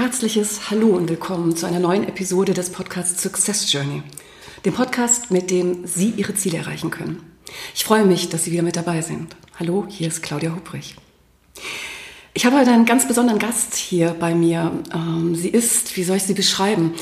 Herzliches 0.00 0.70
Hallo 0.70 0.96
und 0.96 1.10
willkommen 1.10 1.54
zu 1.54 1.66
einer 1.66 1.78
neuen 1.78 2.08
Episode 2.08 2.54
des 2.54 2.70
Podcasts 2.70 3.22
Success 3.22 3.70
Journey, 3.70 4.02
dem 4.64 4.72
Podcast, 4.72 5.30
mit 5.30 5.50
dem 5.50 5.86
Sie 5.86 6.08
Ihre 6.16 6.34
Ziele 6.34 6.56
erreichen 6.56 6.90
können. 6.90 7.22
Ich 7.74 7.84
freue 7.84 8.06
mich, 8.06 8.30
dass 8.30 8.44
Sie 8.44 8.50
wieder 8.50 8.62
mit 8.62 8.76
dabei 8.76 9.02
sind. 9.02 9.36
Hallo, 9.58 9.84
hier 9.90 10.08
ist 10.08 10.22
Claudia 10.22 10.54
Hubrich. 10.56 10.96
Ich 12.32 12.46
habe 12.46 12.58
heute 12.58 12.70
einen 12.70 12.86
ganz 12.86 13.06
besonderen 13.06 13.38
Gast 13.38 13.74
hier 13.74 14.16
bei 14.18 14.34
mir. 14.34 14.72
Ähm, 14.94 15.34
sie 15.34 15.50
ist, 15.50 15.94
wie 15.98 16.04
soll 16.04 16.16
ich 16.16 16.22
sie 16.22 16.32
beschreiben? 16.32 16.94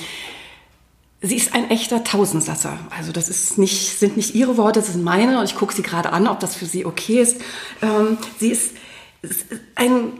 Sie 1.22 1.36
ist 1.36 1.54
ein 1.54 1.70
echter 1.70 2.02
Tausendsasser. 2.02 2.80
Also 2.90 3.12
das 3.12 3.28
ist 3.28 3.58
nicht, 3.58 3.96
sind 3.96 4.16
nicht 4.16 4.34
ihre 4.34 4.56
Worte, 4.56 4.80
das 4.80 4.90
sind 4.90 5.04
meine 5.04 5.38
und 5.38 5.44
ich 5.44 5.54
gucke 5.54 5.72
sie 5.72 5.82
gerade 5.82 6.12
an, 6.12 6.26
ob 6.26 6.40
das 6.40 6.56
für 6.56 6.66
sie 6.66 6.84
okay 6.84 7.20
ist. 7.20 7.40
Ähm, 7.80 8.18
sie 8.40 8.50
ist 8.50 8.72
ein 9.76 10.14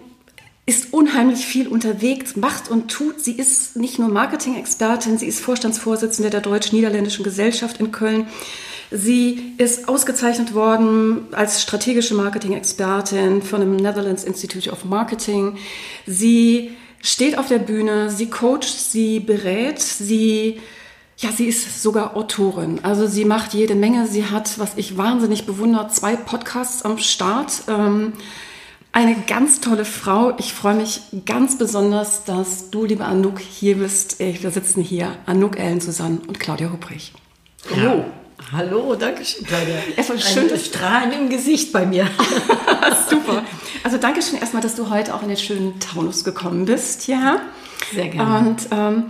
ist 0.68 0.92
unheimlich 0.92 1.46
viel 1.46 1.66
unterwegs, 1.66 2.36
macht 2.36 2.70
und 2.70 2.90
tut. 2.90 3.24
Sie 3.24 3.32
ist 3.32 3.76
nicht 3.76 3.98
nur 3.98 4.08
Marketing-Expertin, 4.10 5.16
sie 5.16 5.24
ist 5.24 5.40
Vorstandsvorsitzende 5.40 6.28
der 6.28 6.42
Deutsch-Niederländischen 6.42 7.24
Gesellschaft 7.24 7.80
in 7.80 7.90
Köln. 7.90 8.26
Sie 8.90 9.54
ist 9.56 9.88
ausgezeichnet 9.88 10.52
worden 10.52 11.28
als 11.32 11.62
strategische 11.62 12.14
Marketing-Expertin 12.14 13.40
von 13.40 13.60
dem 13.60 13.76
Netherlands 13.76 14.24
Institute 14.24 14.70
of 14.70 14.84
Marketing. 14.84 15.56
Sie 16.06 16.72
steht 17.00 17.38
auf 17.38 17.48
der 17.48 17.60
Bühne, 17.60 18.10
sie 18.10 18.28
coacht, 18.28 18.64
sie 18.64 19.20
berät, 19.20 19.80
sie 19.80 20.60
ja, 21.16 21.32
sie 21.32 21.46
ist 21.46 21.82
sogar 21.82 22.14
Autorin. 22.14 22.80
Also 22.84 23.06
sie 23.06 23.24
macht 23.24 23.52
jede 23.52 23.74
Menge. 23.74 24.06
Sie 24.06 24.26
hat, 24.26 24.58
was 24.58 24.76
ich 24.76 24.96
wahnsinnig 24.98 25.46
bewundere, 25.46 25.88
zwei 25.88 26.14
Podcasts 26.14 26.82
am 26.82 26.98
Start. 26.98 27.62
Ähm, 27.68 28.12
eine 28.92 29.16
ganz 29.26 29.60
tolle 29.60 29.84
Frau. 29.84 30.36
Ich 30.38 30.52
freue 30.52 30.74
mich 30.74 31.00
ganz 31.26 31.58
besonders, 31.58 32.24
dass 32.24 32.70
du, 32.70 32.84
liebe 32.84 33.04
Anouk, 33.04 33.38
hier 33.38 33.76
bist. 33.76 34.18
Wir 34.18 34.50
sitzen 34.50 34.82
hier, 34.82 35.16
Anouk 35.26 35.58
Ellen 35.58 35.80
Susanne 35.80 36.20
und 36.26 36.40
Claudia 36.40 36.70
Hubrich. 36.72 37.12
Hallo. 37.70 37.98
Ja. 37.98 38.04
Hallo, 38.52 38.94
danke 38.94 39.24
schön, 39.24 39.44
Claudia. 39.44 39.74
Erstmal 39.96 40.20
schön, 40.20 40.50
Ein 40.50 40.58
Strahlen 40.58 41.12
im 41.12 41.28
Gesicht 41.28 41.72
bei 41.72 41.84
mir. 41.84 42.08
Super. 43.10 43.42
Also 43.82 43.98
danke 43.98 44.22
schön 44.22 44.38
erstmal, 44.38 44.62
dass 44.62 44.76
du 44.76 44.88
heute 44.90 45.14
auch 45.14 45.22
in 45.22 45.28
den 45.28 45.36
schönen 45.36 45.80
Taunus 45.80 46.24
gekommen 46.24 46.64
bist. 46.64 47.08
Ja. 47.08 47.42
Sehr 47.92 48.08
gerne. 48.08 48.48
Und 48.48 48.68
ähm, 48.70 49.04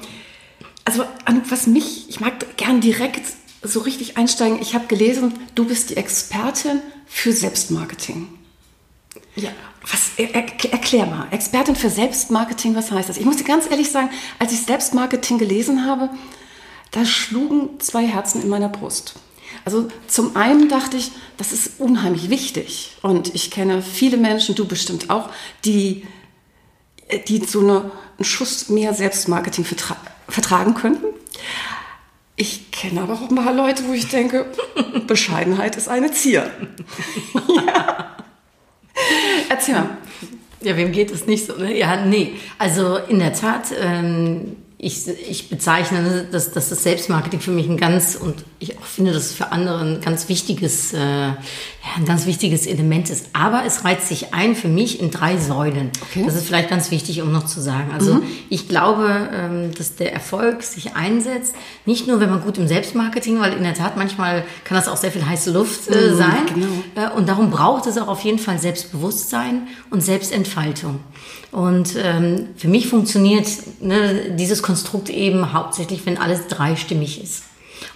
also 0.84 1.04
Anouk, 1.26 1.50
was 1.50 1.66
mich, 1.66 2.08
ich 2.08 2.20
mag 2.20 2.56
gern 2.56 2.80
direkt 2.80 3.22
so 3.62 3.80
richtig 3.80 4.16
einsteigen. 4.16 4.60
Ich 4.60 4.74
habe 4.74 4.86
gelesen, 4.86 5.34
du 5.54 5.66
bist 5.66 5.90
die 5.90 5.96
Expertin 5.96 6.80
für 7.06 7.32
Selbstmarketing. 7.32 8.37
Ja. 9.40 9.50
Was, 9.90 10.10
er, 10.16 10.34
erklär 10.34 11.06
mal, 11.06 11.28
Expertin 11.30 11.76
für 11.76 11.88
Selbstmarketing, 11.90 12.74
was 12.74 12.90
heißt 12.90 13.08
das? 13.08 13.16
Ich 13.16 13.24
muss 13.24 13.36
dir 13.36 13.44
ganz 13.44 13.70
ehrlich 13.70 13.90
sagen, 13.90 14.10
als 14.38 14.52
ich 14.52 14.62
Selbstmarketing 14.62 15.38
gelesen 15.38 15.86
habe, 15.86 16.10
da 16.90 17.04
schlugen 17.04 17.80
zwei 17.80 18.06
Herzen 18.06 18.42
in 18.42 18.48
meiner 18.48 18.68
Brust. 18.68 19.14
Also 19.64 19.88
zum 20.06 20.36
einen 20.36 20.68
dachte 20.68 20.96
ich, 20.96 21.12
das 21.36 21.52
ist 21.52 21.78
unheimlich 21.78 22.30
wichtig. 22.30 22.96
Und 23.02 23.34
ich 23.34 23.50
kenne 23.50 23.82
viele 23.82 24.16
Menschen, 24.16 24.54
du 24.54 24.66
bestimmt 24.66 25.10
auch, 25.10 25.30
die, 25.64 26.06
die 27.28 27.44
so 27.44 27.60
eine, 27.60 27.90
einen 28.16 28.24
Schuss 28.24 28.68
mehr 28.68 28.94
Selbstmarketing 28.94 29.64
vertra 29.64 29.96
vertragen 30.28 30.74
könnten. 30.74 31.06
Ich 32.36 32.70
kenne 32.70 33.00
aber 33.00 33.14
auch 33.14 33.30
ein 33.30 33.34
paar 33.34 33.54
Leute, 33.54 33.88
wo 33.88 33.94
ich 33.94 34.08
denke, 34.08 34.46
Bescheidenheit 35.06 35.74
ist 35.76 35.88
eine 35.88 36.12
Zier. 36.12 36.50
ja. 37.48 38.17
Erzähl 39.48 39.74
mal. 39.74 39.98
Ja, 40.60 40.76
wem 40.76 40.90
geht 40.92 41.10
es 41.10 41.26
nicht 41.26 41.46
so? 41.46 41.54
Ne? 41.54 41.78
Ja, 41.78 42.04
nee. 42.04 42.32
Also 42.58 42.96
in 42.96 43.20
der 43.20 43.32
Tat, 43.32 43.66
ähm, 43.80 44.56
ich, 44.80 45.08
ich 45.08 45.48
bezeichne, 45.48 46.28
dass, 46.30 46.52
dass 46.52 46.68
das 46.68 46.84
Selbstmarketing 46.84 47.40
für 47.40 47.50
mich 47.50 47.68
ein 47.68 47.76
ganz, 47.76 48.14
und 48.14 48.44
ich 48.60 48.78
auch 48.78 48.84
finde, 48.84 49.12
dass 49.12 49.26
es 49.26 49.32
für 49.32 49.50
andere 49.50 49.80
ein 49.80 50.00
ganz 50.00 50.28
wichtiges, 50.28 50.92
äh, 50.92 50.98
ja, 50.98 51.36
ein 51.96 52.04
ganz 52.04 52.26
wichtiges 52.26 52.64
Element 52.64 53.10
ist. 53.10 53.30
Aber 53.32 53.64
es 53.66 53.84
reizt 53.84 54.06
sich 54.06 54.32
ein 54.34 54.54
für 54.54 54.68
mich 54.68 55.00
in 55.00 55.10
drei 55.10 55.36
Säulen. 55.36 55.90
Okay. 56.10 56.22
Das 56.24 56.36
ist 56.36 56.46
vielleicht 56.46 56.70
ganz 56.70 56.92
wichtig, 56.92 57.20
um 57.22 57.32
noch 57.32 57.46
zu 57.46 57.60
sagen. 57.60 57.90
Also 57.92 58.14
mhm. 58.14 58.22
ich 58.50 58.68
glaube, 58.68 59.28
ähm, 59.34 59.74
dass 59.76 59.96
der 59.96 60.12
Erfolg 60.12 60.62
sich 60.62 60.94
einsetzt, 60.94 61.56
nicht 61.84 62.06
nur, 62.06 62.20
wenn 62.20 62.30
man 62.30 62.42
gut 62.42 62.56
im 62.56 62.68
Selbstmarketing, 62.68 63.40
weil 63.40 63.54
in 63.54 63.64
der 63.64 63.74
Tat 63.74 63.96
manchmal 63.96 64.44
kann 64.62 64.76
das 64.76 64.86
auch 64.86 64.96
sehr 64.96 65.10
viel 65.10 65.26
heiße 65.26 65.50
Luft 65.50 65.88
äh, 65.88 66.10
mhm, 66.10 66.16
sein. 66.16 66.46
Genau. 66.54 67.06
Äh, 67.08 67.16
und 67.16 67.28
darum 67.28 67.50
braucht 67.50 67.86
es 67.86 67.98
auch 67.98 68.06
auf 68.06 68.20
jeden 68.20 68.38
Fall 68.38 68.60
Selbstbewusstsein 68.60 69.66
und 69.90 70.04
Selbstentfaltung. 70.04 71.00
Und 71.50 71.94
ähm, 71.96 72.48
für 72.56 72.68
mich 72.68 72.88
funktioniert 72.88 73.46
ne, 73.80 74.32
dieses 74.36 74.62
Konstrukt 74.62 75.08
eben 75.08 75.52
hauptsächlich, 75.52 76.04
wenn 76.04 76.18
alles 76.18 76.46
dreistimmig 76.48 77.22
ist. 77.22 77.44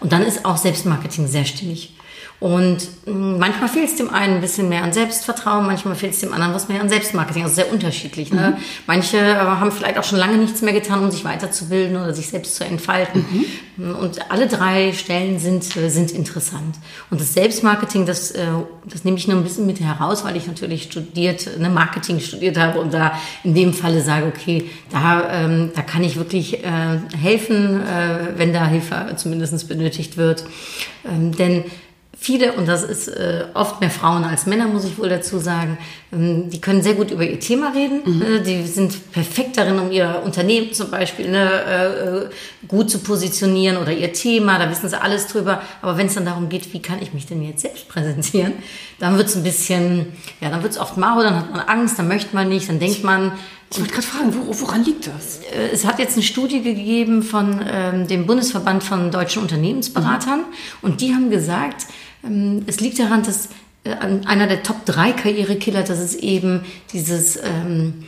Und 0.00 0.12
dann 0.12 0.22
ist 0.22 0.44
auch 0.44 0.56
Selbstmarketing 0.56 1.26
sehr 1.26 1.44
stimmig. 1.44 1.94
Und 2.42 2.88
hm, 3.04 3.38
manchmal 3.38 3.68
fehlt 3.68 3.88
es 3.88 3.94
dem 3.94 4.10
einen 4.10 4.34
ein 4.34 4.40
bisschen 4.40 4.68
mehr 4.68 4.82
an 4.82 4.92
Selbstvertrauen, 4.92 5.64
manchmal 5.64 5.94
fehlt 5.94 6.14
es 6.14 6.18
dem 6.18 6.32
anderen 6.32 6.52
was 6.52 6.68
mehr 6.68 6.80
an 6.80 6.88
Selbstmarketing. 6.88 7.44
Also 7.44 7.54
sehr 7.54 7.70
unterschiedlich. 7.70 8.32
Ne? 8.32 8.56
Mhm. 8.56 8.62
Manche 8.88 9.18
äh, 9.18 9.36
haben 9.36 9.70
vielleicht 9.70 9.96
auch 9.96 10.02
schon 10.02 10.18
lange 10.18 10.38
nichts 10.38 10.60
mehr 10.60 10.72
getan, 10.72 11.04
um 11.04 11.12
sich 11.12 11.24
weiterzubilden 11.24 11.96
oder 11.96 12.12
sich 12.12 12.26
selbst 12.26 12.56
zu 12.56 12.64
entfalten. 12.64 13.24
Mhm. 13.76 13.94
Und 13.94 14.32
alle 14.32 14.48
drei 14.48 14.92
Stellen 14.92 15.38
sind, 15.38 15.76
äh, 15.76 15.88
sind 15.88 16.10
interessant. 16.10 16.74
Und 17.10 17.20
das 17.20 17.32
Selbstmarketing, 17.32 18.06
das, 18.06 18.32
äh, 18.32 18.44
das 18.86 19.04
nehme 19.04 19.18
ich 19.18 19.28
nur 19.28 19.36
ein 19.36 19.44
bisschen 19.44 19.64
mit 19.64 19.78
heraus, 19.78 20.24
weil 20.24 20.36
ich 20.36 20.48
natürlich 20.48 20.82
studiert, 20.82 21.48
ne, 21.60 21.70
Marketing 21.70 22.18
studiert 22.18 22.58
habe 22.58 22.80
und 22.80 22.92
da 22.92 23.12
in 23.44 23.54
dem 23.54 23.72
Falle 23.72 24.02
sage, 24.02 24.26
okay, 24.26 24.68
da, 24.90 25.30
ähm, 25.30 25.70
da 25.76 25.82
kann 25.82 26.02
ich 26.02 26.16
wirklich 26.16 26.64
äh, 26.64 26.98
helfen, 27.16 27.82
äh, 27.82 28.36
wenn 28.36 28.52
da 28.52 28.66
Hilfe 28.66 29.14
zumindest 29.14 29.68
benötigt 29.68 30.16
wird. 30.16 30.42
Ähm, 31.08 31.36
denn 31.36 31.64
viele, 32.18 32.52
und 32.52 32.68
das 32.68 32.82
ist 32.82 33.08
äh, 33.08 33.46
oft 33.54 33.80
mehr 33.80 33.90
Frauen 33.90 34.24
als 34.24 34.46
Männer, 34.46 34.66
muss 34.66 34.84
ich 34.84 34.98
wohl 34.98 35.08
dazu 35.08 35.38
sagen, 35.38 35.78
ähm, 36.12 36.50
die 36.50 36.60
können 36.60 36.82
sehr 36.82 36.94
gut 36.94 37.10
über 37.10 37.24
ihr 37.24 37.40
Thema 37.40 37.72
reden. 37.74 38.02
Mhm. 38.04 38.22
Äh, 38.22 38.40
die 38.40 38.66
sind 38.66 39.12
perfekt 39.12 39.56
darin, 39.56 39.78
um 39.78 39.90
ihr 39.90 40.22
Unternehmen 40.24 40.72
zum 40.72 40.90
Beispiel 40.90 41.30
ne, 41.30 42.28
äh, 42.30 42.66
gut 42.68 42.90
zu 42.90 42.98
positionieren 42.98 43.76
oder 43.76 43.92
ihr 43.92 44.12
Thema, 44.12 44.58
da 44.58 44.70
wissen 44.70 44.88
sie 44.88 45.00
alles 45.00 45.26
drüber. 45.26 45.62
Aber 45.80 45.96
wenn 45.96 46.06
es 46.06 46.14
dann 46.14 46.26
darum 46.26 46.48
geht, 46.48 46.72
wie 46.72 46.82
kann 46.82 47.00
ich 47.00 47.12
mich 47.14 47.26
denn 47.26 47.42
jetzt 47.42 47.62
selbst 47.62 47.88
präsentieren, 47.88 48.52
dann 48.98 49.16
wird 49.16 49.28
es 49.28 49.36
ein 49.36 49.42
bisschen, 49.42 50.12
ja, 50.40 50.50
dann 50.50 50.62
wird 50.62 50.72
es 50.72 50.78
oft 50.78 50.96
mau, 50.96 51.22
dann 51.22 51.36
hat 51.36 51.50
man 51.50 51.60
Angst, 51.60 51.98
dann 51.98 52.08
möchte 52.08 52.34
man 52.34 52.48
nicht, 52.48 52.68
dann 52.68 52.78
denkt 52.78 53.02
man, 53.02 53.32
ich 53.72 53.80
wollte 53.80 53.94
gerade 53.94 54.06
fragen, 54.06 54.34
wo, 54.34 54.60
woran 54.60 54.84
liegt 54.84 55.06
das? 55.06 55.40
Äh, 55.52 55.70
es 55.72 55.84
hat 55.84 55.98
jetzt 55.98 56.14
eine 56.14 56.22
Studie 56.22 56.62
gegeben 56.62 57.22
von 57.22 57.60
ähm, 57.66 58.06
dem 58.06 58.26
Bundesverband 58.26 58.84
von 58.84 59.10
deutschen 59.10 59.42
Unternehmensberatern 59.42 60.40
mhm. 60.40 60.44
und 60.82 61.00
die 61.00 61.14
haben 61.14 61.30
gesagt, 61.30 61.86
ähm, 62.24 62.62
es 62.66 62.80
liegt 62.80 62.98
daran, 62.98 63.22
dass 63.22 63.48
äh, 63.84 63.94
einer 64.26 64.46
der 64.46 64.62
Top 64.62 64.84
3 64.84 65.12
Karrierekiller, 65.12 65.82
das 65.82 66.00
ist 66.00 66.16
eben 66.16 66.60
dieses, 66.92 67.36
ähm, 67.36 68.04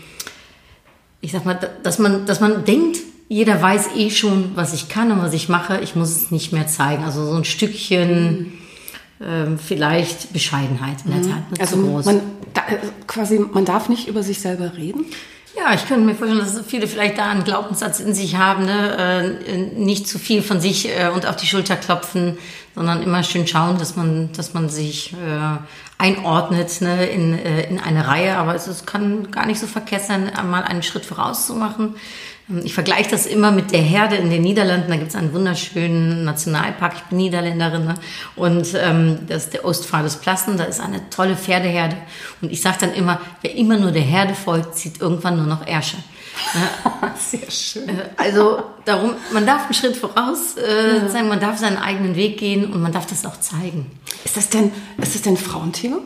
ich 1.21 1.33
sag 1.33 1.47
mal, 1.47 1.59
dass 1.83 1.99
man, 1.99 2.27
dass 2.27 2.41
man 2.41 2.65
denkt, 2.65 2.99
jeder 3.28 3.60
weiß 3.60 3.91
eh 3.97 4.10
schon, 4.10 4.53
was 4.55 4.75
ich 4.75 4.89
kann 4.89 5.10
und 5.10 5.22
was 5.22 5.33
ich 5.33 5.49
mache, 5.49 5.81
ich 5.81 5.97
muss 5.97 6.10
es 6.10 6.31
nicht 6.31 6.53
mehr 6.53 6.67
zeigen. 6.67 7.05
Also 7.05 7.25
so 7.25 7.34
ein 7.34 7.45
Stückchen 7.45 8.53
ähm, 9.22 9.59
vielleicht 9.59 10.33
Bescheidenheit 10.33 10.99
in 11.07 11.13
der 11.13 11.21
mhm. 11.21 11.31
Tat. 11.31 11.60
Also 11.60 11.77
man, 11.77 12.21
da, 12.53 12.60
äh, 12.69 12.78
quasi, 13.07 13.39
man 13.39 13.65
darf 13.65 13.89
nicht 13.89 14.09
über 14.09 14.22
sich 14.22 14.41
selber 14.41 14.77
reden? 14.77 15.07
Ja, 15.56 15.72
ich 15.72 15.86
könnte 15.86 16.04
mir 16.04 16.16
vorstellen, 16.16 16.41
dass 16.41 16.60
viele 16.66 16.89
vielleicht 16.89 17.16
da 17.16 17.30
einen 17.30 17.45
Glaubenssatz 17.45 18.01
in 18.01 18.12
sich 18.12 18.36
haben, 18.36 18.65
ne? 18.65 19.36
äh, 19.47 19.56
nicht 19.56 20.09
zu 20.09 20.18
viel 20.18 20.42
von 20.42 20.60
sich 20.60 20.89
äh, 20.89 21.10
und 21.15 21.27
auf 21.27 21.36
die 21.36 21.47
Schulter 21.47 21.77
klopfen, 21.77 22.39
sondern 22.74 23.03
immer 23.03 23.22
schön 23.22 23.47
schauen, 23.47 23.78
dass 23.78 23.95
man, 23.95 24.33
dass 24.33 24.53
man 24.53 24.68
sich 24.68 25.12
äh, 25.12 25.59
einordnet 25.97 26.80
ne? 26.80 27.06
in, 27.06 27.39
äh, 27.39 27.68
in 27.68 27.78
eine 27.78 28.09
Reihe. 28.09 28.36
Aber 28.36 28.56
es, 28.56 28.66
es 28.66 28.84
kann 28.84 29.30
gar 29.30 29.47
nicht 29.47 29.60
so 29.60 29.68
verkehrt 29.68 30.03
sein, 30.03 30.34
einmal 30.34 30.65
einen 30.65 30.83
Schritt 30.83 31.06
vorauszumachen. 31.06 31.86
Ähm, 31.86 31.95
ich 32.63 32.75
vergleiche 32.75 33.11
das 33.11 33.25
immer 33.25 33.51
mit 33.51 33.73
der 33.73 33.81
Herde 33.81 34.17
in 34.17 34.29
den 34.29 34.43
Niederlanden. 34.43 34.91
Da 34.91 34.97
gibt 34.97 35.09
es 35.11 35.17
einen 35.17 35.33
wunderschönen 35.33 36.25
Nationalpark. 36.25 36.93
Ich 36.95 37.03
bin 37.05 37.19
Niederländerin. 37.19 37.87
Ne? 37.87 37.95
Und 38.37 38.69
ähm, 38.75 39.21
das 39.27 39.45
ist 39.45 39.55
der 39.55 39.65
Ostpfad 39.65 40.05
des 40.05 40.17
Plassen. 40.17 40.59
Da 40.59 40.65
ist 40.65 40.81
eine 40.81 41.09
tolle 41.09 41.37
Pferdeherde. 41.37 41.97
Und 42.43 42.53
ich 42.53 42.61
sage 42.61 42.77
dann 42.81 42.93
immer, 42.93 43.21
wer 43.41 43.55
immer 43.55 43.79
nur 43.79 43.93
der 43.93 44.03
Herde 44.03 44.35
folgt, 44.35 44.77
zieht 44.77 45.01
irgendwann 45.01 45.37
nur 45.39 45.47
noch 45.47 45.67
Ärsche. 45.67 45.97
Sehr 47.17 47.51
schön. 47.51 47.89
Äh, 47.89 48.11
Also 48.17 48.63
darum, 48.85 49.13
man 49.33 49.47
darf 49.47 49.65
einen 49.65 49.75
Schritt 49.75 49.97
voraus 49.97 50.57
äh, 50.57 51.09
sein, 51.09 51.29
man 51.29 51.41
darf 51.41 51.59
seinen 51.59 51.79
eigenen 51.79 52.15
Weg 52.15 52.39
gehen 52.39 52.73
und 52.73 52.83
man 52.83 52.93
darf 52.93 53.07
das 53.07 53.25
auch 53.25 53.41
zeigen. 53.41 53.91
Ist 54.25 54.37
das 54.37 54.51
denn, 54.51 54.71
ist 54.99 55.15
das 55.15 55.23
denn 55.23 55.35
ein 55.35 55.39
Frauenthema? 55.39 55.99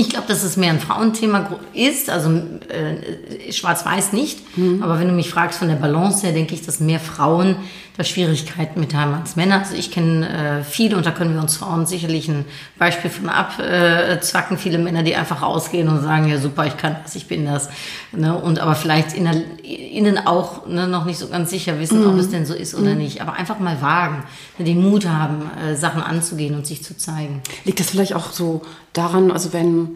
Ich 0.00 0.10
glaube, 0.10 0.28
dass 0.28 0.44
es 0.44 0.56
mehr 0.56 0.70
ein 0.70 0.78
Frauenthema 0.78 1.58
ist, 1.74 2.08
also 2.08 2.30
äh, 2.30 3.52
schwarz-weiß 3.52 4.12
nicht. 4.12 4.38
Aber 4.80 5.00
wenn 5.00 5.08
du 5.08 5.12
mich 5.12 5.28
fragst 5.28 5.58
von 5.58 5.66
der 5.66 5.74
Balance 5.74 6.24
her, 6.24 6.32
denke 6.32 6.54
ich, 6.54 6.64
dass 6.64 6.78
mehr 6.78 7.00
Frauen 7.00 7.56
da 7.98 8.04
Schwierigkeiten 8.04 8.78
mit 8.78 8.94
haben 8.94 9.12
als 9.12 9.34
Männer. 9.34 9.58
Also 9.58 9.74
ich 9.74 9.90
kenne 9.90 10.60
äh, 10.60 10.62
viele 10.62 10.96
und 10.96 11.04
da 11.04 11.10
können 11.10 11.34
wir 11.34 11.40
uns 11.40 11.56
Frauen 11.56 11.84
sicherlich 11.84 12.28
ein 12.28 12.44
Beispiel 12.78 13.10
von 13.10 13.28
abzwacken. 13.28 14.56
Äh, 14.56 14.60
viele 14.60 14.78
Männer, 14.78 15.02
die 15.02 15.16
einfach 15.16 15.42
rausgehen 15.42 15.88
und 15.88 16.00
sagen, 16.02 16.28
ja 16.28 16.38
super, 16.38 16.64
ich 16.64 16.76
kann 16.76 16.96
das, 17.02 17.16
ich 17.16 17.26
bin 17.26 17.44
das. 17.44 17.68
Ne? 18.12 18.36
Und 18.36 18.60
aber 18.60 18.76
vielleicht 18.76 19.14
inner, 19.14 19.34
innen 19.64 20.16
auch 20.28 20.68
ne, 20.68 20.86
noch 20.86 21.06
nicht 21.06 21.18
so 21.18 21.26
ganz 21.26 21.50
sicher 21.50 21.80
wissen, 21.80 22.06
ob 22.06 22.16
es 22.18 22.30
denn 22.30 22.46
so 22.46 22.54
ist 22.54 22.76
oder 22.76 22.94
nicht. 22.94 23.20
Aber 23.20 23.32
einfach 23.32 23.58
mal 23.58 23.82
wagen, 23.82 24.22
ne, 24.58 24.64
den 24.64 24.80
Mut 24.80 25.04
haben, 25.08 25.50
äh, 25.60 25.74
Sachen 25.74 26.00
anzugehen 26.00 26.54
und 26.54 26.68
sich 26.68 26.84
zu 26.84 26.96
zeigen. 26.96 27.42
Liegt 27.64 27.80
das 27.80 27.90
vielleicht 27.90 28.14
auch 28.14 28.30
so 28.30 28.62
daran, 28.92 29.32
also 29.32 29.52
wenn, 29.52 29.87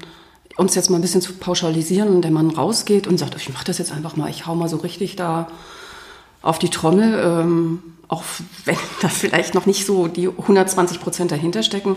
um 0.57 0.67
es 0.67 0.75
jetzt 0.75 0.91
mal 0.91 0.99
ein 0.99 1.03
bisschen 1.03 1.23
zu 1.23 1.35
pauschalisieren, 1.35 2.23
der 2.23 2.31
Mann 2.31 2.51
rausgeht 2.51 3.07
und 3.07 3.19
sagt, 3.19 3.35
ich 3.37 3.53
mache 3.53 3.65
das 3.65 3.79
jetzt 3.79 3.93
einfach 3.93 4.17
mal, 4.17 4.31
ich 4.31 4.47
hau 4.47 4.55
mal 4.55 4.69
so 4.69 4.77
richtig 4.79 5.17
da 5.17 5.49
auf 6.43 6.59
die 6.59 6.69
Trommel, 6.69 7.21
ähm, 7.25 7.83
auch 8.09 8.25
wenn 8.65 8.77
da 9.01 9.09
vielleicht 9.09 9.55
noch 9.55 9.67
nicht 9.67 9.87
so 9.87 10.09
die 10.09 10.29
120 10.29 11.01
Prozent 11.01 11.31
dahinter 11.31 11.63
stecken, 11.63 11.97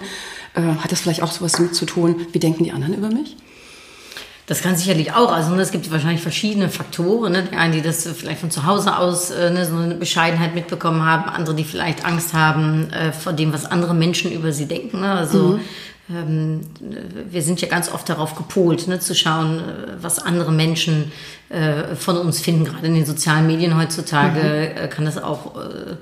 äh, 0.54 0.62
hat 0.62 0.92
das 0.92 1.02
vielleicht 1.02 1.22
auch 1.22 1.32
sowas 1.32 1.54
damit 1.54 1.76
zu 1.76 1.86
tun, 1.86 2.28
wie 2.32 2.40
denken 2.40 2.64
die 2.64 2.72
anderen 2.72 2.94
über 2.94 3.10
mich? 3.10 3.36
Das 4.48 4.62
kann 4.62 4.76
sicherlich 4.76 5.12
auch. 5.12 5.32
Also 5.32 5.56
ne, 5.56 5.62
es 5.64 5.72
gibt 5.72 5.90
wahrscheinlich 5.90 6.22
verschiedene 6.22 6.70
Faktoren. 6.70 7.32
Ne? 7.32 7.48
Die 7.52 7.56
einen, 7.56 7.74
die 7.74 7.82
das 7.82 8.08
vielleicht 8.08 8.42
von 8.42 8.52
zu 8.52 8.64
Hause 8.64 8.96
aus 8.96 9.32
äh, 9.32 9.50
ne, 9.50 9.66
so 9.66 9.76
eine 9.76 9.96
Bescheidenheit 9.96 10.54
mitbekommen 10.54 11.04
haben, 11.04 11.28
andere, 11.30 11.56
die 11.56 11.64
vielleicht 11.64 12.06
Angst 12.06 12.34
haben 12.34 12.92
äh, 12.92 13.12
vor 13.12 13.34
dem, 13.34 13.54
was 13.54 13.66
andere 13.66 13.96
Menschen 13.96 14.32
über 14.32 14.52
sie 14.52 14.68
denken. 14.68 15.02
Ne? 15.02 15.12
Also 15.12 15.56
ähm, 15.56 15.62
wir 16.08 17.42
sind 17.42 17.62
ja 17.62 17.68
ganz 17.68 17.92
oft 17.92 18.08
darauf 18.08 18.36
gepolt, 18.36 18.88
ne, 18.88 19.00
zu 19.00 19.16
schauen, 19.16 19.60
äh, 19.60 19.64
was 20.02 20.20
andere 20.20 20.52
Menschen 20.52 21.12
äh, 21.50 21.96
von 21.96 22.18
uns 22.18 22.40
finden. 22.42 22.64
Gerade 22.64 22.86
in 22.88 22.94
den 22.94 23.06
sozialen 23.06 23.48
Medien 23.48 23.76
heutzutage 23.76 24.76
äh, 24.76 24.88
kann 24.88 25.06
das 25.06 25.18
auch 25.18 25.56
äh, 25.56 25.96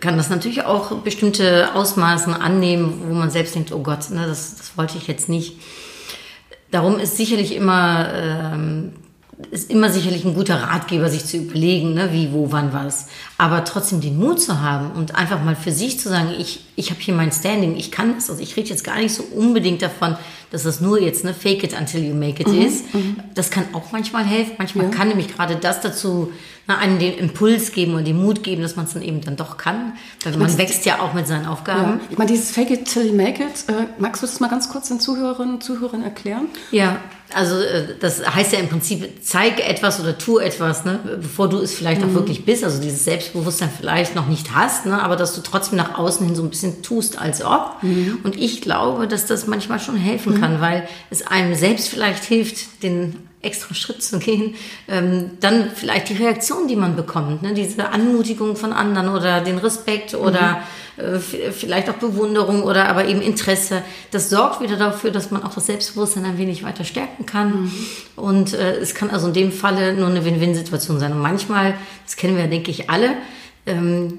kann 0.00 0.18
das 0.18 0.28
natürlich 0.28 0.64
auch 0.64 0.90
bestimmte 0.98 1.74
Ausmaßen 1.74 2.34
annehmen, 2.34 3.02
wo 3.08 3.14
man 3.14 3.30
selbst 3.30 3.54
denkt, 3.54 3.72
oh 3.72 3.82
Gott, 3.82 4.10
ne, 4.10 4.26
das, 4.26 4.56
das 4.56 4.76
wollte 4.76 4.98
ich 4.98 5.06
jetzt 5.06 5.28
nicht. 5.28 5.54
Darum 6.70 6.98
ist 6.98 7.16
sicherlich 7.16 7.56
immer, 7.56 8.08
ähm, 8.14 8.92
ist 9.50 9.70
immer 9.70 9.88
sicherlich 9.88 10.24
ein 10.24 10.34
guter 10.34 10.62
Ratgeber, 10.62 11.08
sich 11.08 11.24
zu 11.24 11.38
überlegen, 11.38 11.94
ne, 11.94 12.12
wie, 12.12 12.30
wo, 12.32 12.52
wann, 12.52 12.74
was. 12.74 13.08
Aber 13.40 13.64
trotzdem 13.64 14.02
den 14.02 14.18
Mut 14.18 14.38
zu 14.38 14.60
haben 14.60 14.90
und 14.90 15.14
einfach 15.14 15.42
mal 15.42 15.56
für 15.56 15.72
sich 15.72 15.98
zu 15.98 16.10
sagen, 16.10 16.34
ich, 16.38 16.60
ich 16.76 16.90
habe 16.90 17.00
hier 17.00 17.14
mein 17.14 17.32
Standing, 17.32 17.74
ich 17.74 17.90
kann 17.90 18.14
das. 18.14 18.28
Also 18.28 18.42
ich 18.42 18.54
rede 18.54 18.68
jetzt 18.68 18.84
gar 18.84 18.98
nicht 18.98 19.14
so 19.14 19.22
unbedingt 19.22 19.80
davon, 19.80 20.18
dass 20.50 20.64
das 20.64 20.82
nur 20.82 21.00
jetzt 21.00 21.24
ne 21.24 21.32
Fake 21.32 21.64
it 21.64 21.72
until 21.72 22.04
you 22.04 22.14
make 22.14 22.42
it 22.42 22.48
ist. 22.48 22.84
Das 23.34 23.50
kann 23.50 23.64
auch 23.72 23.92
manchmal 23.92 24.24
helfen. 24.24 24.56
Manchmal 24.58 24.90
kann 24.90 25.08
nämlich 25.08 25.34
gerade 25.34 25.56
das 25.56 25.80
dazu 25.80 26.30
na, 26.66 26.76
einen 26.76 26.98
den 26.98 27.14
Impuls 27.14 27.72
geben 27.72 27.94
und 27.94 28.06
den 28.06 28.20
Mut 28.20 28.42
geben, 28.42 28.62
dass 28.62 28.76
man 28.76 28.84
es 28.84 28.92
dann 28.92 29.02
eben 29.02 29.22
dann 29.22 29.36
doch 29.36 29.56
kann. 29.56 29.94
Weil 30.22 30.36
man 30.36 30.58
wächst 30.58 30.84
ja 30.84 31.00
auch 31.00 31.14
mit 31.14 31.26
seinen 31.26 31.46
Aufgaben. 31.46 32.00
Ich 32.10 32.18
meine, 32.18 32.30
dieses 32.30 32.50
Fake 32.50 32.70
it 32.70 32.84
till 32.84 33.06
you 33.06 33.14
make 33.14 33.42
it, 33.42 33.64
äh, 33.68 33.86
magst 33.98 34.22
du 34.22 34.26
das 34.26 34.38
mal 34.38 34.48
ganz 34.48 34.68
kurz 34.68 34.88
den 34.88 35.00
Zuhörerinnen 35.00 35.54
und 35.54 35.64
Zuhörern 35.64 36.02
erklären? 36.02 36.46
Ja, 36.70 36.98
also 37.34 37.60
äh, 37.60 37.96
das 37.98 38.24
heißt 38.24 38.52
ja 38.52 38.58
im 38.58 38.68
Prinzip, 38.68 39.08
zeige 39.22 39.62
etwas 39.62 40.00
oder 40.00 40.16
tu 40.16 40.38
etwas, 40.38 40.84
ne, 40.84 41.00
bevor 41.20 41.48
du 41.48 41.58
es 41.58 41.74
vielleicht 41.74 42.02
auch 42.04 42.12
wirklich 42.14 42.44
bist. 42.44 42.62
Also 42.64 42.80
dieses 42.80 43.04
Selbstbewusstsein 43.30 43.70
vielleicht 43.76 44.14
noch 44.14 44.26
nicht 44.26 44.54
hast, 44.54 44.86
ne, 44.86 45.00
aber 45.02 45.16
dass 45.16 45.34
du 45.34 45.40
trotzdem 45.40 45.76
nach 45.76 45.98
außen 45.98 46.26
hin 46.26 46.34
so 46.34 46.42
ein 46.42 46.50
bisschen 46.50 46.82
tust, 46.82 47.18
als 47.18 47.44
ob. 47.44 47.76
Und 48.24 48.36
ich 48.36 48.60
glaube, 48.60 49.06
dass 49.06 49.26
das 49.26 49.46
manchmal 49.46 49.78
schon 49.78 49.96
helfen 49.96 50.40
kann, 50.40 50.60
weil 50.60 50.88
es 51.10 51.26
einem 51.26 51.54
selbst 51.54 51.88
vielleicht 51.88 52.24
hilft, 52.24 52.82
den 52.82 53.16
extra 53.42 53.74
Schritt 53.74 54.02
zu 54.02 54.18
gehen, 54.18 54.54
ähm, 54.86 55.30
dann 55.40 55.70
vielleicht 55.74 56.10
die 56.10 56.14
Reaktion, 56.14 56.68
die 56.68 56.76
man 56.76 56.94
bekommt, 56.94 57.42
ne, 57.42 57.54
diese 57.54 57.88
Anmutigung 57.88 58.54
von 58.54 58.72
anderen 58.72 59.08
oder 59.08 59.40
den 59.40 59.56
Respekt 59.56 60.14
oder 60.14 60.62
äh, 60.98 61.18
v- 61.18 61.50
vielleicht 61.50 61.88
auch 61.88 61.94
Bewunderung 61.94 62.62
oder 62.62 62.88
aber 62.88 63.06
eben 63.06 63.22
Interesse, 63.22 63.82
das 64.10 64.28
sorgt 64.28 64.60
wieder 64.60 64.76
dafür, 64.76 65.10
dass 65.10 65.30
man 65.30 65.42
auch 65.42 65.54
das 65.54 65.66
Selbstbewusstsein 65.66 66.26
ein 66.26 66.36
wenig 66.36 66.62
weiter 66.64 66.84
stärken 66.84 67.24
kann. 67.24 67.72
Und 68.14 68.52
äh, 68.52 68.76
es 68.76 68.94
kann 68.94 69.08
also 69.08 69.28
in 69.28 69.32
dem 69.32 69.52
Falle 69.52 69.94
nur 69.94 70.08
eine 70.08 70.22
Win-Win-Situation 70.24 71.00
sein. 71.00 71.12
Und 71.12 71.20
manchmal, 71.20 71.74
das 72.04 72.16
kennen 72.16 72.36
wir 72.36 72.44
ja, 72.44 72.50
denke 72.50 72.70
ich, 72.70 72.90
alle, 72.90 73.14
ähm, 73.64 74.18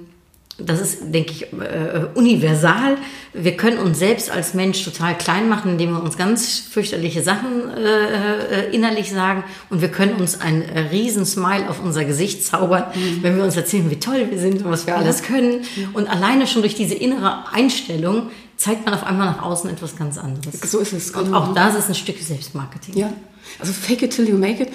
das 0.65 0.81
ist, 0.81 1.13
denke 1.13 1.31
ich, 1.31 1.43
äh, 1.53 2.05
universal. 2.15 2.97
Wir 3.33 3.55
können 3.55 3.77
uns 3.77 3.99
selbst 3.99 4.29
als 4.29 4.53
Mensch 4.53 4.83
total 4.83 5.17
klein 5.17 5.49
machen, 5.49 5.71
indem 5.71 5.91
wir 5.91 6.03
uns 6.03 6.17
ganz 6.17 6.59
fürchterliche 6.59 7.21
Sachen 7.21 7.69
äh, 7.75 8.67
äh, 8.67 8.75
innerlich 8.75 9.11
sagen. 9.11 9.43
Und 9.69 9.81
wir 9.81 9.89
können 9.89 10.15
uns 10.15 10.41
ein 10.41 10.61
äh, 10.61 10.79
riesen 10.91 11.25
Smile 11.25 11.69
auf 11.69 11.83
unser 11.83 12.05
Gesicht 12.05 12.45
zaubern, 12.45 12.85
wenn 13.21 13.37
wir 13.37 13.43
uns 13.43 13.55
erzählen, 13.55 13.89
wie 13.89 13.99
toll 13.99 14.27
wir 14.29 14.39
sind 14.39 14.65
und 14.65 14.71
was 14.71 14.87
wir 14.87 14.97
alles 14.97 15.23
können. 15.23 15.61
Und 15.93 16.09
alleine 16.09 16.47
schon 16.47 16.61
durch 16.61 16.75
diese 16.75 16.95
innere 16.95 17.45
Einstellung 17.53 18.29
zeigt 18.57 18.85
man 18.85 18.93
auf 18.93 19.03
einmal 19.03 19.27
nach 19.27 19.41
außen 19.41 19.69
etwas 19.69 19.95
ganz 19.95 20.17
anderes. 20.17 20.59
So 20.61 20.79
ist 20.79 20.93
es. 20.93 21.11
Und 21.11 21.25
genau. 21.25 21.39
auch 21.39 21.53
das 21.53 21.75
ist 21.75 21.89
ein 21.89 21.95
Stück 21.95 22.19
Selbstmarketing. 22.19 22.95
Ja, 22.95 23.13
also 23.59 23.73
fake 23.73 24.03
it 24.03 24.15
till 24.15 24.27
you 24.27 24.37
make 24.37 24.61
it. 24.61 24.69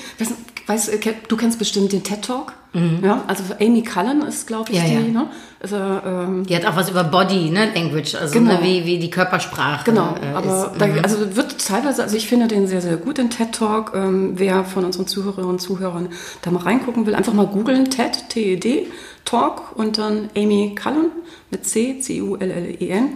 Weißt, 0.66 0.88
weißt, 0.92 1.14
du, 1.28 1.36
kennst 1.36 1.58
bestimmt 1.58 1.92
den 1.92 2.02
TED 2.02 2.22
Talk. 2.22 2.52
Ja, 3.02 3.24
also 3.26 3.42
Amy 3.58 3.82
Cullen 3.82 4.20
ist, 4.20 4.46
glaube 4.46 4.70
ich, 4.70 4.78
Mhm. 4.78 4.84
Ja, 4.86 4.98
die. 5.00 5.06
ja. 5.06 5.20
Ne? 5.22 5.26
Also, 5.62 5.76
ähm, 5.76 6.44
Die 6.46 6.54
hat 6.54 6.66
auch 6.66 6.76
was 6.76 6.90
über 6.90 7.04
Body, 7.04 7.48
ne, 7.48 7.70
Language, 7.74 8.14
also 8.16 8.34
Genau. 8.34 8.52
ne, 8.52 8.58
wie, 8.62 8.84
wie 8.84 8.98
die 8.98 9.08
Körpersprache 9.08 9.84
Genau, 9.86 10.14
äh, 10.20 10.34
aber 10.34 10.72
ist. 10.74 10.80
da, 10.82 10.86
also 11.02 11.36
wird 11.36 11.56
teilweise, 11.66 12.02
also 12.02 12.14
ich 12.18 12.28
finde 12.28 12.48
den 12.48 12.66
sehr, 12.66 12.82
sehr 12.82 12.98
gut, 12.98 13.16
den 13.16 13.30
TED 13.30 13.52
Talk. 13.52 13.92
Ähm, 13.94 14.32
wer 14.36 14.64
von 14.64 14.84
unseren 14.84 15.06
Zuhörerinnen 15.06 15.48
und 15.48 15.58
Zuhörern 15.60 16.10
da 16.42 16.50
mal 16.50 16.64
reingucken 16.64 17.06
will, 17.06 17.14
einfach 17.14 17.32
mal 17.32 17.46
googeln, 17.46 17.88
TED, 17.88 18.28
T-E-D, 18.28 18.88
Talk 19.24 19.74
und 19.74 19.96
dann 19.96 20.28
Amy 20.36 20.74
Cullen 20.74 21.06
mit 21.50 21.64
C, 21.66 21.98
C-U-L-L-E-N. 21.98 23.08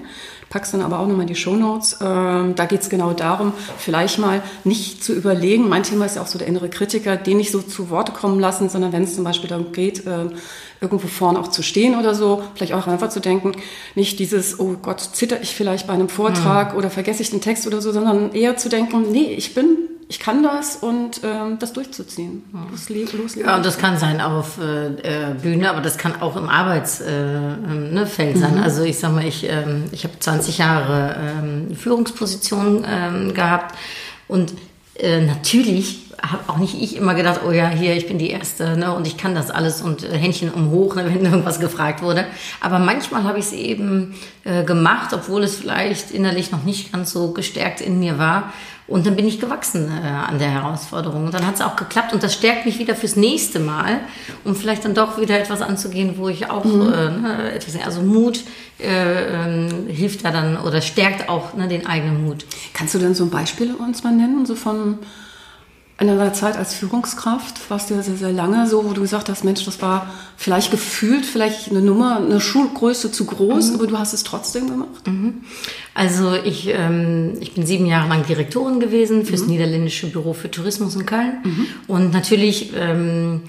Packst 0.50 0.74
dann 0.74 0.82
aber 0.82 0.98
auch 0.98 1.06
nochmal 1.06 1.22
in 1.22 1.28
die 1.28 1.36
Shownotes. 1.36 1.98
Ähm, 2.02 2.56
da 2.56 2.66
geht 2.66 2.80
es 2.80 2.90
genau 2.90 3.12
darum, 3.12 3.52
vielleicht 3.78 4.18
mal 4.18 4.42
nicht 4.64 5.02
zu 5.02 5.14
überlegen, 5.14 5.68
mein 5.68 5.84
Thema 5.84 6.06
ist 6.06 6.16
ja 6.16 6.22
auch 6.22 6.26
so 6.26 6.38
der 6.38 6.48
innere 6.48 6.68
Kritiker, 6.68 7.16
den 7.16 7.36
nicht 7.36 7.52
so 7.52 7.62
zu 7.62 7.88
Worte 7.88 8.10
kommen 8.10 8.40
lassen, 8.40 8.68
sondern 8.68 8.92
wenn 8.92 9.04
es 9.04 9.14
zum 9.14 9.22
Beispiel 9.22 9.48
darum 9.48 9.70
geht, 9.70 10.06
äh, 10.06 10.26
irgendwo 10.80 11.06
vorne 11.06 11.38
auch 11.38 11.48
zu 11.48 11.62
stehen 11.62 11.96
oder 11.96 12.16
so, 12.16 12.42
vielleicht 12.54 12.72
auch 12.72 12.88
einfach 12.88 13.10
zu 13.10 13.20
denken, 13.20 13.52
nicht 13.94 14.18
dieses, 14.18 14.58
oh 14.58 14.76
Gott, 14.82 15.00
zitter 15.00 15.40
ich 15.40 15.54
vielleicht 15.54 15.86
bei 15.86 15.92
einem 15.92 16.08
Vortrag 16.08 16.74
oder 16.74 16.90
vergesse 16.90 17.22
ich 17.22 17.30
den 17.30 17.40
Text 17.40 17.66
oder 17.68 17.80
so, 17.80 17.92
sondern 17.92 18.32
eher 18.32 18.56
zu 18.56 18.68
denken, 18.68 19.12
nee, 19.12 19.32
ich 19.32 19.54
bin, 19.54 19.76
ich 20.10 20.18
kann 20.18 20.42
das 20.42 20.74
und 20.74 21.20
ähm, 21.22 21.60
das 21.60 21.72
durchzuziehen. 21.72 22.42
Losle 22.68 23.04
loslegen. 23.16 23.48
Ja, 23.48 23.56
und 23.56 23.64
das 23.64 23.78
kann 23.78 23.96
sein 23.96 24.20
auf 24.20 24.58
äh, 24.58 24.88
äh, 24.88 25.34
Bühne, 25.40 25.70
aber 25.70 25.80
das 25.80 25.98
kann 25.98 26.20
auch 26.20 26.34
im 26.36 26.48
Arbeitsfeld 26.48 27.08
äh, 27.08 27.94
ne, 27.94 28.06
Feld 28.08 28.36
sein. 28.36 28.58
Also 28.58 28.82
ich 28.82 28.98
sag 28.98 29.12
mal, 29.12 29.24
ich, 29.24 29.48
ähm, 29.48 29.84
ich 29.92 30.02
habe 30.02 30.18
20 30.18 30.58
Jahre 30.58 31.14
ähm, 31.16 31.76
Führungsposition 31.76 32.84
ähm, 32.90 33.34
gehabt 33.34 33.76
und 34.26 34.52
äh, 34.96 35.20
natürlich 35.20 36.10
habe 36.20 36.42
auch 36.48 36.58
nicht 36.58 36.74
ich 36.74 36.96
immer 36.96 37.14
gedacht, 37.14 37.42
oh 37.46 37.52
ja, 37.52 37.68
hier, 37.68 37.94
ich 37.94 38.08
bin 38.08 38.18
die 38.18 38.30
Erste 38.30 38.76
ne, 38.76 38.92
und 38.92 39.06
ich 39.06 39.16
kann 39.16 39.36
das 39.36 39.52
alles 39.52 39.80
und 39.80 40.02
äh, 40.02 40.18
Händchen 40.18 40.50
um 40.50 40.72
hoch, 40.72 40.96
ne, 40.96 41.04
wenn 41.14 41.24
irgendwas 41.24 41.60
gefragt 41.60 42.02
wurde. 42.02 42.24
Aber 42.60 42.80
manchmal 42.80 43.22
habe 43.22 43.38
ich 43.38 43.46
es 43.46 43.52
eben 43.52 44.16
äh, 44.42 44.64
gemacht, 44.64 45.12
obwohl 45.12 45.44
es 45.44 45.54
vielleicht 45.54 46.10
innerlich 46.10 46.50
noch 46.50 46.64
nicht 46.64 46.92
ganz 46.92 47.12
so 47.12 47.30
gestärkt 47.30 47.80
in 47.80 48.00
mir 48.00 48.18
war. 48.18 48.52
Und 48.90 49.06
dann 49.06 49.14
bin 49.16 49.26
ich 49.26 49.40
gewachsen 49.40 49.88
äh, 49.88 50.06
an 50.06 50.38
der 50.38 50.50
Herausforderung. 50.50 51.24
Und 51.24 51.32
dann 51.32 51.46
hat 51.46 51.54
es 51.54 51.60
auch 51.62 51.76
geklappt 51.76 52.12
und 52.12 52.22
das 52.22 52.34
stärkt 52.34 52.66
mich 52.66 52.78
wieder 52.80 52.94
fürs 52.96 53.14
nächste 53.16 53.60
Mal, 53.60 54.00
um 54.44 54.54
vielleicht 54.56 54.84
dann 54.84 54.94
doch 54.94 55.18
wieder 55.18 55.38
etwas 55.38 55.62
anzugehen, 55.62 56.14
wo 56.18 56.28
ich 56.28 56.50
auch 56.50 56.64
Mhm. 56.64 56.92
äh, 56.92 57.10
ne, 57.10 57.52
etwas, 57.52 57.76
also 57.84 58.02
Mut 58.02 58.40
äh, 58.80 58.88
ähm, 58.88 59.86
hilft 59.88 60.24
da 60.24 60.32
dann 60.32 60.56
oder 60.58 60.80
stärkt 60.82 61.28
auch 61.28 61.54
ne, 61.54 61.68
den 61.68 61.86
eigenen 61.86 62.24
Mut. 62.24 62.44
Kannst 62.74 62.94
du 62.94 62.98
denn 62.98 63.14
so 63.14 63.24
ein 63.24 63.30
Beispiel 63.30 63.72
uns 63.74 64.02
mal 64.02 64.12
nennen, 64.12 64.44
so 64.44 64.56
von 64.56 64.98
in 66.00 66.06
deiner 66.06 66.32
Zeit 66.32 66.56
als 66.56 66.72
Führungskraft? 66.72 67.70
Warst 67.70 67.90
du 67.90 67.94
ja 67.94 68.02
sehr, 68.02 68.16
sehr 68.16 68.32
lange 68.32 68.66
so, 68.66 68.84
wo 68.88 68.94
du 68.94 69.02
gesagt 69.02 69.28
hast, 69.28 69.44
Mensch, 69.44 69.64
das 69.66 69.82
war 69.82 70.10
vielleicht 70.36 70.70
gefühlt, 70.70 71.26
vielleicht 71.26 71.70
eine 71.70 71.82
Nummer, 71.82 72.16
eine 72.16 72.40
Schulgröße 72.40 73.12
zu 73.12 73.26
groß, 73.26 73.74
aber 73.74 73.86
du 73.86 73.98
hast 73.98 74.14
es 74.14 74.24
trotzdem 74.24 74.68
gemacht? 74.68 75.06
Also 75.92 76.34
ich, 76.34 76.68
ähm, 76.68 77.34
ich 77.40 77.52
bin 77.52 77.66
sieben 77.66 77.84
Jahre 77.84 78.08
lang 78.08 78.24
Direktorin 78.26 78.80
gewesen 78.80 79.26
fürs 79.26 79.46
niederländische 79.46 80.06
Büro 80.06 80.32
für 80.32 80.50
Tourismus 80.50 80.96
in 80.96 81.04
Köln. 81.04 81.42
Und 81.86 82.14
natürlich, 82.14 82.72
ähm, 82.74 83.42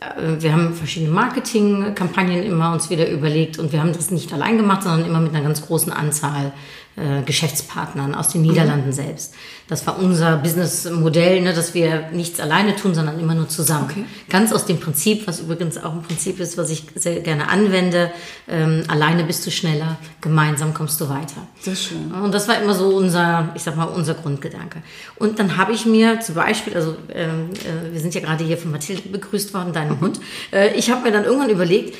äh, 0.00 0.40
wir 0.40 0.52
haben 0.54 0.72
verschiedene 0.72 1.12
Marketingkampagnen 1.12 2.42
immer 2.42 2.72
uns 2.72 2.88
wieder 2.88 3.10
überlegt 3.10 3.58
und 3.58 3.72
wir 3.72 3.80
haben 3.80 3.92
das 3.92 4.10
nicht 4.10 4.32
allein 4.32 4.56
gemacht, 4.56 4.84
sondern 4.84 5.06
immer 5.06 5.20
mit 5.20 5.34
einer 5.34 5.44
ganz 5.44 5.60
großen 5.60 5.92
Anzahl 5.92 6.52
äh, 6.98 7.22
Geschäftspartnern 7.22 8.14
aus 8.14 8.28
den 8.28 8.42
Niederlanden 8.42 8.86
mhm. 8.86 8.92
selbst. 8.92 9.34
Das 9.68 9.86
war 9.86 9.98
unser 9.98 10.38
Businessmodell, 10.38 11.42
ne, 11.42 11.52
dass 11.52 11.74
wir 11.74 12.08
nichts 12.12 12.40
alleine 12.40 12.74
tun, 12.74 12.94
sondern 12.94 13.20
immer 13.20 13.34
nur 13.34 13.48
zusammen. 13.48 13.88
Okay. 13.90 14.04
Ganz 14.30 14.52
aus 14.52 14.64
dem 14.64 14.80
Prinzip, 14.80 15.26
was 15.26 15.40
übrigens 15.40 15.76
auch 15.76 15.92
ein 15.92 16.02
Prinzip 16.02 16.40
ist, 16.40 16.56
was 16.56 16.70
ich 16.70 16.84
sehr 16.94 17.20
gerne 17.20 17.48
anwende. 17.48 18.10
Ähm, 18.48 18.84
alleine 18.88 19.24
bist 19.24 19.46
du 19.46 19.50
schneller, 19.50 19.98
gemeinsam 20.22 20.72
kommst 20.72 21.00
du 21.00 21.08
weiter. 21.08 21.46
Sehr 21.60 21.76
schön. 21.76 22.10
Und 22.12 22.32
das 22.32 22.48
war 22.48 22.60
immer 22.60 22.74
so 22.74 22.88
unser, 22.96 23.50
ich 23.54 23.62
sag 23.62 23.76
mal, 23.76 23.84
unser 23.84 24.14
Grundgedanke. 24.14 24.82
Und 25.16 25.38
dann 25.38 25.58
habe 25.58 25.72
ich 25.72 25.84
mir 25.84 26.20
zum 26.20 26.34
Beispiel, 26.34 26.74
also 26.74 26.96
ähm, 27.14 27.50
äh, 27.52 27.92
wir 27.92 28.00
sind 28.00 28.14
ja 28.14 28.22
gerade 28.22 28.44
hier 28.44 28.56
von 28.56 28.70
Mathilde 28.70 29.08
begrüßt 29.08 29.52
worden, 29.52 29.72
deinem 29.72 29.96
mhm. 29.96 30.00
Hund. 30.00 30.20
Äh, 30.50 30.74
ich 30.74 30.90
habe 30.90 31.02
mir 31.02 31.12
dann 31.12 31.24
irgendwann 31.24 31.50
überlegt, 31.50 31.94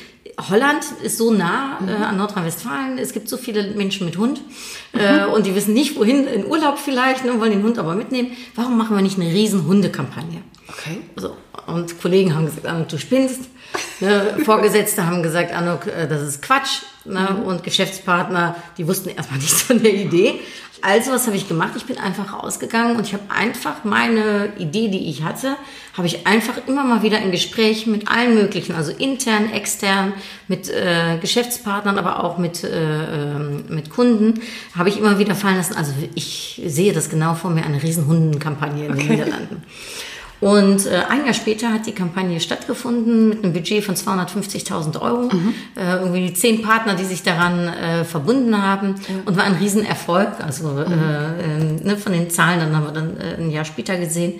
Holland 0.49 0.83
ist 1.03 1.17
so 1.17 1.31
nah 1.31 1.79
äh, 1.85 1.91
an 1.91 2.17
Nordrhein-Westfalen. 2.17 2.97
Es 2.97 3.13
gibt 3.13 3.29
so 3.29 3.37
viele 3.37 3.71
Menschen 3.71 4.05
mit 4.05 4.17
Hund 4.17 4.41
äh, 4.93 5.25
und 5.25 5.45
die 5.45 5.55
wissen 5.55 5.73
nicht, 5.73 5.97
wohin 5.97 6.27
in 6.27 6.45
Urlaub 6.45 6.77
vielleicht, 6.77 7.25
ne, 7.25 7.39
wollen 7.39 7.51
den 7.51 7.63
Hund 7.63 7.77
aber 7.77 7.95
mitnehmen. 7.95 8.31
Warum 8.55 8.77
machen 8.77 8.95
wir 8.95 9.01
nicht 9.01 9.19
eine 9.19 9.31
riesen 9.31 9.65
Hundekampagne? 9.65 10.41
Okay. 10.67 11.01
So. 11.15 11.35
Und 11.73 12.01
Kollegen 12.01 12.35
haben 12.35 12.45
gesagt, 12.45 12.65
Anuk, 12.65 12.89
du 12.89 12.97
spinnst. 12.97 13.41
Ne, 13.99 14.37
Vorgesetzte 14.45 15.05
haben 15.05 15.23
gesagt, 15.23 15.53
Anuk, 15.53 15.87
äh, 15.87 16.07
das 16.07 16.21
ist 16.21 16.41
Quatsch. 16.41 16.83
Ne? 17.05 17.29
Mhm. 17.31 17.43
Und 17.43 17.63
Geschäftspartner, 17.63 18.55
die 18.77 18.87
wussten 18.87 19.09
erstmal 19.09 19.39
nichts 19.39 19.61
von 19.61 19.81
der 19.81 19.93
Idee. 19.93 20.39
Also, 20.81 21.11
was 21.11 21.27
habe 21.27 21.35
ich 21.35 21.47
gemacht? 21.47 21.73
Ich 21.75 21.85
bin 21.85 21.97
einfach 21.97 22.41
rausgegangen 22.41 22.95
und 22.95 23.05
ich 23.05 23.13
habe 23.13 23.23
einfach 23.27 23.83
meine 23.83 24.53
Idee, 24.57 24.87
die 24.87 25.09
ich 25.09 25.23
hatte, 25.23 25.57
habe 25.97 26.07
ich 26.07 26.25
einfach 26.25 26.55
immer 26.67 26.85
mal 26.85 27.03
wieder 27.03 27.19
in 27.19 27.31
Gesprächen 27.31 27.91
mit 27.91 28.09
allen 28.09 28.33
möglichen, 28.33 28.75
also 28.75 28.91
intern, 28.91 29.51
extern, 29.51 30.13
mit 30.47 30.69
äh, 30.69 31.17
Geschäftspartnern, 31.19 31.97
aber 31.97 32.23
auch 32.23 32.37
mit, 32.37 32.63
äh, 32.63 32.69
ähm, 32.69 33.65
mit 33.67 33.89
Kunden, 33.89 34.41
habe 34.73 34.87
ich 34.87 34.97
immer 34.97 35.19
wieder 35.19 35.35
fallen 35.35 35.57
lassen. 35.57 35.75
Also 35.75 35.91
ich 36.15 36.61
sehe 36.65 36.93
das 36.93 37.09
genau 37.09 37.33
vor 37.35 37.51
mir, 37.51 37.65
eine 37.65 37.83
riesen 37.83 38.07
Hundenkampagne 38.07 38.85
in 38.85 38.93
okay. 38.93 39.01
den 39.01 39.11
Niederlanden. 39.11 39.63
Und 40.41 40.85
äh, 40.85 41.01
ein 41.09 41.25
Jahr 41.25 41.33
später 41.33 41.73
hat 41.73 41.85
die 41.85 41.91
Kampagne 41.91 42.39
stattgefunden 42.39 43.29
mit 43.29 43.43
einem 43.43 43.53
Budget 43.53 43.83
von 43.83 43.95
250.000 43.95 45.01
Euro. 45.01 45.29
Mhm. 45.33 45.53
Äh, 45.75 45.97
irgendwie 45.97 46.33
zehn 46.33 46.61
Partner, 46.61 46.95
die 46.95 47.03
sich 47.03 47.23
daran 47.23 47.67
äh, 47.67 48.05
verbunden 48.05 48.61
haben 48.61 48.95
ja. 49.07 49.15
und 49.25 49.35
war 49.35 49.43
ein 49.43 49.55
Riesenerfolg. 49.55 50.39
Also 50.41 50.69
mhm. 50.69 51.83
äh, 51.83 51.87
ne, 51.87 51.97
von 51.97 52.13
den 52.13 52.29
Zahlen, 52.29 52.59
dann 52.59 52.75
haben 52.75 52.85
wir 52.85 52.93
dann 52.93 53.17
äh, 53.17 53.35
ein 53.37 53.51
Jahr 53.51 53.65
später 53.65 53.97
gesehen. 53.97 54.39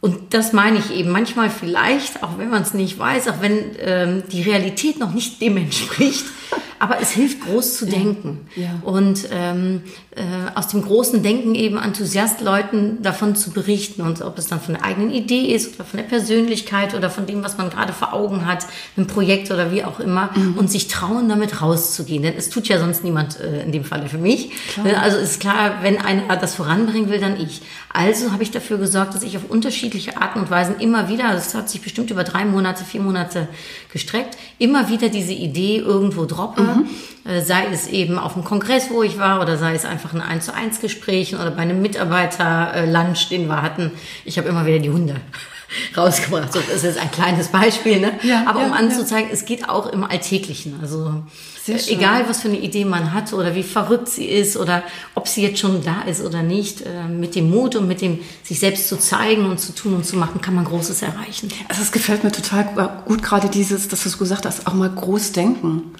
Und 0.00 0.34
das 0.34 0.52
meine 0.52 0.78
ich 0.78 0.92
eben 0.92 1.10
manchmal 1.10 1.48
vielleicht, 1.48 2.24
auch 2.24 2.36
wenn 2.36 2.50
man 2.50 2.62
es 2.62 2.74
nicht 2.74 2.98
weiß, 2.98 3.28
auch 3.28 3.40
wenn 3.40 3.76
ähm, 3.78 4.24
die 4.32 4.42
Realität 4.42 4.98
noch 4.98 5.14
nicht 5.14 5.40
dem 5.40 5.56
entspricht, 5.56 6.24
aber 6.82 7.00
es 7.00 7.12
hilft 7.12 7.42
groß 7.42 7.76
zu 7.76 7.86
denken. 7.86 8.40
Ja. 8.56 8.70
Und 8.82 9.28
ähm, 9.30 9.82
äh, 10.16 10.22
aus 10.56 10.66
dem 10.66 10.82
großen 10.82 11.22
Denken 11.22 11.54
eben 11.54 11.78
Enthusiastleuten 11.78 13.00
davon 13.02 13.36
zu 13.36 13.52
berichten 13.52 14.02
und 14.02 14.20
ob 14.20 14.36
es 14.36 14.48
dann 14.48 14.60
von 14.60 14.74
der 14.74 14.84
eigenen 14.84 15.12
Idee 15.12 15.54
ist 15.54 15.76
oder 15.76 15.84
von 15.84 15.98
der 15.98 16.06
Persönlichkeit 16.06 16.94
oder 16.94 17.08
von 17.08 17.26
dem, 17.26 17.44
was 17.44 17.56
man 17.56 17.70
gerade 17.70 17.92
vor 17.92 18.12
Augen 18.12 18.46
hat, 18.46 18.66
ein 18.96 19.06
Projekt 19.06 19.52
oder 19.52 19.70
wie 19.70 19.84
auch 19.84 20.00
immer 20.00 20.30
mhm. 20.34 20.58
und 20.58 20.72
sich 20.72 20.88
trauen, 20.88 21.28
damit 21.28 21.62
rauszugehen. 21.62 22.24
Denn 22.24 22.34
es 22.36 22.50
tut 22.50 22.66
ja 22.66 22.80
sonst 22.80 23.04
niemand 23.04 23.38
äh, 23.38 23.62
in 23.62 23.70
dem 23.70 23.84
Falle 23.84 24.08
für 24.08 24.18
mich. 24.18 24.50
Klar. 24.72 25.00
Also 25.00 25.18
ist 25.18 25.38
klar, 25.38 25.76
wenn 25.82 25.98
einer 25.98 26.34
das 26.34 26.56
voranbringen 26.56 27.08
will, 27.10 27.20
dann 27.20 27.40
ich. 27.40 27.62
Also 27.92 28.32
habe 28.32 28.42
ich 28.42 28.50
dafür 28.50 28.78
gesorgt, 28.78 29.14
dass 29.14 29.22
ich 29.22 29.36
auf 29.36 29.48
unterschiedliche 29.48 30.20
Arten 30.20 30.40
und 30.40 30.50
Weisen 30.50 30.80
immer 30.80 31.08
wieder, 31.08 31.30
das 31.30 31.54
hat 31.54 31.70
sich 31.70 31.80
bestimmt 31.80 32.10
über 32.10 32.24
drei 32.24 32.44
Monate, 32.44 32.82
vier 32.84 33.02
Monate 33.02 33.46
gestreckt, 33.92 34.36
immer 34.58 34.88
wieder 34.88 35.10
diese 35.10 35.32
Idee 35.32 35.76
irgendwo 35.76 36.24
droppe. 36.24 36.71
Mhm. 36.76 37.42
Sei 37.44 37.66
es 37.72 37.86
eben 37.86 38.18
auf 38.18 38.32
dem 38.34 38.42
Kongress, 38.42 38.90
wo 38.90 39.04
ich 39.04 39.16
war, 39.16 39.40
oder 39.40 39.56
sei 39.56 39.74
es 39.74 39.84
einfach 39.84 40.12
ein 40.12 40.20
1 40.20 40.44
zu 40.44 40.54
1 40.54 40.80
Gespräch 40.80 41.34
oder 41.34 41.52
bei 41.52 41.62
einem 41.62 41.80
Mitarbeiter-Lunch, 41.80 43.28
den 43.28 43.46
wir 43.46 43.62
hatten. 43.62 43.92
Ich 44.24 44.38
habe 44.38 44.48
immer 44.48 44.66
wieder 44.66 44.80
die 44.80 44.90
Hunde 44.90 45.14
rausgebracht. 45.96 46.52
So, 46.52 46.60
das 46.60 46.82
ist 46.82 46.98
ein 46.98 47.12
kleines 47.12 47.48
Beispiel, 47.48 48.00
ne? 48.00 48.12
Ja, 48.22 48.44
Aber 48.46 48.60
ja, 48.60 48.66
um 48.66 48.72
anzuzeigen, 48.72 49.28
ja. 49.28 49.34
es 49.34 49.44
geht 49.44 49.68
auch 49.68 49.92
im 49.92 50.02
Alltäglichen. 50.02 50.78
Also 50.80 51.22
egal, 51.66 52.28
was 52.28 52.40
für 52.42 52.48
eine 52.48 52.58
Idee 52.58 52.84
man 52.84 53.12
hat 53.12 53.32
oder 53.32 53.54
wie 53.54 53.62
verrückt 53.62 54.08
sie 54.08 54.26
ist 54.26 54.56
oder 54.56 54.82
ob 55.14 55.28
sie 55.28 55.42
jetzt 55.42 55.60
schon 55.60 55.82
da 55.84 56.02
ist 56.02 56.22
oder 56.22 56.42
nicht, 56.42 56.82
äh, 56.82 57.08
mit 57.08 57.34
dem 57.34 57.50
Mut 57.50 57.76
und 57.76 57.86
mit 57.86 58.00
dem 58.00 58.18
sich 58.42 58.58
selbst 58.58 58.88
zu 58.88 58.96
zeigen 58.98 59.46
und 59.46 59.58
zu 59.58 59.74
tun 59.74 59.94
und 59.94 60.04
zu 60.04 60.16
machen, 60.16 60.40
kann 60.40 60.54
man 60.54 60.64
Großes 60.64 61.02
erreichen. 61.02 61.48
Also 61.68 61.82
es 61.82 61.92
gefällt 61.92 62.24
mir 62.24 62.32
total 62.32 62.64
gut, 63.06 63.22
gerade 63.22 63.48
dieses, 63.48 63.88
dass 63.88 64.02
du 64.02 64.08
es 64.08 64.18
gesagt 64.18 64.46
hast, 64.46 64.66
auch 64.66 64.74
mal 64.74 64.90
groß 64.90 65.32
denken, 65.32 65.92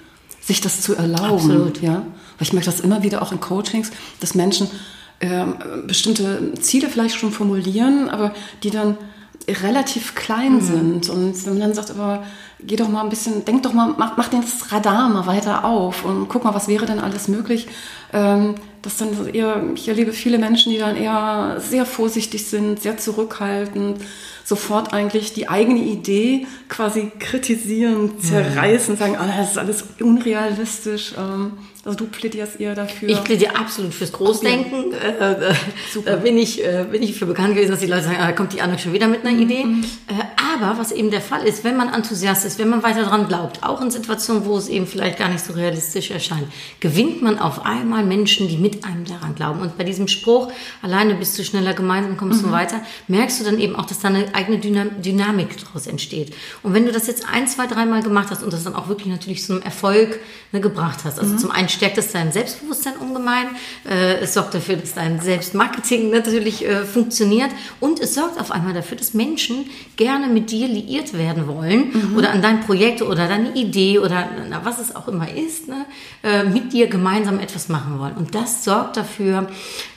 sich 0.45 0.61
das 0.61 0.81
zu 0.81 0.95
erlauben. 0.95 1.33
Absolut. 1.33 1.81
Ja? 1.81 2.05
Weil 2.37 2.41
ich 2.41 2.53
merke 2.53 2.65
das 2.65 2.79
immer 2.79 3.03
wieder 3.03 3.21
auch 3.21 3.31
in 3.31 3.39
Coachings, 3.39 3.91
dass 4.19 4.35
Menschen 4.35 4.69
äh, 5.19 5.45
bestimmte 5.87 6.53
Ziele 6.59 6.89
vielleicht 6.89 7.15
schon 7.15 7.31
formulieren, 7.31 8.09
aber 8.09 8.33
die 8.63 8.69
dann 8.69 8.97
relativ 9.47 10.15
klein 10.15 10.55
mhm. 10.55 10.61
sind. 10.61 11.09
Und 11.09 11.45
wenn 11.45 11.53
man 11.53 11.61
dann 11.61 11.73
sagt, 11.73 11.91
aber 11.91 12.23
geh 12.59 12.75
doch 12.75 12.89
mal 12.89 13.03
ein 13.03 13.09
bisschen, 13.09 13.45
denk 13.45 13.63
doch 13.63 13.73
mal, 13.73 13.93
mach, 13.97 14.17
mach 14.17 14.29
das 14.29 14.71
Radar 14.71 15.09
mal 15.09 15.27
weiter 15.27 15.65
auf 15.65 16.05
und 16.05 16.29
guck 16.29 16.43
mal, 16.43 16.53
was 16.53 16.67
wäre 16.67 16.85
denn 16.85 16.99
alles 16.99 17.27
möglich. 17.27 17.67
Ähm, 18.11 18.55
das 18.81 18.97
dann 18.97 19.27
eher, 19.33 19.63
ich 19.75 19.87
erlebe 19.87 20.11
viele 20.11 20.37
Menschen, 20.37 20.71
die 20.71 20.77
dann 20.77 20.97
eher 20.97 21.57
sehr 21.59 21.85
vorsichtig 21.85 22.45
sind, 22.47 22.81
sehr 22.81 22.97
zurückhaltend, 22.97 24.01
sofort 24.43 24.93
eigentlich 24.93 25.33
die 25.33 25.49
eigene 25.49 25.79
Idee 25.79 26.47
quasi 26.69 27.11
kritisieren, 27.19 28.19
zerreißen, 28.19 28.97
sagen, 28.97 29.15
ah, 29.17 29.37
das 29.37 29.51
ist 29.51 29.57
alles 29.57 29.85
unrealistisch. 29.99 31.13
Ähm, 31.17 31.53
also 31.85 31.97
du 31.97 32.05
plädierst 32.05 32.61
eher 32.61 32.75
dafür. 32.75 33.09
Ich 33.09 33.21
plädiere 33.25 33.57
absolut 33.57 33.93
fürs 33.93 34.13
Großdenken. 34.13 34.93
Äh, 34.93 35.49
äh, 35.49 35.53
Super. 35.91 36.11
Da 36.11 36.15
bin 36.15 36.37
ich, 36.37 36.63
äh, 36.63 36.85
bin 36.89 37.03
ich 37.03 37.15
für 37.15 37.25
bekannt 37.25 37.55
gewesen, 37.55 37.71
dass 37.71 37.81
die 37.81 37.87
Leute 37.87 38.03
sagen, 38.03 38.17
ah, 38.21 38.27
da 38.27 38.31
kommt 38.31 38.53
die 38.53 38.61
Anne 38.61 38.79
schon 38.79 38.93
wieder 38.93 39.07
mit 39.07 39.25
einer 39.25 39.37
Idee. 39.37 39.65
Mhm. 39.65 39.83
Äh, 40.07 40.13
aber 40.53 40.77
was 40.77 40.93
eben 40.93 41.11
der 41.11 41.19
Fall 41.19 41.45
ist, 41.45 41.65
wenn 41.65 41.75
man 41.75 41.93
Enthusiast 41.93 42.45
ist, 42.45 42.57
wenn 42.57 42.69
man 42.69 42.83
weiter 42.83 43.03
dran 43.03 43.27
glaubt, 43.27 43.63
auch 43.63 43.81
in 43.81 43.91
Situationen, 43.91 44.45
wo 44.45 44.57
es 44.57 44.69
eben 44.69 44.87
vielleicht 44.87 45.19
gar 45.19 45.27
nicht 45.27 45.43
so 45.43 45.51
realistisch 45.51 46.11
erscheint, 46.11 46.47
gewinnt 46.79 47.21
man 47.21 47.37
auf 47.37 47.65
einmal 47.65 48.05
Menschen, 48.05 48.47
die 48.47 48.57
mit 48.57 48.85
einem 48.85 49.03
daran 49.03 49.35
glauben. 49.35 49.59
Und 49.59 49.77
bei 49.77 49.83
diesem 49.83 50.07
Spruch, 50.07 50.53
alleine 50.81 51.15
bist 51.15 51.37
du 51.37 51.43
schneller, 51.43 51.73
gemeinsam 51.73 52.15
kommst 52.15 52.43
mhm. 52.43 52.47
du 52.47 52.51
weiter, 52.53 52.81
merkst 53.09 53.41
du 53.41 53.43
dann 53.43 53.59
eben 53.59 53.75
auch, 53.75 53.85
dass 53.85 53.99
da 53.99 54.07
eine 54.07 54.33
eigene 54.33 54.59
Dynamik 54.59 55.57
daraus 55.65 55.87
entsteht. 55.87 56.33
Und 56.61 56.73
wenn 56.73 56.85
du 56.85 56.93
das 56.93 57.07
jetzt 57.07 57.27
ein, 57.27 57.45
zwei, 57.45 57.67
dreimal 57.67 58.03
gemacht 58.03 58.29
hast 58.29 58.41
und 58.41 58.53
das 58.53 58.63
dann 58.63 58.75
auch 58.75 58.87
wirklich 58.87 59.07
natürlich 59.07 59.43
zu 59.43 59.51
einem 59.51 59.63
Erfolg 59.63 60.19
ne, 60.53 60.61
gebracht 60.61 60.99
hast, 61.03 61.19
also 61.19 61.33
mhm. 61.33 61.37
zum 61.39 61.51
einen 61.51 61.69
stärkt 61.73 61.97
es 61.97 62.11
dein 62.11 62.31
Selbstbewusstsein 62.31 62.95
ungemein. 62.97 63.47
Äh, 63.89 64.19
es 64.21 64.33
sorgt 64.33 64.53
dafür, 64.53 64.77
dass 64.77 64.93
dein 64.93 65.19
Selbstmarketing 65.19 66.09
natürlich 66.09 66.65
äh, 66.65 66.85
funktioniert. 66.85 67.51
Und 67.79 67.99
es 67.99 68.13
sorgt 68.13 68.39
auf 68.39 68.51
einmal 68.51 68.73
dafür, 68.73 68.97
dass 68.97 69.13
Menschen 69.13 69.69
gerne 69.97 70.27
mit 70.27 70.51
dir 70.51 70.67
liiert 70.67 71.13
werden 71.13 71.47
wollen 71.47 71.91
mhm. 71.91 72.17
oder 72.17 72.31
an 72.31 72.41
dein 72.41 72.61
Projekt 72.61 73.01
oder 73.01 73.27
deine 73.27 73.53
Idee 73.55 73.99
oder 73.99 74.29
na, 74.49 74.61
was 74.63 74.79
es 74.79 74.95
auch 74.95 75.07
immer 75.07 75.29
ist, 75.29 75.67
ne, 75.67 75.85
äh, 76.23 76.43
mit 76.43 76.73
dir 76.73 76.87
gemeinsam 76.87 77.39
etwas 77.39 77.69
machen 77.69 77.99
wollen. 77.99 78.15
Und 78.15 78.35
das 78.35 78.63
sorgt 78.63 78.97
dafür, 78.97 79.47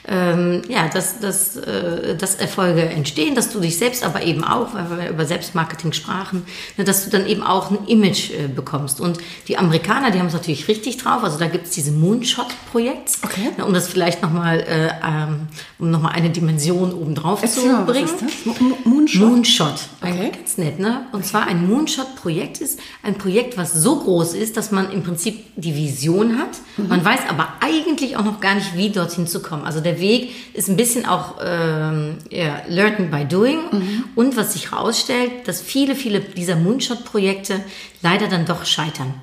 ähm, 0.07 0.61
ja, 0.69 0.87
dass, 0.87 1.19
dass, 1.19 1.57
äh, 1.57 2.15
dass 2.15 2.35
Erfolge 2.35 2.81
entstehen, 2.81 3.35
dass 3.35 3.49
du 3.49 3.59
dich 3.59 3.77
selbst 3.77 4.03
aber 4.03 4.23
eben 4.23 4.43
auch, 4.43 4.73
weil 4.73 4.99
wir 4.99 5.09
über 5.09 5.25
Selbstmarketing 5.25 5.91
sprachen, 5.91 6.45
ne, 6.77 6.83
dass 6.85 7.03
du 7.03 7.09
dann 7.09 7.27
eben 7.27 7.43
auch 7.43 7.71
ein 7.71 7.79
Image 7.87 8.31
äh, 8.31 8.47
bekommst. 8.47 9.01
Und 9.01 9.17
die 9.47 9.57
Amerikaner, 9.57 10.11
die 10.11 10.19
haben 10.19 10.27
es 10.27 10.33
natürlich 10.33 10.67
richtig 10.67 10.97
drauf. 10.97 11.23
Also 11.23 11.37
da 11.37 11.47
gibt 11.47 11.65
es 11.65 11.71
diese 11.71 11.91
Moonshot-Projekts, 11.91 13.19
okay. 13.23 13.49
ne, 13.57 13.65
um 13.65 13.73
das 13.73 13.89
vielleicht 13.89 14.21
nochmal, 14.21 14.61
äh, 14.61 14.89
ähm, 15.05 15.47
um 15.77 15.91
nochmal 15.91 16.13
eine 16.13 16.29
Dimension 16.29 16.93
obendrauf 16.93 17.41
Erzähl 17.41 17.63
zu 17.63 17.85
bringen. 17.85 18.07
Was 18.07 18.21
ist 18.21 18.45
das? 18.45 18.61
Moonshot? 18.85 19.29
Moonshot. 19.29 19.79
Okay. 20.01 20.31
Ganz 20.33 20.57
nett, 20.57 20.79
ne? 20.79 21.07
Und 21.11 21.25
zwar 21.25 21.47
ein 21.47 21.67
Moonshot-Projekt 21.67 22.61
ist 22.61 22.79
ein 23.03 23.17
Projekt, 23.17 23.57
was 23.57 23.73
so 23.73 23.99
groß 23.99 24.35
ist, 24.35 24.55
dass 24.55 24.71
man 24.71 24.91
im 24.91 25.03
Prinzip 25.03 25.43
die 25.57 25.75
Vision 25.75 26.37
hat. 26.37 26.49
Mhm. 26.77 26.87
Man 26.87 27.03
weiß 27.03 27.21
aber 27.29 27.49
eigentlich 27.59 28.15
auch 28.15 28.23
noch 28.23 28.39
gar 28.39 28.55
nicht, 28.55 28.75
wie 28.75 28.89
dorthin 28.89 29.27
zu 29.27 29.41
kommen. 29.41 29.65
Also 29.65 29.81
der 29.81 29.96
Weg 29.99 30.31
ist 30.53 30.69
ein 30.69 30.77
bisschen 30.77 31.05
auch 31.05 31.35
ähm, 31.43 32.17
ja, 32.29 32.61
Learning 32.67 33.09
by 33.09 33.25
Doing. 33.25 33.59
Mhm. 33.71 34.03
Und 34.15 34.37
was 34.37 34.53
sich 34.53 34.71
herausstellt, 34.71 35.47
dass 35.47 35.61
viele, 35.61 35.95
viele 35.95 36.19
dieser 36.19 36.55
Moonshot-Projekte 36.55 37.63
leider 38.01 38.27
dann 38.27 38.45
doch 38.45 38.65
scheitern. 38.65 39.13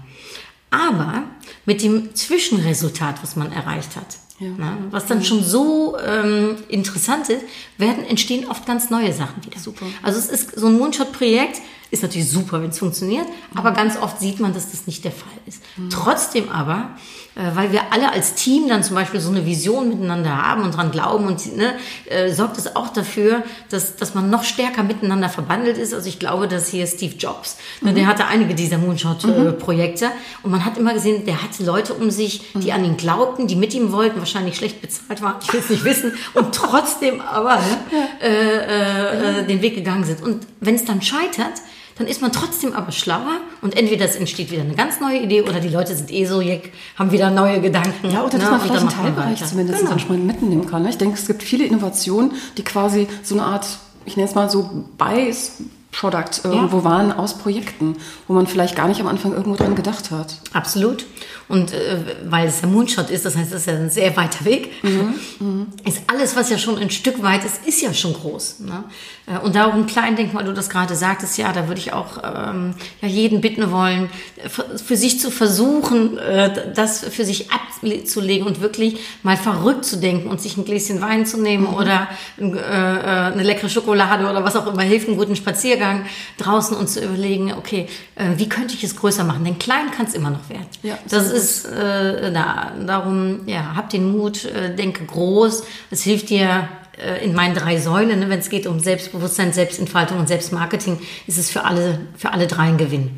Aber 0.70 1.24
mit 1.66 1.82
dem 1.82 2.14
Zwischenresultat, 2.14 3.22
was 3.22 3.36
man 3.36 3.52
erreicht 3.52 3.96
hat, 3.96 4.18
ja. 4.40 4.48
Na, 4.58 4.76
was 4.90 5.06
dann 5.06 5.24
schon 5.24 5.44
so 5.44 5.96
ähm, 6.04 6.56
interessant 6.68 7.28
ist, 7.30 7.44
werden 7.78 8.04
entstehen 8.04 8.48
oft 8.50 8.66
ganz 8.66 8.90
neue 8.90 9.12
Sachen 9.12 9.44
wieder. 9.44 9.60
Super. 9.60 9.86
Also 10.02 10.18
es 10.18 10.26
ist 10.26 10.58
so 10.58 10.66
ein 10.66 10.76
Moonshot-Projekt, 10.76 11.60
Ist 11.94 12.02
natürlich 12.02 12.28
super, 12.28 12.60
wenn 12.60 12.70
es 12.70 12.78
funktioniert, 12.80 13.26
aber 13.54 13.70
ganz 13.70 13.96
oft 13.96 14.18
sieht 14.18 14.40
man, 14.40 14.52
dass 14.52 14.72
das 14.72 14.88
nicht 14.88 15.04
der 15.04 15.12
Fall 15.12 15.38
ist. 15.46 15.62
Trotzdem 15.90 16.48
aber, 16.48 16.96
weil 17.36 17.72
wir 17.72 17.92
alle 17.92 18.12
als 18.12 18.34
Team 18.34 18.68
dann 18.68 18.84
zum 18.84 18.94
Beispiel 18.94 19.18
so 19.18 19.30
eine 19.30 19.44
Vision 19.44 19.88
miteinander 19.88 20.30
haben 20.30 20.62
und 20.62 20.76
dran 20.76 20.90
glauben 20.92 21.26
und 21.26 21.56
ne, 21.56 21.74
äh, 22.06 22.32
sorgt 22.32 22.58
es 22.58 22.76
auch 22.76 22.90
dafür, 22.90 23.42
dass, 23.70 23.96
dass 23.96 24.14
man 24.14 24.30
noch 24.30 24.44
stärker 24.44 24.84
miteinander 24.84 25.28
verbandelt 25.28 25.76
ist. 25.76 25.92
Also 25.92 26.08
ich 26.08 26.20
glaube, 26.20 26.46
dass 26.46 26.68
hier 26.68 26.86
Steve 26.86 27.14
Jobs, 27.16 27.56
ne, 27.80 27.92
der 27.92 28.06
hatte 28.06 28.26
einige 28.26 28.54
dieser 28.54 28.78
Moonshot-Projekte 28.78 30.10
und 30.44 30.52
man 30.52 30.64
hat 30.64 30.78
immer 30.78 30.94
gesehen, 30.94 31.24
der 31.26 31.42
hatte 31.42 31.64
Leute 31.64 31.94
um 31.94 32.10
sich, 32.10 32.52
die 32.54 32.72
an 32.72 32.84
ihn 32.84 32.96
glaubten, 32.96 33.48
die 33.48 33.56
mit 33.56 33.74
ihm 33.74 33.90
wollten, 33.90 34.20
wahrscheinlich 34.20 34.56
schlecht 34.56 34.80
bezahlt 34.80 35.20
waren, 35.20 35.36
ich 35.42 35.52
will 35.52 35.60
es 35.60 35.70
nicht 35.70 35.84
wissen, 35.84 36.12
und 36.34 36.54
trotzdem 36.54 37.20
aber 37.20 37.56
ne, 37.56 37.78
äh, 38.22 38.28
äh, 38.28 39.40
äh, 39.40 39.46
den 39.46 39.60
Weg 39.60 39.74
gegangen 39.74 40.04
sind. 40.04 40.22
Und 40.22 40.46
wenn 40.60 40.76
es 40.76 40.84
dann 40.84 41.02
scheitert, 41.02 41.54
dann 41.96 42.06
ist 42.06 42.20
man 42.20 42.32
trotzdem 42.32 42.72
aber 42.72 42.90
schlauer 42.92 43.38
und 43.62 43.76
entweder 43.76 44.04
es 44.04 44.16
entsteht 44.16 44.50
wieder 44.50 44.62
eine 44.62 44.74
ganz 44.74 45.00
neue 45.00 45.20
Idee 45.20 45.42
oder 45.42 45.60
die 45.60 45.68
Leute 45.68 45.94
sind 45.94 46.10
eh 46.12 46.24
so, 46.26 46.40
jeck, 46.40 46.72
haben 46.98 47.12
wieder 47.12 47.30
neue 47.30 47.60
Gedanken. 47.60 48.10
Ja, 48.10 48.22
oder 48.24 48.30
dass 48.38 48.42
ne, 48.44 48.50
man 48.50 48.60
vielleicht 48.60 48.74
dann 48.82 48.88
einen 48.88 48.96
Teilbereich 49.14 49.36
weiter. 49.40 49.46
zumindest 49.46 49.78
Genau. 49.78 49.90
dann 49.90 50.00
schon 50.00 50.08
mal 50.18 50.18
mitnehmen 50.18 50.66
kann. 50.66 50.82
ne? 50.82 50.90
Ich 50.90 50.98
denke, 50.98 51.16
es 51.18 51.26
gibt 51.26 51.42
viele 51.42 51.64
Innovationen, 51.64 52.32
die 52.56 52.64
quasi 52.64 53.06
so 53.22 53.34
eine 53.36 53.44
Art, 53.44 53.66
ich 54.06 54.16
nenne 54.16 54.28
es 54.28 54.34
mal 54.34 54.50
so 54.50 54.84
By-Product 54.98 56.40
irgendwo 56.44 56.84
waren 56.84 57.12
aus 57.12 57.38
Projekten, 57.38 57.96
wo 58.26 58.34
man 58.34 58.46
vielleicht 58.46 58.74
gar 58.76 58.88
nicht 58.88 59.00
am 59.00 59.06
Anfang 59.06 59.32
irgendwo 59.32 59.56
dran 59.56 59.74
gedacht 59.74 60.10
hat. 60.10 60.36
Absolut. 60.52 61.06
Und 61.48 61.72
äh, 61.72 61.98
weil 62.26 62.48
es 62.48 62.60
ja 62.62 62.68
Moonshot 62.68 63.10
ist, 63.10 63.24
das 63.24 63.36
heißt, 63.36 63.52
es 63.52 63.60
ist 63.60 63.66
ja 63.66 63.74
ein 63.74 63.90
sehr 63.90 64.16
weiter 64.16 64.44
Weg, 64.44 64.70
ist 65.84 66.02
alles, 66.06 66.36
was 66.36 66.50
ja 66.50 66.58
schon 66.58 66.78
ein 66.78 66.90
Stück 66.90 67.22
weit 67.22 67.44
ist, 67.44 67.66
ist 67.66 67.82
ja 67.82 67.92
schon 67.92 68.14
groß. 68.14 68.60
Ne? 68.60 68.84
Äh, 69.26 69.38
Und 69.44 69.54
darum 69.54 69.86
klein 69.86 70.16
denken, 70.16 70.36
weil 70.36 70.44
du 70.44 70.52
das 70.52 70.70
gerade 70.70 70.94
sagtest, 70.94 71.36
ja, 71.38 71.52
da 71.52 71.68
würde 71.68 71.80
ich 71.80 71.92
auch 71.92 72.18
ähm, 72.22 72.74
ja, 73.02 73.08
jeden 73.08 73.40
bitten 73.40 73.70
wollen, 73.70 74.08
für, 74.48 74.78
für 74.78 74.96
sich 74.96 75.20
zu 75.20 75.30
versuchen, 75.30 76.18
äh, 76.18 76.72
das 76.74 77.00
für 77.00 77.24
sich 77.24 77.48
abzulegen 77.50 78.46
und 78.46 78.60
wirklich 78.60 78.98
mal 79.22 79.36
verrückt 79.36 79.84
zu 79.84 79.96
denken 79.96 80.28
und 80.28 80.40
sich 80.40 80.56
ein 80.56 80.64
Gläschen 80.64 81.00
Wein 81.00 81.26
zu 81.26 81.38
nehmen 81.40 81.66
oder 81.66 82.08
ein, 82.40 82.56
äh, 82.56 82.60
äh, 82.60 83.32
eine 83.32 83.42
leckere 83.42 83.68
Schokolade 83.68 84.28
oder 84.28 84.44
was 84.44 84.56
auch 84.56 84.66
immer 84.66 84.82
hilft, 84.82 85.08
einen 85.08 85.16
guten 85.16 85.36
Spaziergang 85.36 86.06
draußen 86.38 86.76
und 86.76 86.88
zu 86.88 87.04
überlegen, 87.04 87.52
okay, 87.52 87.86
äh, 88.14 88.30
wie 88.36 88.48
könnte 88.48 88.74
ich 88.74 88.84
es 88.84 88.96
größer 88.96 89.24
machen? 89.24 89.44
Denn 89.44 89.58
klein 89.58 89.90
kann 89.90 90.06
es 90.06 90.14
immer 90.14 90.30
noch 90.30 90.48
werden. 90.48 90.66
Ja, 90.82 90.98
das 91.08 91.30
ist 91.34 91.66
äh, 91.66 92.32
da, 92.32 92.72
darum, 92.86 93.40
ja, 93.46 93.74
hab 93.76 93.90
den 93.90 94.10
Mut, 94.10 94.44
äh, 94.44 94.74
denke 94.74 95.04
groß. 95.04 95.64
Es 95.90 96.02
hilft 96.02 96.30
dir 96.30 96.68
äh, 96.98 97.24
in 97.24 97.34
meinen 97.34 97.54
drei 97.54 97.78
Säulen, 97.78 98.18
ne, 98.20 98.28
wenn 98.28 98.38
es 98.38 98.48
geht 98.48 98.66
um 98.66 98.80
Selbstbewusstsein, 98.80 99.52
Selbstentfaltung 99.52 100.18
und 100.18 100.28
Selbstmarketing, 100.28 100.98
ist 101.26 101.38
es 101.38 101.50
für 101.50 101.64
alle, 101.64 102.00
für 102.16 102.32
alle 102.32 102.46
drei 102.46 102.64
ein 102.64 102.78
Gewinn. 102.78 103.10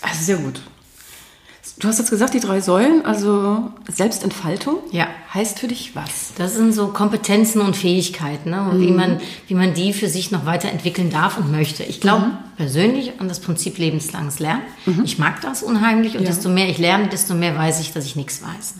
Also 0.00 0.24
sehr 0.24 0.36
gut. 0.36 0.60
Du 1.78 1.86
hast 1.88 1.98
jetzt 1.98 2.10
gesagt, 2.10 2.34
die 2.34 2.40
drei 2.40 2.60
Säulen, 2.60 3.04
also 3.04 3.70
Selbstentfaltung, 3.88 4.78
Ja. 4.90 5.06
heißt 5.32 5.58
für 5.60 5.68
dich 5.68 5.94
was? 5.94 6.32
Das 6.36 6.54
sind 6.54 6.72
so 6.72 6.88
Kompetenzen 6.88 7.60
und 7.60 7.76
Fähigkeiten, 7.76 8.50
ne? 8.50 8.68
und 8.70 8.80
wie, 8.80 8.90
man, 8.90 9.20
wie 9.46 9.54
man 9.54 9.74
die 9.74 9.92
für 9.92 10.08
sich 10.08 10.30
noch 10.30 10.46
weiterentwickeln 10.46 11.10
darf 11.10 11.38
und 11.38 11.50
möchte. 11.52 11.82
Ich 11.84 12.00
glaube 12.00 12.26
persönlich 12.56 13.20
an 13.20 13.28
das 13.28 13.40
Prinzip 13.40 13.78
lebenslanges 13.78 14.38
Lernen. 14.40 14.62
Ich 15.04 15.18
mag 15.18 15.40
das 15.42 15.62
unheimlich 15.62 16.16
und 16.16 16.22
Ja. 16.22 16.28
desto 16.30 16.48
mehr 16.48 16.68
ich 16.68 16.78
lerne, 16.78 17.08
desto 17.08 17.34
mehr 17.34 17.56
weiß 17.56 17.80
ich, 17.80 17.92
dass 17.92 18.04
ich 18.06 18.16
nichts 18.16 18.42
weiß. 18.42 18.74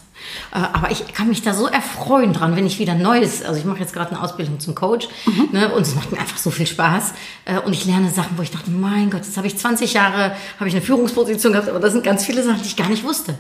Äh, 0.53 0.59
Aber 0.73 0.91
ich 0.91 1.13
kann 1.13 1.29
mich 1.29 1.43
da 1.43 1.55
so 1.55 1.67
erfreuen 1.67 2.33
dran, 2.33 2.57
wenn 2.57 2.67
ich 2.67 2.79
wieder 2.79 2.95
Neues, 2.95 3.43
also 3.43 3.59
ich 3.59 3.65
mache 3.65 3.81
jetzt 3.81 3.93
gerade 3.93 4.11
eine 4.11 4.23
Ausbildung 4.23 4.61
zum 4.61 4.75
Coach 4.75 5.09
ne, 5.53 5.73
und 5.73 5.83
es 5.83 5.95
macht 5.95 6.13
mir 6.13 6.19
einfach 6.19 6.39
so 6.39 6.51
viel 6.51 6.67
Spaß 6.67 7.15
Äh, 7.45 7.59
und 7.61 7.73
ich 7.73 7.85
lerne 7.85 8.11
Sachen, 8.11 8.37
wo 8.37 8.43
ich 8.43 8.51
dachte, 8.51 8.71
mein 8.71 9.11
Gott, 9.11 9.25
jetzt 9.25 9.37
habe 9.37 9.47
ich 9.47 9.57
20 9.57 9.95
Jahre, 9.95 10.33
habe 10.59 10.69
ich 10.69 10.75
eine 10.75 10.83
Führungsposition 10.83 11.53
gehabt, 11.53 11.69
aber 11.69 11.81
das 11.81 11.93
sind 11.93 12.05
ganz 12.05 12.25
viele 12.25 12.43
Sachen, 12.43 12.61
die 12.63 12.69
ich 12.69 12.77
gar 12.77 12.89
nicht 12.89 13.05
wusste. 13.05 13.35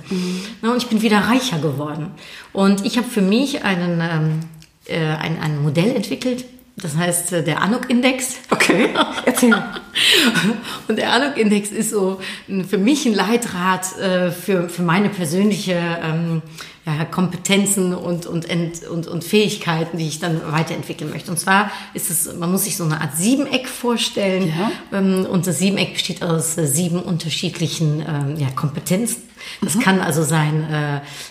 Ne, 0.63 0.71
und 0.71 0.77
ich 0.79 0.89
bin 0.89 1.03
wieder 1.03 1.19
reicher 1.19 1.59
geworden. 1.59 2.11
Und 2.53 2.85
ich 2.87 2.97
habe 2.97 3.09
für 3.09 3.23
mich 3.23 3.65
einen, 3.65 4.01
ähm, 4.01 4.41
äh, 4.87 4.99
ein, 4.99 5.41
ein 5.41 5.63
Modell 5.63 5.95
entwickelt, 5.95 6.45
das 6.81 6.97
heißt 6.97 7.33
äh, 7.33 7.45
der 7.45 7.63
Anuk-Index. 7.63 8.39
Okay, 8.51 8.91
erzähl. 9.25 9.55
Und 10.89 10.97
der 10.97 11.13
Anuk-Index 11.13 11.71
ist 11.71 11.91
so 11.91 12.21
für 12.69 12.79
mich 12.79 13.07
ein 13.07 13.15
Leitrat 13.15 13.99
äh, 13.99 14.31
für, 14.31 14.69
für 14.69 14.83
meine 14.83 15.09
persönliche 15.09 15.75
ähm, 16.03 16.43
ja, 16.97 17.05
Kompetenzen 17.05 17.95
und, 17.95 18.27
und, 18.27 18.49
Ent, 18.49 18.87
und, 18.89 19.07
und 19.07 19.25
Fähigkeiten, 19.25 19.99
die 19.99 20.09
ich 20.09 20.21
dann 20.21 20.41
weiterentwickeln 20.51 21.11
möchte. 21.11 21.31
Und 21.31 21.39
zwar 21.39 21.71
ist 21.95 22.11
es, 22.11 22.35
man 22.35 22.51
muss 22.51 22.65
sich 22.65 22.77
so 22.77 22.85
eine 22.85 23.01
Art 23.01 23.17
Siebeneck 23.17 23.69
vorstellen. 23.69 24.49
Ja. 24.49 24.71
Ähm, 24.99 25.27
und 25.27 25.47
das 25.47 25.59
Siebeneck 25.59 25.95
besteht 25.95 26.23
aus 26.23 26.57
äh, 26.57 26.67
sieben 26.67 27.03
unterschiedlichen 27.03 28.01
ähm, 28.07 28.37
ja, 28.39 28.49
Kompetenzen. 28.51 29.23
Das 29.61 29.79
kann 29.79 30.01
also 30.01 30.23
sein 30.23 30.67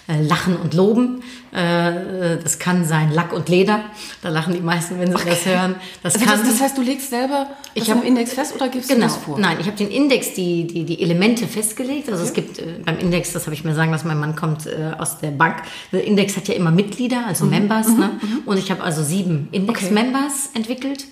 äh, 0.08 0.22
Lachen 0.22 0.56
und 0.56 0.74
Loben. 0.74 1.24
Äh, 1.52 2.38
das 2.44 2.60
kann 2.60 2.86
sein 2.86 3.12
Lack 3.12 3.34
und 3.34 3.50
Leder. 3.50 3.82
Da 4.22 4.30
lachen 4.30 4.54
die 4.54 4.60
meisten, 4.62 5.00
wenn 5.00 5.08
sie 5.16 5.24
das 5.26 5.46
hören. 5.46 5.76
Das 6.04 6.16
Also 6.16 6.26
kann 6.26 6.40
das, 6.40 6.50
das 6.50 6.62
heißt, 6.62 6.78
du 6.78 6.82
legst 6.82 7.10
selber 7.10 7.48
Ich 7.74 7.90
hab- 7.90 7.98
im 8.02 8.04
Index 8.08 8.34
fest 8.34 8.54
oder 8.56 8.68
gibst 8.70 8.90
Genau. 8.90 9.08
du 9.08 9.14
das 9.14 9.18
vor? 9.18 9.40
Nein, 9.40 9.58
ich 9.60 9.68
habe 9.68 9.78
den 9.78 9.90
Index, 9.90 10.34
die, 10.34 10.68
die, 10.68 10.84
die 10.84 11.02
Elemente 11.02 11.48
festgelegt. 11.48 12.10
Also 12.12 12.24
es 12.24 12.34
gibt 12.34 12.60
äh, 12.60 12.64
beim 12.86 12.98
Index, 13.00 13.34
das 13.34 13.46
habe 13.46 13.54
ich 13.56 13.64
mir 13.64 13.74
sagen 13.76 13.92
lassen, 13.92 14.08
mein 14.08 14.20
Mann 14.20 14.36
kommt 14.36 14.66
äh, 14.66 14.92
aus 14.98 15.20
der 15.20 15.32
Bank. 15.32 15.58
Der 15.92 16.04
Index 16.04 16.36
hat 16.38 16.48
ja 16.48 16.54
immer 16.56 16.72
Mitglieder, 16.72 17.26
also 17.28 17.46
Members. 17.46 17.88
ne? 17.90 18.12
Und 18.46 18.58
ich 18.58 18.70
habe 18.72 18.84
also 18.84 19.04
sieben 19.04 19.48
Index-Members 19.52 20.52
entwickelt. 20.54 21.06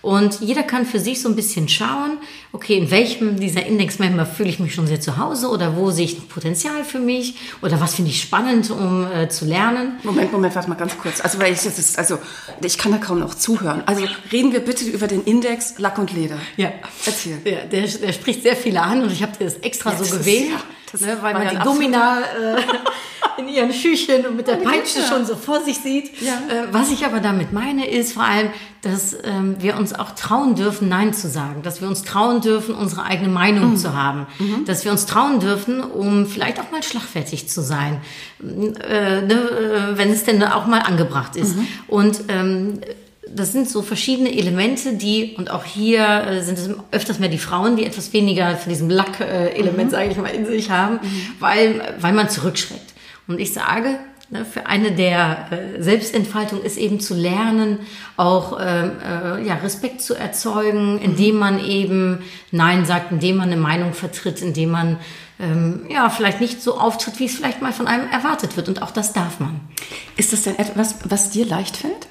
Und 0.00 0.40
jeder 0.40 0.64
kann 0.64 0.84
für 0.84 0.98
sich 0.98 1.20
so 1.22 1.28
ein 1.28 1.36
bisschen 1.36 1.68
schauen, 1.68 2.18
okay, 2.52 2.76
in 2.76 2.90
welchem 2.90 3.38
dieser 3.38 3.64
Index-Member 3.64 4.26
fühle 4.26 4.48
ich 4.48 4.58
mich 4.58 4.74
schon 4.74 4.88
sehr 4.88 5.00
zu 5.00 5.16
Hause 5.16 5.48
oder 5.48 5.76
wo 5.76 5.92
sehe 5.92 6.06
ich 6.06 6.18
noch 6.18 6.28
Potenzial 6.28 6.82
für 6.82 6.98
mich 6.98 7.36
oder 7.62 7.80
was 7.80 7.94
finde 7.94 8.10
ich 8.10 8.20
spannend, 8.20 8.68
um 8.70 9.06
äh, 9.12 9.28
zu 9.28 9.44
lernen. 9.44 9.81
Moment, 10.02 10.32
Moment, 10.32 10.54
warte 10.54 10.68
mal 10.68 10.74
ganz 10.76 10.96
kurz. 10.98 11.20
Also, 11.20 11.38
weil 11.40 11.52
ich, 11.52 11.64
ist, 11.64 11.98
also, 11.98 12.18
ich 12.62 12.78
kann 12.78 12.92
da 12.92 12.98
kaum 12.98 13.18
noch 13.20 13.34
zuhören. 13.34 13.82
Also, 13.86 14.04
reden 14.32 14.52
wir 14.52 14.60
bitte 14.60 14.84
über 14.84 15.06
den 15.06 15.22
Index 15.24 15.74
Lack 15.78 15.98
und 15.98 16.12
Leder. 16.12 16.36
Ja. 16.56 16.72
Erzähl. 17.06 17.38
Ja, 17.44 17.64
der, 17.64 17.86
der 17.86 18.12
spricht 18.12 18.42
sehr 18.42 18.56
viele 18.56 18.82
an 18.82 19.02
und 19.02 19.12
ich 19.12 19.22
habe 19.22 19.32
das 19.38 19.54
extra 19.56 19.90
Ja, 19.90 19.96
so 19.96 20.04
das 20.04 20.12
ist- 20.12 20.18
gewählt, 20.20 20.50
ja, 20.50 20.60
das 20.90 21.00
ne, 21.00 21.18
weil 21.20 21.34
man 21.34 21.48
die 21.48 21.56
Domina 21.58 22.20
äh, 22.56 22.60
in 23.38 23.48
ihren 23.48 23.72
Schüchen 23.72 24.26
und 24.26 24.36
mit 24.36 24.46
der 24.46 24.56
Peitsche 24.56 25.00
schon 25.08 25.24
so 25.24 25.36
vor 25.36 25.60
sich 25.62 25.78
sieht. 25.78 26.10
Ja. 26.20 26.34
Äh, 26.48 26.72
was 26.72 26.90
ich 26.90 27.04
aber 27.04 27.20
damit 27.20 27.52
meine, 27.52 27.88
ist 27.88 28.12
vor 28.14 28.24
allem, 28.24 28.50
dass 28.82 29.16
ähm, 29.24 29.56
wir 29.60 29.76
uns 29.76 29.92
auch 29.94 30.10
trauen 30.12 30.54
dürfen, 30.56 30.88
Nein 30.88 31.14
zu 31.14 31.28
sagen, 31.28 31.62
dass 31.62 31.80
wir 31.80 31.88
uns 31.88 32.02
trauen 32.02 32.40
dürfen, 32.40 32.74
unsere 32.74 33.04
eigene 33.04 33.28
Meinung 33.28 33.70
Mhm. 33.72 33.76
zu 33.76 33.94
haben, 33.94 34.26
dass 34.66 34.84
wir 34.84 34.90
uns 34.92 35.06
trauen 35.06 35.38
dürfen, 35.38 35.80
um 35.82 36.26
vielleicht 36.26 36.58
auch 36.60 36.70
mal 36.72 36.82
schlagfertig 36.82 37.48
zu 37.48 37.62
sein, 37.62 38.00
äh, 38.40 39.22
ne, 39.22 39.34
äh, 39.34 39.98
wenn 39.98 40.10
es 40.10 40.24
denn 40.24 40.42
auch 40.42 40.66
mal 40.66 40.80
angebracht 40.80 41.36
ist. 41.36 41.56
Mhm. 41.56 41.66
Und 41.86 42.20
ähm, 42.28 42.80
das 43.34 43.52
sind 43.52 43.68
so 43.70 43.82
verschiedene 43.82 44.36
Elemente, 44.36 44.94
die, 44.94 45.34
und 45.38 45.50
auch 45.50 45.64
hier 45.64 46.04
äh, 46.26 46.42
sind 46.42 46.58
es 46.58 46.68
öfters 46.90 47.18
mehr 47.20 47.28
die 47.28 47.38
Frauen, 47.38 47.76
die 47.76 47.86
etwas 47.86 48.12
weniger 48.12 48.56
von 48.56 48.68
diesem 48.70 48.90
Lack-Element, 48.90 49.92
sage 49.92 50.10
ich 50.10 50.16
mal, 50.16 50.26
in 50.34 50.44
sich 50.44 50.70
haben, 50.70 50.98
weil, 51.38 51.94
weil 52.00 52.12
man 52.12 52.28
zurückschreckt. 52.28 52.91
Und 53.26 53.40
ich 53.40 53.52
sage, 53.52 53.98
ne, 54.30 54.44
für 54.44 54.66
eine 54.66 54.92
der 54.92 55.48
äh, 55.50 55.82
Selbstentfaltung 55.82 56.62
ist 56.62 56.76
eben 56.76 57.00
zu 57.00 57.14
lernen, 57.14 57.78
auch 58.16 58.58
ähm, 58.60 58.92
äh, 59.04 59.46
ja, 59.46 59.54
Respekt 59.56 60.02
zu 60.02 60.14
erzeugen, 60.14 60.98
indem 60.98 61.36
man 61.36 61.64
eben 61.64 62.22
Nein 62.50 62.84
sagt, 62.84 63.12
indem 63.12 63.36
man 63.36 63.52
eine 63.52 63.60
Meinung 63.60 63.92
vertritt, 63.92 64.42
indem 64.42 64.70
man 64.70 64.98
ähm, 65.40 65.86
ja, 65.88 66.08
vielleicht 66.10 66.40
nicht 66.40 66.62
so 66.62 66.78
auftritt, 66.78 67.18
wie 67.18 67.26
es 67.26 67.34
vielleicht 67.34 67.62
mal 67.62 67.72
von 67.72 67.86
einem 67.86 68.08
erwartet 68.10 68.56
wird. 68.56 68.68
Und 68.68 68.82
auch 68.82 68.90
das 68.90 69.12
darf 69.12 69.40
man. 69.40 69.60
Ist 70.16 70.32
das 70.32 70.42
denn 70.42 70.58
etwas, 70.58 70.96
was 71.04 71.30
dir 71.30 71.46
leicht 71.46 71.76
fällt? 71.76 72.06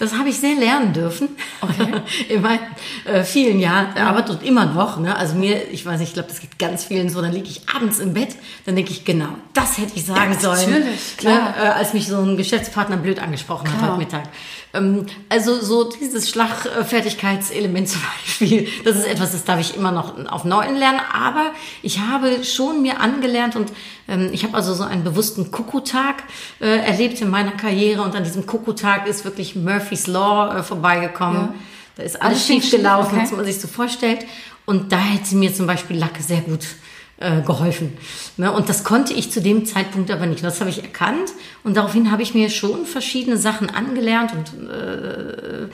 Das 0.00 0.14
habe 0.14 0.30
ich 0.30 0.40
sehr 0.40 0.54
lernen 0.54 0.94
dürfen. 0.94 1.28
In 2.30 2.40
meinen 2.40 2.60
äh, 3.04 3.22
vielen 3.22 3.60
Jahren 3.60 3.94
Arbeit 3.98 4.30
und 4.30 4.42
immer 4.42 4.64
noch. 4.64 4.98
Ne? 4.98 5.14
Also 5.14 5.34
mir, 5.34 5.70
ich 5.70 5.84
weiß 5.84 6.00
nicht, 6.00 6.08
ich 6.08 6.14
glaube, 6.14 6.30
das 6.30 6.40
geht 6.40 6.58
ganz 6.58 6.84
vielen 6.84 7.10
so. 7.10 7.20
Dann 7.20 7.32
liege 7.32 7.48
ich 7.48 7.68
abends 7.74 7.98
im 7.98 8.14
Bett, 8.14 8.34
dann 8.64 8.76
denke 8.76 8.92
ich, 8.92 9.04
genau, 9.04 9.28
das 9.52 9.76
hätte 9.76 9.92
ich 9.94 10.06
sagen 10.06 10.32
Ja, 10.32 10.40
sollen. 10.40 10.70
natürlich, 10.70 11.16
klar. 11.18 11.50
Ne? 11.50 11.54
Äh, 11.62 11.68
als 11.68 11.92
mich 11.92 12.08
so 12.08 12.18
ein 12.18 12.38
Geschäftspartner 12.38 12.96
blöd 12.96 13.18
angesprochen 13.20 13.70
hat 13.70 13.78
Klar. 13.78 13.90
heute 13.90 13.98
Mittag. 13.98 14.22
Ähm, 14.72 15.06
also 15.28 15.60
so 15.60 15.90
dieses 15.90 16.30
Schlagfertigkeitselement 16.30 17.88
zum 17.90 18.00
Beispiel, 18.02 18.68
das 18.84 18.96
ist 18.96 19.06
etwas, 19.06 19.32
das 19.32 19.44
darf 19.44 19.60
ich 19.60 19.76
immer 19.76 19.92
noch 19.92 20.26
auf 20.26 20.44
Neuen 20.44 20.76
lernen. 20.76 21.00
Aber 21.12 21.52
ich 21.82 22.00
habe 22.00 22.44
schon 22.44 22.82
mir 22.82 23.00
angelernt 23.00 23.56
und 23.56 23.72
ähm, 24.08 24.30
ich 24.32 24.44
habe 24.44 24.54
also 24.54 24.74
so 24.74 24.84
einen 24.84 25.04
bewussten 25.04 25.50
Kuckuck-Tag 25.50 26.24
äh, 26.60 26.66
erlebt 26.66 27.20
in 27.20 27.30
meiner 27.30 27.52
Karriere 27.52 28.02
und 28.02 28.14
an 28.14 28.24
diesem 28.24 28.46
Kuckuck-Tag 28.46 29.06
ist 29.06 29.24
wirklich 29.24 29.56
Murphy's 29.56 30.06
Law 30.06 30.58
äh, 30.58 30.62
vorbeigekommen. 30.62 31.40
Ja. 31.40 31.54
Da 31.96 32.02
ist 32.04 32.16
Alles 32.16 32.32
alles 32.34 32.46
schief 32.46 32.64
schief 32.64 32.78
gelaufen, 32.78 33.14
okay. 33.14 33.22
was 33.24 33.32
man 33.32 33.44
sich 33.44 33.60
so 33.60 33.68
vorstellt. 33.68 34.24
Und 34.66 34.92
da 34.92 34.98
hätte 34.98 35.34
mir 35.34 35.52
zum 35.52 35.66
Beispiel 35.66 35.96
Lacke 35.96 36.22
sehr 36.22 36.42
gut 36.42 36.62
äh, 36.62 36.89
geholfen. 37.20 37.92
Ne? 38.38 38.50
Und 38.50 38.70
das 38.70 38.82
konnte 38.82 39.12
ich 39.12 39.30
zu 39.30 39.42
dem 39.42 39.66
Zeitpunkt 39.66 40.10
aber 40.10 40.24
nicht. 40.26 40.42
Das 40.42 40.60
habe 40.60 40.70
ich 40.70 40.82
erkannt 40.82 41.30
und 41.64 41.76
daraufhin 41.76 42.10
habe 42.10 42.22
ich 42.22 42.34
mir 42.34 42.48
schon 42.48 42.86
verschiedene 42.86 43.36
Sachen 43.36 43.68
angelernt 43.68 44.32
und 44.32 44.70
äh, 44.70 45.68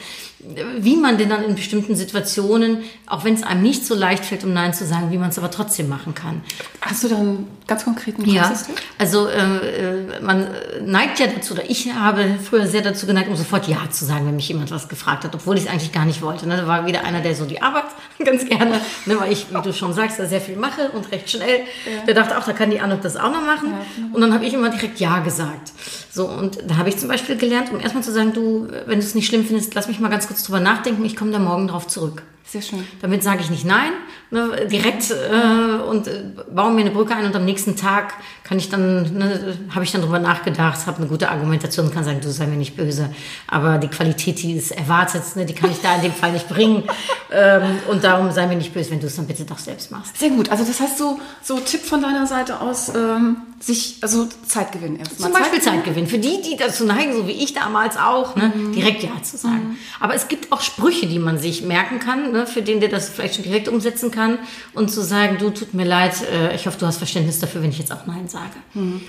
wie 0.79 0.97
man 0.97 1.19
denn 1.19 1.29
dann 1.29 1.43
in 1.43 1.55
bestimmten 1.55 1.97
Situationen, 1.97 2.79
auch 3.07 3.25
wenn 3.25 3.35
es 3.35 3.43
einem 3.43 3.63
nicht 3.63 3.85
so 3.85 3.95
leicht 3.95 4.25
fällt, 4.25 4.45
um 4.45 4.53
Nein 4.53 4.75
zu 4.75 4.87
sagen, 4.87 5.11
wie 5.11 5.19
man 5.19 5.31
es 5.31 5.39
aber 5.39 5.51
trotzdem 5.51 5.89
machen 5.89 6.15
kann. 6.15 6.43
Hast 6.81 7.05
du 7.05 7.09
dann 7.09 7.47
ganz 7.67 7.85
konkreten 7.85 8.25
Ja, 8.29 8.53
also 8.99 9.29
äh, 9.29 9.41
äh, 9.41 10.21
man 10.21 10.47
neigt 10.85 11.19
ja 11.19 11.27
dazu, 11.27 11.55
oder 11.55 11.69
ich 11.69 11.93
habe 11.93 12.39
früher 12.43 12.67
sehr 12.67 12.83
dazu 12.83 13.07
geneigt, 13.07 13.29
um 13.29 13.37
sofort 13.37 13.67
Ja 13.67 13.91
zu 13.91 14.05
sagen, 14.05 14.27
wenn 14.27 14.37
mich 14.37 14.49
jemand 14.49 14.71
was 14.71 14.89
gefragt 14.89 15.25
hat, 15.25 15.35
obwohl 15.35 15.57
ich 15.57 15.65
es 15.65 15.71
eigentlich 15.71 15.93
gar 15.93 16.05
nicht 16.05 16.23
wollte. 16.23 16.47
Ne? 16.47 16.57
Da 16.57 16.67
war 16.67 16.87
wieder 16.87 17.05
einer, 17.05 17.21
der 17.21 17.35
so 17.35 17.45
die 17.45 17.63
Arbeit 17.63 17.85
ganz 18.25 18.47
gerne, 18.47 18.81
ne? 19.07 19.19
weil 19.19 19.33
ich, 19.33 19.47
wie 19.51 19.63
du 19.63 19.73
schon 19.73 19.93
sagst, 19.93 20.19
da 20.19 20.27
sehr 20.27 20.41
viel 20.41 20.57
mache 20.57 20.91
und 20.91 21.11
recht 21.11 21.31
schnell. 21.37 21.61
Ja. 21.61 22.05
Der 22.07 22.15
dachte 22.15 22.39
auch, 22.39 22.45
da 22.45 22.53
kann 22.53 22.71
die 22.71 22.81
Anuk 22.81 23.03
das 23.03 23.17
auch 23.17 23.31
noch 23.31 23.45
machen. 23.45 23.71
Ja, 23.71 23.87
genau. 23.97 24.15
Und 24.15 24.21
dann 24.21 24.35
habe 24.35 24.45
ich 24.45 24.55
immer 24.55 24.71
direkt 24.71 25.01
Ja 25.01 25.21
gesagt. 25.21 25.73
So, 26.11 26.27
und 26.27 26.59
da 26.67 26.77
habe 26.77 26.89
ich 26.89 26.97
zum 26.97 27.09
Beispiel 27.09 27.37
gelernt, 27.37 27.73
um 27.73 27.81
erstmal 27.81 28.03
zu 28.03 28.13
sagen, 28.13 28.33
du, 28.33 28.69
wenn 28.87 28.99
du 28.99 29.05
es 29.05 29.15
nicht 29.15 29.27
schlimm 29.27 29.45
findest, 29.45 29.75
lass 29.75 29.89
mich 29.89 30.01
mal 30.01 30.09
ganz 30.09 30.27
kurz 30.27 30.43
drüber 30.43 30.61
nachdenken, 30.61 31.05
ich 31.05 31.17
komme 31.17 31.31
da 31.31 31.39
morgen 31.39 31.69
drauf 31.69 31.87
zurück. 31.87 32.23
Sehr 32.49 32.63
schön. 32.63 32.87
Damit 33.03 33.25
sage 33.25 33.41
ich 33.41 33.51
nicht 33.51 33.65
nein, 33.65 33.91
ne, 34.31 34.67
direkt 34.71 35.11
äh, 35.11 35.83
und 35.83 36.07
äh, 36.07 36.23
baue 36.49 36.73
mir 36.73 36.83
eine 36.83 36.93
Brücke 36.93 37.13
ein 37.17 37.27
und 37.27 37.35
am 37.35 37.45
nächsten 37.45 37.75
Tag 37.75 38.15
kann 38.45 38.59
ich 38.59 38.69
dann, 38.69 39.19
ne, 39.19 39.59
habe 39.75 39.85
ich 39.85 39.91
dann 39.91 40.03
drüber 40.03 40.21
nachgedacht, 40.21 40.87
habe 40.87 40.99
eine 40.99 41.07
gute 41.09 41.29
Argumentation 41.29 41.87
und 41.87 41.93
kann 41.93 42.05
sagen, 42.05 42.21
du 42.21 42.31
sei 42.31 42.47
mir 42.47 42.57
nicht 42.57 42.77
böse, 42.77 43.13
aber 43.49 43.79
die 43.79 43.89
Qualität, 43.89 44.41
die 44.43 44.53
ist 44.53 44.71
erwartet, 44.71 45.25
ne, 45.35 45.45
die 45.45 45.55
kann 45.55 45.73
ich 45.73 45.81
da 45.81 45.97
in 45.97 46.03
dem 46.03 46.13
Fall 46.13 46.31
nicht 46.31 46.49
bringen 46.49 46.85
ähm, 47.33 47.81
und 47.89 48.05
darum 48.05 48.31
sei 48.31 48.47
mir 48.47 48.57
nicht 48.57 48.73
böse, 48.73 48.93
wenn 48.93 49.01
du 49.01 49.09
es 49.09 49.17
dann 49.17 49.27
bitte 49.27 49.45
doch 49.45 49.59
selbst 49.59 49.91
machst. 49.91 50.17
Sehr 50.17 50.31
gut, 50.31 50.49
also 50.49 50.65
das 50.65 50.79
heißt 50.79 50.99
so, 50.99 51.19
so 51.43 51.59
Tipp 51.59 51.81
von 51.83 52.01
deiner 52.01 52.29
Seite 52.29 52.61
aus, 52.61 52.91
ähm, 52.95 53.39
sich, 53.59 53.99
also 54.03 54.29
Zeit 54.47 54.71
gewinnen 54.71 54.97
erstmal. 54.97 55.33
Zum 55.33 55.41
Beispiel 55.41 55.61
Zeit 55.61 55.85
gewinnen. 55.85 56.07
Für 56.07 56.19
die, 56.19 56.43
die 56.43 56.57
dazu 56.57 56.85
neigen, 56.85 57.15
so 57.15 57.27
wie 57.27 57.33
ich 57.33 57.55
damals 57.55 57.97
auch, 57.97 58.37
ne, 58.37 58.53
mhm. 58.55 58.73
direkt 58.73 59.03
Ja 59.03 59.11
zu 59.23 59.37
sagen. 59.37 59.71
Mhm. 59.71 59.77
Aber 59.99 60.15
es 60.15 60.29
gibt 60.29 60.53
auch 60.53 60.61
Sprüche, 60.61 61.07
die 61.07 61.19
man 61.19 61.39
sich 61.39 61.63
merken 61.63 61.99
kann, 61.99 62.33
ne, 62.37 62.47
für 62.47 62.63
den, 62.63 62.81
der 62.81 62.89
das 62.89 63.09
vielleicht 63.09 63.35
schon 63.37 63.45
direkt 63.45 63.69
umsetzen 63.69 64.11
kann 64.11 64.39
und 64.75 64.91
zu 64.91 65.03
sagen, 65.03 65.39
du, 65.39 65.51
tut 65.51 65.75
mir 65.75 65.85
leid, 65.85 66.15
äh, 66.33 66.55
ich 66.55 66.67
hoffe, 66.67 66.79
du 66.79 66.87
hast 66.87 66.99
Verständnis 66.99 67.41
dafür, 67.41 67.63
wenn 67.63 67.71
ich 67.71 67.79
jetzt 67.79 67.93
auch 67.93 68.07
Nein 68.07 68.29
sage. 68.29 68.55
Mhm. 68.75 69.03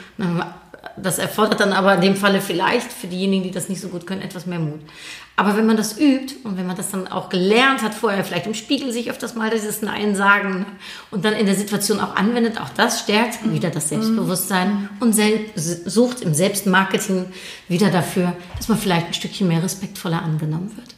Das 0.95 1.19
erfordert 1.19 1.59
dann 1.59 1.73
aber 1.73 1.95
in 1.95 2.01
dem 2.01 2.15
Falle 2.15 2.41
vielleicht 2.41 2.91
für 2.91 3.07
diejenigen, 3.07 3.43
die 3.43 3.51
das 3.51 3.69
nicht 3.69 3.81
so 3.81 3.89
gut 3.89 4.07
können, 4.07 4.21
etwas 4.21 4.45
mehr 4.45 4.59
Mut. 4.59 4.79
Aber 5.35 5.55
wenn 5.55 5.67
man 5.67 5.77
das 5.77 5.99
übt 5.99 6.35
und 6.43 6.57
wenn 6.57 6.65
man 6.65 6.75
das 6.75 6.89
dann 6.89 7.07
auch 7.07 7.29
gelernt 7.29 7.83
hat 7.83 7.93
vorher, 7.93 8.23
vielleicht 8.23 8.47
im 8.47 8.55
Spiegel 8.55 8.91
sich 8.91 9.11
öfters 9.11 9.35
mal 9.35 9.51
dieses 9.51 9.83
Nein 9.83 10.15
sagen 10.15 10.65
und 11.11 11.25
dann 11.25 11.33
in 11.33 11.45
der 11.45 11.53
Situation 11.53 11.99
auch 11.99 12.15
anwendet, 12.15 12.59
auch 12.59 12.69
das 12.69 13.01
stärkt 13.01 13.47
wieder 13.51 13.69
das 13.69 13.89
Selbstbewusstsein 13.89 14.89
und 14.99 15.15
sucht 15.55 16.21
im 16.21 16.33
Selbstmarketing 16.33 17.27
wieder 17.67 17.91
dafür, 17.91 18.33
dass 18.57 18.67
man 18.67 18.79
vielleicht 18.79 19.07
ein 19.07 19.13
Stückchen 19.13 19.47
mehr 19.47 19.61
respektvoller 19.61 20.23
angenommen 20.23 20.75
wird. 20.75 20.96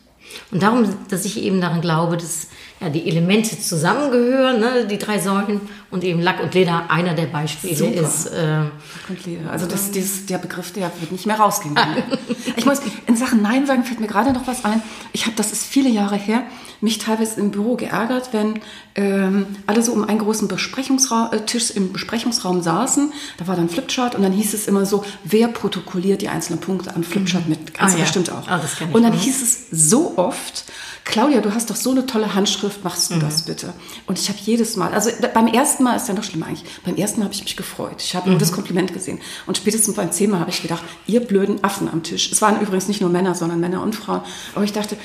Und 0.52 0.64
darum, 0.64 0.88
dass 1.10 1.26
ich 1.26 1.42
eben 1.42 1.62
daran 1.62 1.82
glaube, 1.82 2.18
dass 2.18 2.48
ja, 2.80 2.90
die 2.90 3.08
Elemente 3.08 3.60
zusammengehören, 3.60 4.60
ne, 4.60 4.88
die 4.90 4.98
drei 4.98 5.20
Säulen 5.20 5.62
und 5.92 6.04
eben 6.04 6.22
Lack 6.22 6.42
und 6.42 6.54
Leder 6.54 6.90
einer 6.90 7.14
der 7.14 7.26
Beispiele 7.26 7.76
Super. 7.76 8.02
ist. 8.02 8.28
Äh, 8.28 8.58
Lack 8.58 8.70
und 9.10 9.26
Leder. 9.26 9.52
Also 9.52 9.66
das, 9.66 9.92
dieses, 9.92 10.26
der 10.26 10.38
Begriff, 10.38 10.72
der 10.72 10.92
wird 11.00 11.12
nicht 11.12 11.26
mehr 11.26 11.38
rausgehen. 11.38 11.78
ich 12.56 12.66
muss 12.66 12.80
in 13.06 13.16
Sachen 13.16 13.42
Nein 13.42 13.66
sagen 13.66 13.84
fällt 13.84 14.00
mir 14.00 14.08
gerade 14.08 14.32
noch 14.32 14.48
was 14.48 14.64
ein. 14.66 14.82
Ich 15.12 15.26
habe, 15.26 15.36
das 15.36 15.52
ist 15.52 15.66
viele 15.66 15.90
Jahre 15.90 16.16
her, 16.16 16.44
mich 16.82 16.98
teilweise 16.98 17.40
im 17.40 17.52
Büro 17.52 17.76
geärgert, 17.76 18.30
wenn 18.32 18.62
ähm, 18.96 19.48
alle 19.68 19.82
so 19.82 19.92
um 19.92 20.04
einen 20.04 20.20
großen 20.20 20.48
Besprechungsraum, 20.48 21.30
äh, 21.32 21.42
Tisch 21.46 21.72
im 21.72 21.94
Besprechungsraum 21.94 22.62
saßen. 22.62 23.12
Da 23.38 23.48
war 23.48 23.56
dann 23.56 23.70
Flipchart 23.70 24.16
und 24.16 24.24
dann 24.24 24.32
hieß 24.32 24.54
es 24.54 24.68
immer 24.68 24.86
so, 24.86 25.04
wer 25.24 25.48
protokolliert 25.48 26.22
die 26.22 26.30
einzelnen 26.30 26.60
Punkte 26.60 26.96
an 26.96 27.04
Flipchart 27.04 27.46
mhm. 27.46 27.50
mit? 27.50 27.74
Ganz 27.74 27.96
ah, 27.96 27.98
bestimmt 27.98 28.28
ja. 28.28 28.40
auch. 28.40 28.48
Ah, 28.48 28.62
und 28.94 29.04
dann 29.04 29.14
hieß 29.14 29.42
es 29.42 29.68
so 29.72 30.18
oft, 30.18 30.66
Claudia, 31.10 31.42
du 31.42 31.54
hast 31.56 31.72
doch 31.72 31.76
so 31.76 31.90
eine 31.90 32.06
tolle 32.06 32.36
Handschrift, 32.36 32.84
machst 32.84 33.10
du 33.10 33.16
mhm. 33.16 33.22
das 33.22 33.42
bitte? 33.42 33.74
Und 34.06 34.20
ich 34.20 34.30
habe 34.30 34.38
jedes 34.44 34.76
Mal, 34.76 34.94
also 34.94 35.10
beim 35.34 35.48
ersten 35.48 35.84
Mal 35.84 35.96
ist 35.96 36.08
ja 36.08 36.14
noch 36.14 36.24
schlimmer 36.24 36.46
eigentlich, 36.46 36.64
beim 36.86 36.96
ersten 36.98 37.20
Mal 37.20 37.26
habe 37.26 37.34
ich 37.34 37.44
mich 37.44 37.56
gefreut. 37.56 37.96
Ich 37.98 38.16
habe 38.16 38.28
mhm. 38.28 38.34
nur 38.34 38.40
das 38.40 38.52
Kompliment 38.52 38.94
gesehen. 38.94 39.20
Und 39.48 39.58
spätestens 39.58 39.96
beim 39.96 40.12
zehnten 40.12 40.34
Mal 40.34 40.42
habe 40.42 40.52
ich 40.52 40.62
gedacht, 40.62 40.84
ihr 41.08 41.22
blöden 41.22 41.64
Affen 41.64 41.90
am 41.90 42.04
Tisch. 42.04 42.32
Es 42.32 42.44
waren 42.44 42.62
übrigens 42.62 42.88
nicht 42.88 43.02
nur 43.02 43.10
Männer, 43.10 43.34
sondern 43.34 43.60
Männer 43.60 43.82
und 43.82 43.96
Frauen. 43.96 44.22
Aber 44.54 44.64
ich 44.64 44.74
dachte, 44.74 44.98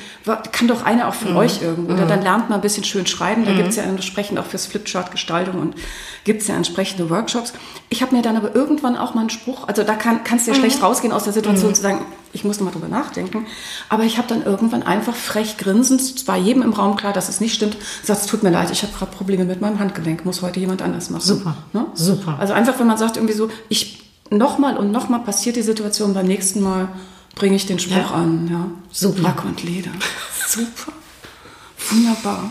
kann 0.53 0.69
doch 0.69 0.85
eine 0.85 1.09
auch 1.09 1.15
von 1.15 1.31
mhm. 1.31 1.39
euch 1.39 1.63
irgendwo. 1.67 1.93
Oder 1.93 2.05
mhm. 2.05 2.09
dann 2.09 2.23
lernt 2.23 2.49
man 2.51 2.59
ein 2.59 2.63
bisschen 2.63 2.85
schön 2.85 3.07
schreiben. 3.07 3.45
Da 3.45 3.53
mhm. 3.53 3.57
gibt 3.57 3.69
es 3.71 3.77
ja 3.77 3.83
entsprechend 3.85 4.39
auch 4.39 4.47
fürs 4.47 4.67
Flipchart-Gestaltung 4.67 5.61
und 5.61 5.75
gibt 6.25 6.43
es 6.43 6.49
ja 6.49 6.57
entsprechende 6.57 7.11
Workshops. 7.11 7.53
Ich 7.89 8.03
habe 8.03 8.15
mir 8.15 8.23
dann 8.23 8.37
aber 8.37 8.55
irgendwann 8.55 8.97
auch 8.97 9.15
mal 9.15 9.23
einen 9.23 9.31
Spruch, 9.31 9.69
also 9.69 9.83
da 9.83 9.95
kann, 9.95 10.25
kannst 10.25 10.47
du 10.47 10.53
ja 10.53 10.57
schlecht 10.57 10.79
mhm. 10.79 10.85
rausgehen 10.85 11.13
aus 11.13 11.25
der 11.25 11.33
Situation 11.33 11.75
zu 11.75 11.83
sagen, 11.83 12.05
ich 12.33 12.45
muss 12.45 12.59
noch 12.59 12.67
mal 12.67 12.73
drüber 12.73 12.89
nachdenken. 12.89 13.47
Aber 13.89 14.05
ich 14.05 14.19
habe 14.19 14.29
dann 14.29 14.45
irgendwann 14.45 14.83
einfach 14.83 15.15
frech 15.15 15.57
grinsend, 15.57 16.01
es 16.01 16.27
war 16.27 16.37
jedem 16.37 16.63
im 16.63 16.73
Raum 16.73 16.97
klar, 16.97 17.13
dass 17.13 17.29
es 17.29 17.41
nicht 17.41 17.55
stimmt, 17.55 17.77
gesagt, 18.01 18.21
es 18.21 18.27
tut 18.27 18.43
mir 18.43 18.51
leid, 18.51 18.71
ich 18.71 18.83
habe 18.83 18.93
gerade 18.93 19.13
Probleme 19.13 19.45
mit 19.45 19.61
meinem 19.61 19.79
Handgelenk, 19.79 20.25
muss 20.25 20.43
heute 20.43 20.61
jemand 20.61 20.83
anders 20.83 21.11
machen. 21.11 21.23
Super, 21.23 21.57
ne? 21.73 21.87
super. 21.95 22.37
Also 22.39 22.53
einfach, 22.53 22.79
wenn 22.79 22.87
man 22.87 22.99
sagt 22.99 23.17
irgendwie 23.17 23.35
so, 23.35 23.51
ich 23.69 24.03
nochmal 24.31 24.77
und 24.77 24.91
nochmal 24.91 25.21
passiert 25.21 25.57
die 25.57 25.63
Situation, 25.63 26.15
beim 26.15 26.27
nächsten 26.27 26.61
Mal 26.61 26.89
bringe 27.35 27.57
ich 27.57 27.67
den 27.67 27.79
Spruch 27.79 27.97
ja. 27.97 28.11
an. 28.11 28.49
Ja. 28.51 28.67
Super. 28.91 29.23
Lack 29.23 29.45
und 29.45 29.63
Leder. 29.63 29.91
Super. 30.47 30.93
Wunderbar. 31.91 32.51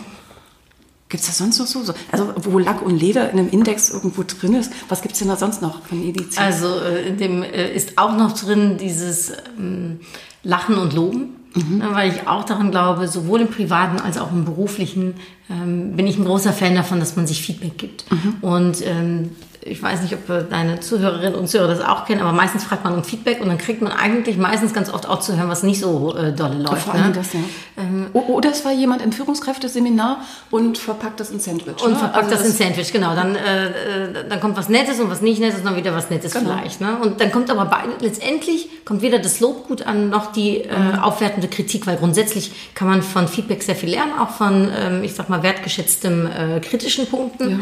Gibt 1.08 1.22
es 1.22 1.28
da 1.28 1.32
sonst 1.32 1.58
noch 1.58 1.66
so, 1.66 1.82
so? 1.82 1.94
Also 2.10 2.32
wo 2.38 2.58
Lack 2.58 2.82
und 2.82 2.98
Leder 2.98 3.30
in 3.30 3.38
einem 3.38 3.48
Index 3.50 3.90
irgendwo 3.90 4.24
drin 4.26 4.54
ist, 4.54 4.72
was 4.88 5.00
gibt 5.02 5.12
es 5.12 5.20
denn 5.20 5.28
da 5.28 5.36
sonst 5.36 5.62
noch 5.62 5.82
von 5.82 6.02
Edition? 6.02 6.44
Also 6.44 6.80
äh, 6.80 7.08
in 7.08 7.18
dem 7.18 7.42
äh, 7.42 7.72
ist 7.72 7.98
auch 7.98 8.16
noch 8.16 8.32
drin 8.32 8.78
dieses 8.78 9.32
ähm, 9.58 10.00
Lachen 10.42 10.76
und 10.76 10.92
Loben. 10.92 11.36
Mhm. 11.54 11.78
Ne, 11.78 11.88
weil 11.92 12.10
ich 12.10 12.26
auch 12.26 12.42
daran 12.42 12.72
glaube, 12.72 13.06
sowohl 13.06 13.42
im 13.42 13.48
privaten 13.48 14.00
als 14.00 14.18
auch 14.18 14.32
im 14.32 14.44
beruflichen 14.44 15.14
ähm, 15.48 15.94
bin 15.94 16.06
ich 16.08 16.18
ein 16.18 16.24
großer 16.24 16.52
Fan 16.52 16.74
davon, 16.74 16.98
dass 16.98 17.14
man 17.14 17.28
sich 17.28 17.42
Feedback 17.42 17.78
gibt. 17.78 18.10
Mhm. 18.10 18.36
Und 18.40 18.84
ähm, 18.84 19.30
ich 19.66 19.82
weiß 19.82 20.02
nicht, 20.02 20.14
ob 20.14 20.50
deine 20.50 20.80
Zuhörerinnen 20.80 21.34
und 21.34 21.48
Zuhörer 21.48 21.68
das 21.68 21.80
auch 21.80 22.04
kennen, 22.04 22.20
aber 22.20 22.32
meistens 22.32 22.64
fragt 22.64 22.84
man 22.84 22.94
um 22.94 23.02
Feedback 23.02 23.40
und 23.40 23.48
dann 23.48 23.56
kriegt 23.56 23.80
man 23.80 23.92
eigentlich 23.92 24.36
meistens 24.36 24.74
ganz 24.74 24.92
oft 24.92 25.08
auch 25.08 25.20
zu 25.20 25.36
hören, 25.36 25.48
was 25.48 25.62
nicht 25.62 25.80
so 25.80 26.14
äh, 26.16 26.32
dolle 26.32 26.58
läuft. 26.58 26.82
Vor 26.82 26.94
allem 26.94 27.08
ne? 27.08 27.12
das, 27.12 27.32
ja. 27.32 27.40
Ähm, 27.78 28.06
Oder 28.12 28.50
es 28.50 28.64
war 28.64 28.72
jemand 28.72 29.00
im 29.00 29.10
Führungskräfteseminar 29.10 30.18
und 30.50 30.76
verpackt 30.76 31.18
das 31.18 31.30
in 31.30 31.40
Sandwich. 31.40 31.82
Und 31.82 31.92
ne? 31.92 31.96
verpackt 31.96 32.24
also 32.24 32.30
das, 32.30 32.42
das 32.42 32.50
in 32.50 32.66
Sandwich, 32.66 32.92
genau. 32.92 33.14
Dann, 33.14 33.36
äh, 33.36 33.66
äh, 33.66 34.28
dann 34.28 34.40
kommt 34.40 34.56
was 34.58 34.68
Nettes 34.68 35.00
und 35.00 35.10
was 35.10 35.22
nicht 35.22 35.40
Nettes 35.40 35.60
und 35.60 35.66
dann 35.66 35.76
wieder 35.76 35.94
was 35.94 36.10
Nettes 36.10 36.34
genau. 36.34 36.50
vielleicht. 36.50 36.82
Ne? 36.82 36.98
Und 37.02 37.20
dann 37.20 37.32
kommt 37.32 37.50
aber 37.50 37.64
beide, 37.64 37.92
letztendlich 38.00 38.84
kommt 38.84 39.00
weder 39.00 39.18
das 39.18 39.40
Lob 39.40 39.66
gut 39.66 39.86
an, 39.86 40.10
noch 40.10 40.32
die 40.32 40.58
äh, 40.58 40.78
mhm. 40.78 40.98
aufwertende 40.98 41.48
Kritik, 41.48 41.86
weil 41.86 41.96
grundsätzlich 41.96 42.74
kann 42.74 42.86
man 42.88 43.02
von 43.02 43.28
Feedback 43.28 43.62
sehr 43.62 43.76
viel 43.76 43.90
lernen, 43.90 44.12
auch 44.18 44.30
von, 44.30 44.70
ähm, 44.78 45.02
ich 45.02 45.14
sag 45.14 45.30
mal, 45.30 45.42
wertgeschätztem 45.42 46.26
äh, 46.26 46.60
kritischen 46.60 47.06
Punkten. 47.06 47.50
Ja. 47.50 47.58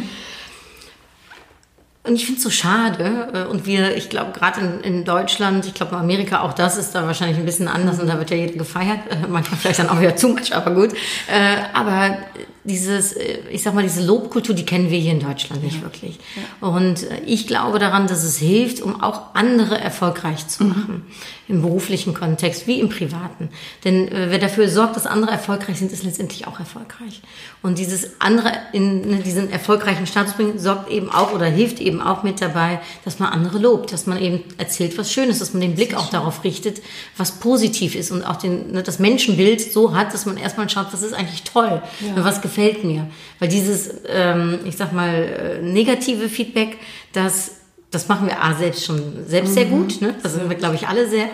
Und 2.05 2.17
ich 2.17 2.27
finde 2.27 2.38
es 2.38 2.43
so 2.43 2.51
schade. 2.51 3.29
Äh, 3.33 3.51
und 3.51 3.65
wir, 3.65 3.97
ich 3.97 4.09
glaube, 4.09 4.33
gerade 4.33 4.61
in, 4.61 4.81
in, 4.81 5.05
Deutschland, 5.05 5.67
ich 5.67 5.75
glaube, 5.75 5.95
in 5.95 6.01
Amerika 6.01 6.41
auch 6.41 6.53
das 6.53 6.77
ist 6.77 6.95
da 6.95 7.07
wahrscheinlich 7.07 7.38
ein 7.38 7.45
bisschen 7.45 7.69
anders 7.69 8.01
und 8.01 8.09
da 8.09 8.19
wird 8.19 8.31
ja 8.31 8.37
jeder 8.37 8.55
gefeiert. 8.55 8.99
Manchmal 9.29 9.59
vielleicht 9.61 9.79
dann 9.79 9.88
auch 9.88 10.01
wieder 10.01 10.17
zu 10.17 10.29
much, 10.29 10.53
aber 10.53 10.73
gut. 10.75 10.93
Äh, 10.93 11.59
aber 11.73 12.19
dieses, 12.65 13.12
äh, 13.12 13.38
ich 13.51 13.62
sag 13.62 13.75
mal, 13.75 13.85
diese 13.85 14.05
Lobkultur, 14.05 14.53
die 14.55 14.65
kennen 14.65 14.91
wir 14.91 14.99
hier 14.99 15.12
in 15.12 15.21
Deutschland 15.21 15.62
nicht 15.62 15.77
ja. 15.77 15.83
wirklich. 15.83 16.19
Ja. 16.61 16.69
Und 16.69 17.07
ich 17.25 17.47
glaube 17.47 17.79
daran, 17.79 18.09
dass 18.09 18.25
es 18.25 18.37
hilft, 18.37 18.81
um 18.81 19.01
auch 19.01 19.35
andere 19.35 19.79
erfolgreich 19.79 20.49
zu 20.49 20.65
mhm. 20.65 20.69
machen. 20.71 20.95
Mhm. 20.95 21.03
Im 21.49 21.62
beruflichen 21.62 22.15
Kontext 22.15 22.67
wie 22.67 22.81
im 22.81 22.88
privaten. 22.88 23.51
Denn 23.85 24.09
wer 24.11 24.38
dafür 24.38 24.69
sorgt, 24.69 24.97
dass 24.97 25.07
andere 25.07 25.33
erfolgreich 25.33 25.79
sind, 25.79 25.93
ist 25.93 26.03
letztendlich 26.03 26.47
auch 26.47 26.59
erfolgreich. 26.59 27.21
Und 27.62 27.79
dieses 27.79 28.21
andere 28.21 28.53
in 28.73 29.03
ne, 29.03 29.17
diesen 29.19 29.51
erfolgreichen 29.51 30.07
Status 30.07 30.35
bringen, 30.35 30.59
sorgt 30.59 30.91
eben 30.91 31.11
auch 31.11 31.33
oder 31.33 31.47
hilft 31.47 31.81
eben 31.81 31.91
auch 32.00 32.22
mit 32.22 32.40
dabei, 32.40 32.81
dass 33.05 33.18
man 33.18 33.31
andere 33.31 33.59
lobt, 33.59 33.92
dass 33.92 34.07
man 34.07 34.20
eben 34.20 34.42
erzählt, 34.59 34.96
was 34.98 35.12
Schönes, 35.12 35.38
dass 35.38 35.52
man 35.52 35.61
den 35.61 35.74
Blick 35.74 35.94
auch 35.94 36.11
darauf 36.11 36.44
richtet, 36.44 36.83
was 37.16 37.33
positiv 37.33 37.94
ist 37.94 38.11
und 38.11 38.24
auch 38.24 38.37
den, 38.37 38.72
ne, 38.72 38.83
das 38.83 38.98
Menschenbild 38.98 39.61
so 39.61 39.94
hat, 39.94 40.14
dass 40.14 40.26
man 40.26 40.37
erstmal 40.37 40.68
schaut, 40.68 40.92
was 40.92 41.02
ist 41.02 41.14
eigentlich 41.14 41.42
toll, 41.42 41.83
ja. 42.00 42.24
was 42.24 42.40
gefällt 42.40 42.85
mir. 42.85 43.09
Weil 43.38 43.48
dieses, 43.48 43.90
ähm, 44.09 44.61
ich 44.64 44.76
sag 44.76 44.92
mal, 44.92 45.14
äh, 45.14 45.62
negative 45.62 46.28
Feedback, 46.28 46.78
das 47.12 47.62
das 47.92 48.09
machen 48.09 48.26
wir 48.26 48.42
A 48.42 48.55
selbst 48.55 48.87
schon 48.87 49.00
selbst 49.26 49.50
mhm. 49.50 49.55
sehr 49.55 49.64
gut. 49.66 50.00
Ne? 50.00 50.14
Da 50.22 50.28
sind 50.31 50.48
wir, 50.48 50.57
glaube 50.57 50.76
ich, 50.76 50.88
alle 50.88 51.07
sehr, 51.07 51.28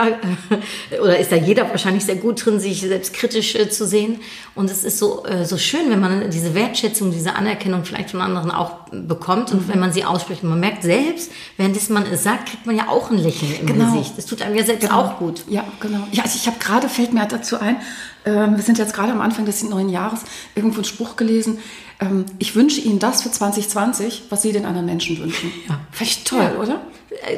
oder 1.01 1.17
ist 1.17 1.31
da 1.31 1.37
jeder 1.37 1.71
wahrscheinlich 1.71 2.05
sehr 2.05 2.17
gut 2.17 2.45
drin, 2.45 2.59
sich 2.59 2.81
selbst 2.81 3.15
kritisch 3.15 3.55
äh, 3.55 3.71
zu 3.71 3.87
sehen. 3.87 4.19
Und 4.57 4.69
es 4.69 4.83
ist 4.83 4.99
so, 4.99 5.25
äh, 5.25 5.45
so 5.45 5.57
schön, 5.57 5.89
wenn 5.89 6.01
man 6.01 6.31
diese 6.31 6.57
Wertschätzung, 6.57 7.13
diese 7.13 7.37
Anerkennung 7.37 7.85
vielleicht 7.85 8.11
von 8.11 8.21
anderen 8.21 8.51
auch 8.51 8.89
bekommt 8.91 9.53
und 9.53 9.69
mhm. 9.69 9.73
wenn 9.73 9.79
man 9.79 9.93
sie 9.93 10.05
ausspricht. 10.05 10.43
Und 10.43 10.49
man 10.51 10.59
merkt 10.59 10.83
selbst, 10.83 11.31
während 11.57 11.91
man 11.91 12.05
es 12.07 12.25
sagt, 12.25 12.49
kriegt 12.49 12.67
man 12.67 12.77
ja 12.77 12.89
auch 12.89 13.13
ein 13.13 13.19
Lächeln 13.19 13.55
im 13.61 13.67
genau. 13.67 13.93
Gesicht. 13.93 14.19
Das 14.19 14.27
tut 14.27 14.43
einem 14.43 14.57
ja 14.57 14.65
selbst 14.65 14.89
genau. 14.89 15.01
auch 15.01 15.19
gut. 15.19 15.45
Ja, 15.49 15.65
genau. 15.79 16.09
Ja, 16.11 16.25
also 16.25 16.37
ich 16.37 16.49
habe 16.49 16.59
gerade, 16.59 16.89
fällt 16.89 17.15
mir 17.15 17.25
dazu 17.27 17.61
ein, 17.61 17.77
ähm, 18.29 18.57
wir 18.57 18.63
sind 18.63 18.79
jetzt 18.79 18.95
gerade 18.95 19.13
am 19.13 19.21
Anfang 19.21 19.45
des 19.45 19.63
neuen 19.63 19.89
Jahres, 19.89 20.21
irgendwo 20.55 20.77
einen 20.77 20.85
Spruch 20.85 21.17
gelesen. 21.17 21.59
Ähm, 22.01 22.27
ich 22.39 22.55
wünsche 22.55 22.81
Ihnen 22.81 22.99
das 22.99 23.23
für 23.23 23.31
2020, 23.31 24.25
was 24.31 24.43
Sie 24.43 24.53
den 24.53 24.65
anderen 24.65 24.87
Menschen 24.87 25.19
wünschen. 25.19 25.53
Ja. 25.69 25.81
Vielleicht 25.91 26.27
toll, 26.27 26.51
ja. 26.55 26.61
oder? 26.61 26.81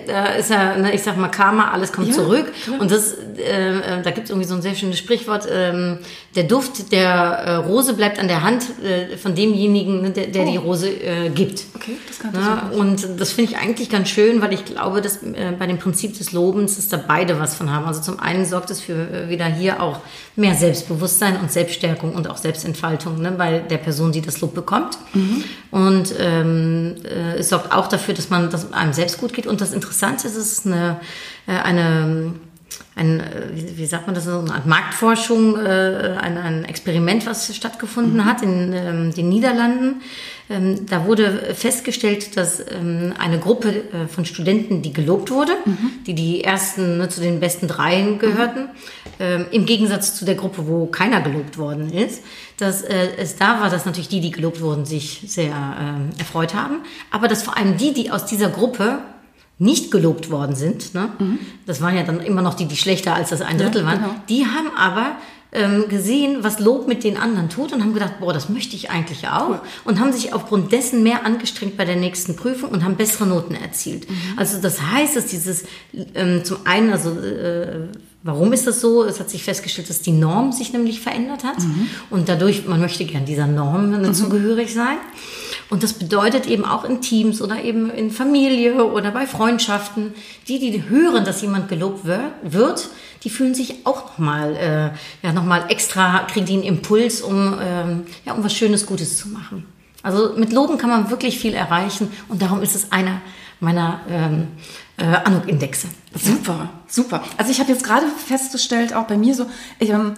Da 0.06 0.26
ist 0.26 0.50
ja, 0.50 0.76
ne, 0.76 0.94
ich 0.94 1.02
sag 1.02 1.16
mal, 1.16 1.28
Karma, 1.28 1.70
alles 1.70 1.92
kommt 1.92 2.09
ja, 2.09 2.14
zurück. 2.14 2.52
Klar. 2.64 2.80
Und 2.80 2.90
das, 2.90 3.14
äh, 3.38 3.98
äh 3.98 4.02
da 4.02 4.11
gibt 4.11 4.24
es 4.24 4.30
irgendwie 4.30 4.48
so 4.48 4.54
ein 4.54 4.62
sehr 4.62 4.74
schönes 4.74 4.98
Sprichwort, 4.98 5.46
ähm, 5.50 5.98
der 6.35 6.44
Duft 6.44 6.92
der 6.92 7.09
äh, 7.11 7.54
Rose 7.56 7.94
bleibt 7.94 8.18
an 8.18 8.28
der 8.28 8.42
Hand 8.42 8.64
äh, 8.85 9.16
von 9.16 9.35
demjenigen, 9.35 10.02
ne, 10.02 10.11
der, 10.11 10.26
der 10.26 10.42
oh. 10.42 10.50
die 10.50 10.56
Rose 10.56 10.88
äh, 10.88 11.28
gibt. 11.30 11.64
Okay, 11.74 11.96
das 12.06 12.18
kann 12.18 12.35
ja, 12.35 12.70
Und 12.76 13.06
das 13.18 13.33
finde 13.33 13.52
ich 13.52 13.59
eigentlich 13.59 13.90
ganz 13.90 14.09
schön, 14.09 14.40
weil 14.40 14.52
ich 14.52 14.64
glaube, 14.64 15.00
dass 15.00 15.22
äh, 15.22 15.52
bei 15.59 15.66
dem 15.66 15.78
Prinzip 15.78 16.18
des 16.18 16.33
Lobens, 16.33 16.76
dass 16.76 16.88
da 16.88 16.96
beide 16.96 17.38
was 17.38 17.54
von 17.54 17.70
haben. 17.70 17.87
Also 17.87 18.00
zum 18.00 18.18
einen 18.18 18.44
sorgt 18.44 18.70
es 18.70 18.80
für 18.80 18.92
äh, 18.92 19.28
wieder 19.28 19.46
hier 19.46 19.83
auch 19.83 20.00
mehr 20.37 20.54
Selbstbewusstsein 20.54 21.37
und 21.40 21.50
Selbststärkung 21.50 22.14
und 22.14 22.28
auch 22.28 22.37
Selbstentfaltung 22.37 23.20
ne, 23.20 23.33
bei 23.33 23.61
der 23.61 23.78
Person, 23.78 24.12
die 24.12 24.20
das 24.20 24.40
Lob 24.40 24.54
bekommt. 24.54 24.98
Mhm. 25.14 25.44
Und 25.70 26.14
ähm, 26.18 26.96
äh, 27.04 27.38
es 27.38 27.48
sorgt 27.48 27.72
auch 27.72 27.87
dafür, 27.87 28.14
dass 28.14 28.30
man 28.30 28.50
dass 28.50 28.72
einem 28.72 28.92
selbst 28.92 29.18
gut 29.18 29.33
geht. 29.33 29.46
Und 29.46 29.60
das 29.61 29.73
Interessante 29.73 30.27
ist, 30.27 30.37
es 30.37 30.53
ist 30.53 30.66
eine, 30.66 31.01
äh, 31.46 31.53
eine 31.53 32.35
ein, 32.96 33.20
äh, 33.20 33.25
wie 33.77 33.87
sagt 33.87 34.07
man 34.07 34.14
das, 34.14 34.25
so 34.25 34.38
eine 34.38 34.53
Art 34.53 34.66
Marktforschung, 34.66 35.57
äh, 35.57 36.16
ein, 36.20 36.37
ein 36.37 36.64
Experiment, 36.64 37.27
was 37.27 37.55
stattgefunden 37.55 38.18
mhm. 38.18 38.25
hat 38.25 38.42
in 38.42 38.73
ähm, 38.73 39.14
den 39.14 39.29
Niederlanden. 39.29 40.03
Ähm, 40.49 40.87
da 40.87 41.07
wurde 41.07 41.55
festgestellt, 41.55 42.37
dass 42.37 42.61
ähm, 42.61 43.14
eine 43.18 43.38
Gruppe 43.38 43.85
von 44.09 44.25
Studenten, 44.25 44.83
die 44.83 44.92
gelobt 44.92 45.31
wurde, 45.31 45.53
mhm. 45.64 45.90
die 46.07 46.14
die 46.14 46.44
ersten 46.44 46.99
ne, 46.99 47.09
zu 47.09 47.20
den 47.20 47.40
besten 47.40 47.68
dreien 47.68 48.18
gehörten, 48.18 48.68
mhm. 49.18 49.46
im 49.51 49.64
Gegensatz 49.64 50.16
zu 50.16 50.25
der 50.25 50.35
Gruppe, 50.35 50.66
wo 50.66 50.87
keiner 50.87 51.20
gelobt 51.20 51.59
worden 51.59 51.92
ist, 51.92 52.23
dass 52.57 52.83
äh, 52.83 53.09
es 53.16 53.37
da 53.37 53.61
war, 53.61 53.70
dass 53.70 53.87
natürlich 53.87 54.09
die, 54.09 54.20
die 54.20 54.31
gelobt 54.31 54.61
wurden, 54.61 54.85
sich 54.85 55.23
sehr 55.27 55.55
erfreut 56.18 56.55
haben, 56.55 56.79
aber 57.11 57.29
dass 57.29 57.42
vor 57.42 57.57
allem 57.57 57.77
die, 57.77 57.94
die 57.94 58.11
aus 58.11 58.27
dieser 58.27 58.49
Gruppe 58.49 58.99
nicht 59.61 59.90
gelobt 59.90 60.31
worden 60.31 60.57
sind, 60.57 60.94
ne? 60.94 61.11
Mhm. 61.18 61.38
das 61.66 61.81
waren 61.81 61.94
ja 61.94 62.03
dann 62.03 62.20
immer 62.20 62.42
noch 62.42 62.55
die, 62.55 62.64
die 62.64 62.77
schlechter 62.77 63.14
als 63.14 63.29
das 63.29 63.42
ein 63.42 63.59
Drittel 63.59 63.83
ja, 63.83 63.87
waren, 63.87 63.99
genau. 63.99 64.14
die 64.29 64.46
haben 64.46 64.70
aber 64.77 65.16
ähm, 65.53 65.88
gesehen, 65.88 66.38
was 66.42 66.61
Lob 66.61 66.88
mit 66.88 67.05
den 67.05 67.16
anderen 67.16 67.49
tut 67.51 67.73
und 67.73 67.83
haben 67.83 67.92
gedacht, 67.92 68.20
boah, 68.20 68.33
das 68.33 68.49
möchte 68.49 68.77
ich 68.77 68.90
eigentlich 68.90 69.29
auch. 69.29 69.51
Cool. 69.51 69.61
Und 69.85 70.01
haben 70.01 70.12
sich 70.12 70.33
aufgrund 70.33 70.73
dessen 70.73 71.03
mehr 71.03 71.27
angestrengt 71.27 71.77
bei 71.77 71.85
der 71.85 71.96
nächsten 71.96 72.37
Prüfung 72.37 72.70
und 72.70 72.85
haben 72.85 72.96
bessere 72.96 73.27
Noten 73.27 73.55
erzielt. 73.55 74.09
Mhm. 74.09 74.14
Also 74.37 74.61
das 74.62 74.81
heißt, 74.81 75.16
dass 75.16 75.27
dieses 75.27 75.64
ähm, 76.14 76.44
zum 76.44 76.59
einen, 76.64 76.92
also 76.92 77.11
äh, 77.18 77.88
Warum 78.23 78.53
ist 78.53 78.66
das 78.66 78.83
so? 78.83 79.03
Es 79.05 79.18
hat 79.18 79.31
sich 79.31 79.42
festgestellt, 79.42 79.88
dass 79.88 80.03
die 80.03 80.12
Norm 80.12 80.53
sich 80.53 80.75
nämlich 80.75 81.01
verändert 81.01 81.42
hat 81.42 81.59
mhm. 81.61 81.88
und 82.11 82.29
dadurch, 82.29 82.66
man 82.66 82.79
möchte 82.79 83.07
gern 83.07 83.25
dieser 83.25 83.46
Norm 83.46 83.92
mhm. 83.92 84.12
zugehörig 84.14 84.75
sein. 84.75 84.99
Und 85.70 85.85
das 85.85 85.92
bedeutet 85.92 86.46
eben 86.46 86.64
auch 86.64 86.85
in 86.85 87.00
Teams 87.00 87.40
oder 87.40 87.62
eben 87.62 87.90
in 87.90 88.11
Familie 88.11 88.85
oder 88.85 89.12
bei 89.12 89.26
Freundschaften, 89.26 90.12
die, 90.48 90.59
die 90.59 90.88
hören, 90.88 91.24
dass 91.24 91.42
jemand 91.42 91.68
gelobt 91.68 92.04
wird, 92.04 92.88
die 93.22 93.30
fühlen 93.30 93.54
sich 93.54 93.87
auch 93.87 94.11
nochmal, 94.11 94.56
äh, 94.56 95.26
ja, 95.26 95.33
nochmal 95.33 95.66
extra, 95.68 96.24
kriegen 96.24 96.46
die 96.46 96.54
einen 96.54 96.62
Impuls, 96.64 97.20
um, 97.22 97.56
ähm, 97.62 98.06
ja, 98.24 98.33
um 98.33 98.42
was 98.42 98.52
Schönes, 98.52 98.85
Gutes 98.85 99.16
zu 99.16 99.28
machen. 99.28 99.64
Also 100.02 100.33
mit 100.37 100.52
Loben 100.52 100.76
kann 100.76 100.90
man 100.90 101.11
wirklich 101.11 101.38
viel 101.38 101.54
erreichen 101.54 102.11
und 102.28 102.42
darum 102.42 102.62
ist 102.62 102.74
es 102.74 102.90
einer 102.90 103.20
meiner 103.61 104.00
ähm, 104.09 104.48
äh, 104.96 105.04
Anuk-Indexe. 105.04 105.87
Super, 106.14 106.70
super. 106.88 107.22
Also 107.37 107.52
ich 107.52 107.61
habe 107.61 107.70
jetzt 107.70 107.85
gerade 107.85 108.06
festgestellt, 108.26 108.94
auch 108.94 109.06
bei 109.06 109.16
mir 109.18 109.35
so, 109.35 109.46
ich, 109.78 109.90
ähm, 109.90 110.14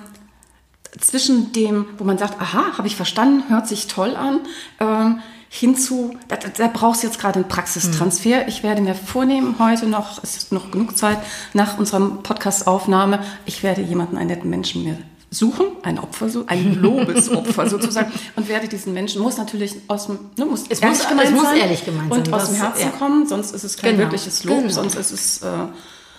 zwischen 0.99 1.53
dem, 1.53 1.87
wo 1.99 2.05
man 2.05 2.19
sagt, 2.19 2.41
aha, 2.41 2.79
habe 2.79 2.87
ich 2.87 2.97
verstanden, 2.97 3.45
hört 3.49 3.67
sich 3.67 3.87
toll 3.89 4.15
an, 4.17 4.41
ähm, 4.79 5.21
hinzu, 5.55 6.17
da, 6.29 6.37
da 6.37 6.67
brauchst 6.69 7.03
du 7.03 7.07
jetzt 7.09 7.21
gerade 7.21 7.41
einen 7.41 7.49
Praxistransfer. 7.49 8.43
Mhm. 8.43 8.49
Ich 8.49 8.63
werde 8.63 8.81
mir 8.81 8.95
vornehmen, 8.95 9.57
heute 9.59 9.87
noch, 9.87 10.23
es 10.23 10.39
ist 10.39 10.51
noch 10.51 10.71
genug 10.71 10.97
Zeit, 10.97 11.19
nach 11.53 11.77
unserer 11.77 12.01
Podcast-Aufnahme, 12.01 13.23
ich 13.45 13.63
werde 13.63 13.83
jemanden, 13.83 14.17
einen 14.17 14.29
netten 14.29 14.49
Menschen 14.49 14.83
mir 14.83 14.97
suchen, 15.31 15.67
ein 15.83 15.99
Opfer, 15.99 16.29
ein 16.47 16.75
Lobesopfer 16.81 17.69
sozusagen, 17.69 18.11
und 18.35 18.49
werde 18.49 18.67
diesen 18.67 18.95
Menschen, 18.95 19.21
muss 19.21 19.37
natürlich 19.37 19.77
aus 19.89 20.07
dem, 20.07 20.21
ne, 20.39 20.47
muss 20.47 20.65
es 20.71 20.81
ehrlich 20.81 20.99
muss, 20.99 21.09
gemeint 21.09 21.29
es 21.29 21.35
muss 21.35 21.53
ehrlich 21.53 21.85
gemeint 21.85 22.11
und 22.13 22.25
sein. 22.25 22.35
aus 22.35 22.47
dem 22.47 22.57
Herzen 22.57 22.83
ja. 22.85 22.91
kommen, 22.99 23.27
sonst 23.27 23.55
ist 23.55 23.65
es 23.65 23.77
kein 23.77 23.91
genau. 23.91 24.05
wirkliches 24.05 24.45
Lob, 24.45 24.57
genau. 24.57 24.73
sonst 24.73 24.95
ist 24.95 25.11
es 25.13 25.43
äh, 25.43 25.49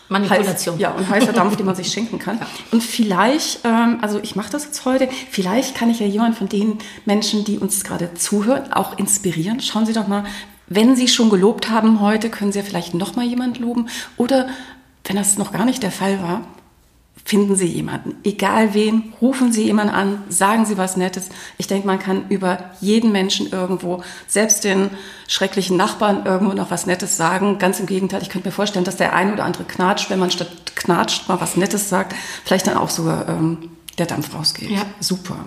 Manipulation. 0.09 0.75
Heiß, 0.75 0.81
ja, 0.81 0.91
und 0.91 1.09
heißer 1.09 1.33
Dampf, 1.33 1.55
den 1.55 1.65
man 1.65 1.75
sich 1.75 1.91
schenken 1.91 2.19
kann. 2.19 2.37
Ja. 2.43 2.47
Und 2.71 2.83
vielleicht, 2.83 3.59
ähm, 3.63 3.99
also 4.01 4.19
ich 4.21 4.35
mache 4.35 4.51
das 4.51 4.65
jetzt 4.65 4.85
heute, 4.85 5.07
vielleicht 5.29 5.75
kann 5.75 5.89
ich 5.89 5.99
ja 5.99 6.07
jemand 6.07 6.37
von 6.37 6.49
den 6.49 6.79
Menschen, 7.05 7.43
die 7.43 7.57
uns 7.57 7.83
gerade 7.83 8.13
zuhören, 8.15 8.73
auch 8.73 8.97
inspirieren. 8.97 9.59
Schauen 9.59 9.85
Sie 9.85 9.93
doch 9.93 10.07
mal, 10.07 10.25
wenn 10.67 10.95
Sie 10.95 11.07
schon 11.07 11.29
gelobt 11.29 11.69
haben 11.69 12.01
heute, 12.01 12.29
können 12.29 12.51
Sie 12.51 12.59
ja 12.59 12.65
vielleicht 12.65 12.95
noch 12.95 13.15
mal 13.15 13.25
jemand 13.25 13.59
loben. 13.59 13.87
Oder 14.17 14.47
wenn 15.05 15.15
das 15.15 15.37
noch 15.37 15.51
gar 15.51 15.65
nicht 15.65 15.83
der 15.83 15.91
Fall 15.91 16.21
war, 16.21 16.41
finden 17.25 17.55
Sie 17.55 17.67
jemanden, 17.67 18.15
egal 18.23 18.73
wen, 18.73 19.13
rufen 19.21 19.53
Sie 19.53 19.63
jemanden 19.63 19.93
an, 19.93 20.23
sagen 20.29 20.65
Sie 20.65 20.77
was 20.77 20.97
Nettes. 20.97 21.29
Ich 21.57 21.67
denke, 21.67 21.87
man 21.87 21.99
kann 21.99 22.27
über 22.29 22.71
jeden 22.81 23.11
Menschen 23.11 23.49
irgendwo, 23.51 24.03
selbst 24.27 24.63
den 24.63 24.89
schrecklichen 25.27 25.77
Nachbarn 25.77 26.25
irgendwo 26.25 26.53
noch 26.53 26.69
was 26.69 26.85
Nettes 26.85 27.15
sagen. 27.15 27.59
Ganz 27.59 27.79
im 27.79 27.85
Gegenteil, 27.85 28.21
ich 28.21 28.29
könnte 28.29 28.49
mir 28.49 28.53
vorstellen, 28.53 28.83
dass 28.83 28.97
der 28.97 29.13
eine 29.13 29.33
oder 29.33 29.45
andere 29.45 29.63
knatscht, 29.63 30.09
wenn 30.09 30.19
man 30.19 30.31
statt 30.31 30.75
knatscht 30.75 31.29
mal 31.29 31.39
was 31.39 31.55
Nettes 31.55 31.87
sagt, 31.87 32.13
vielleicht 32.43 32.67
dann 32.67 32.77
auch 32.77 32.89
sogar 32.89 33.29
ähm, 33.29 33.69
der 33.97 34.05
Dampf 34.05 34.33
rausgeht. 34.33 34.71
Ja. 34.71 34.85
Super. 34.99 35.45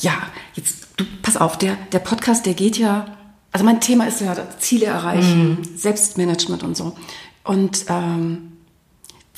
Ja, 0.00 0.14
jetzt, 0.54 0.88
du, 0.96 1.04
pass 1.22 1.36
auf, 1.36 1.56
der, 1.56 1.76
der 1.92 2.00
Podcast, 2.00 2.46
der 2.46 2.54
geht 2.54 2.76
ja, 2.76 3.16
also 3.52 3.64
mein 3.64 3.80
Thema 3.80 4.06
ist 4.06 4.20
ja 4.20 4.36
Ziele 4.58 4.86
erreichen, 4.86 5.50
mhm. 5.60 5.76
Selbstmanagement 5.76 6.62
und 6.62 6.76
so. 6.76 6.96
Und 7.42 7.86
ähm, 7.88 8.57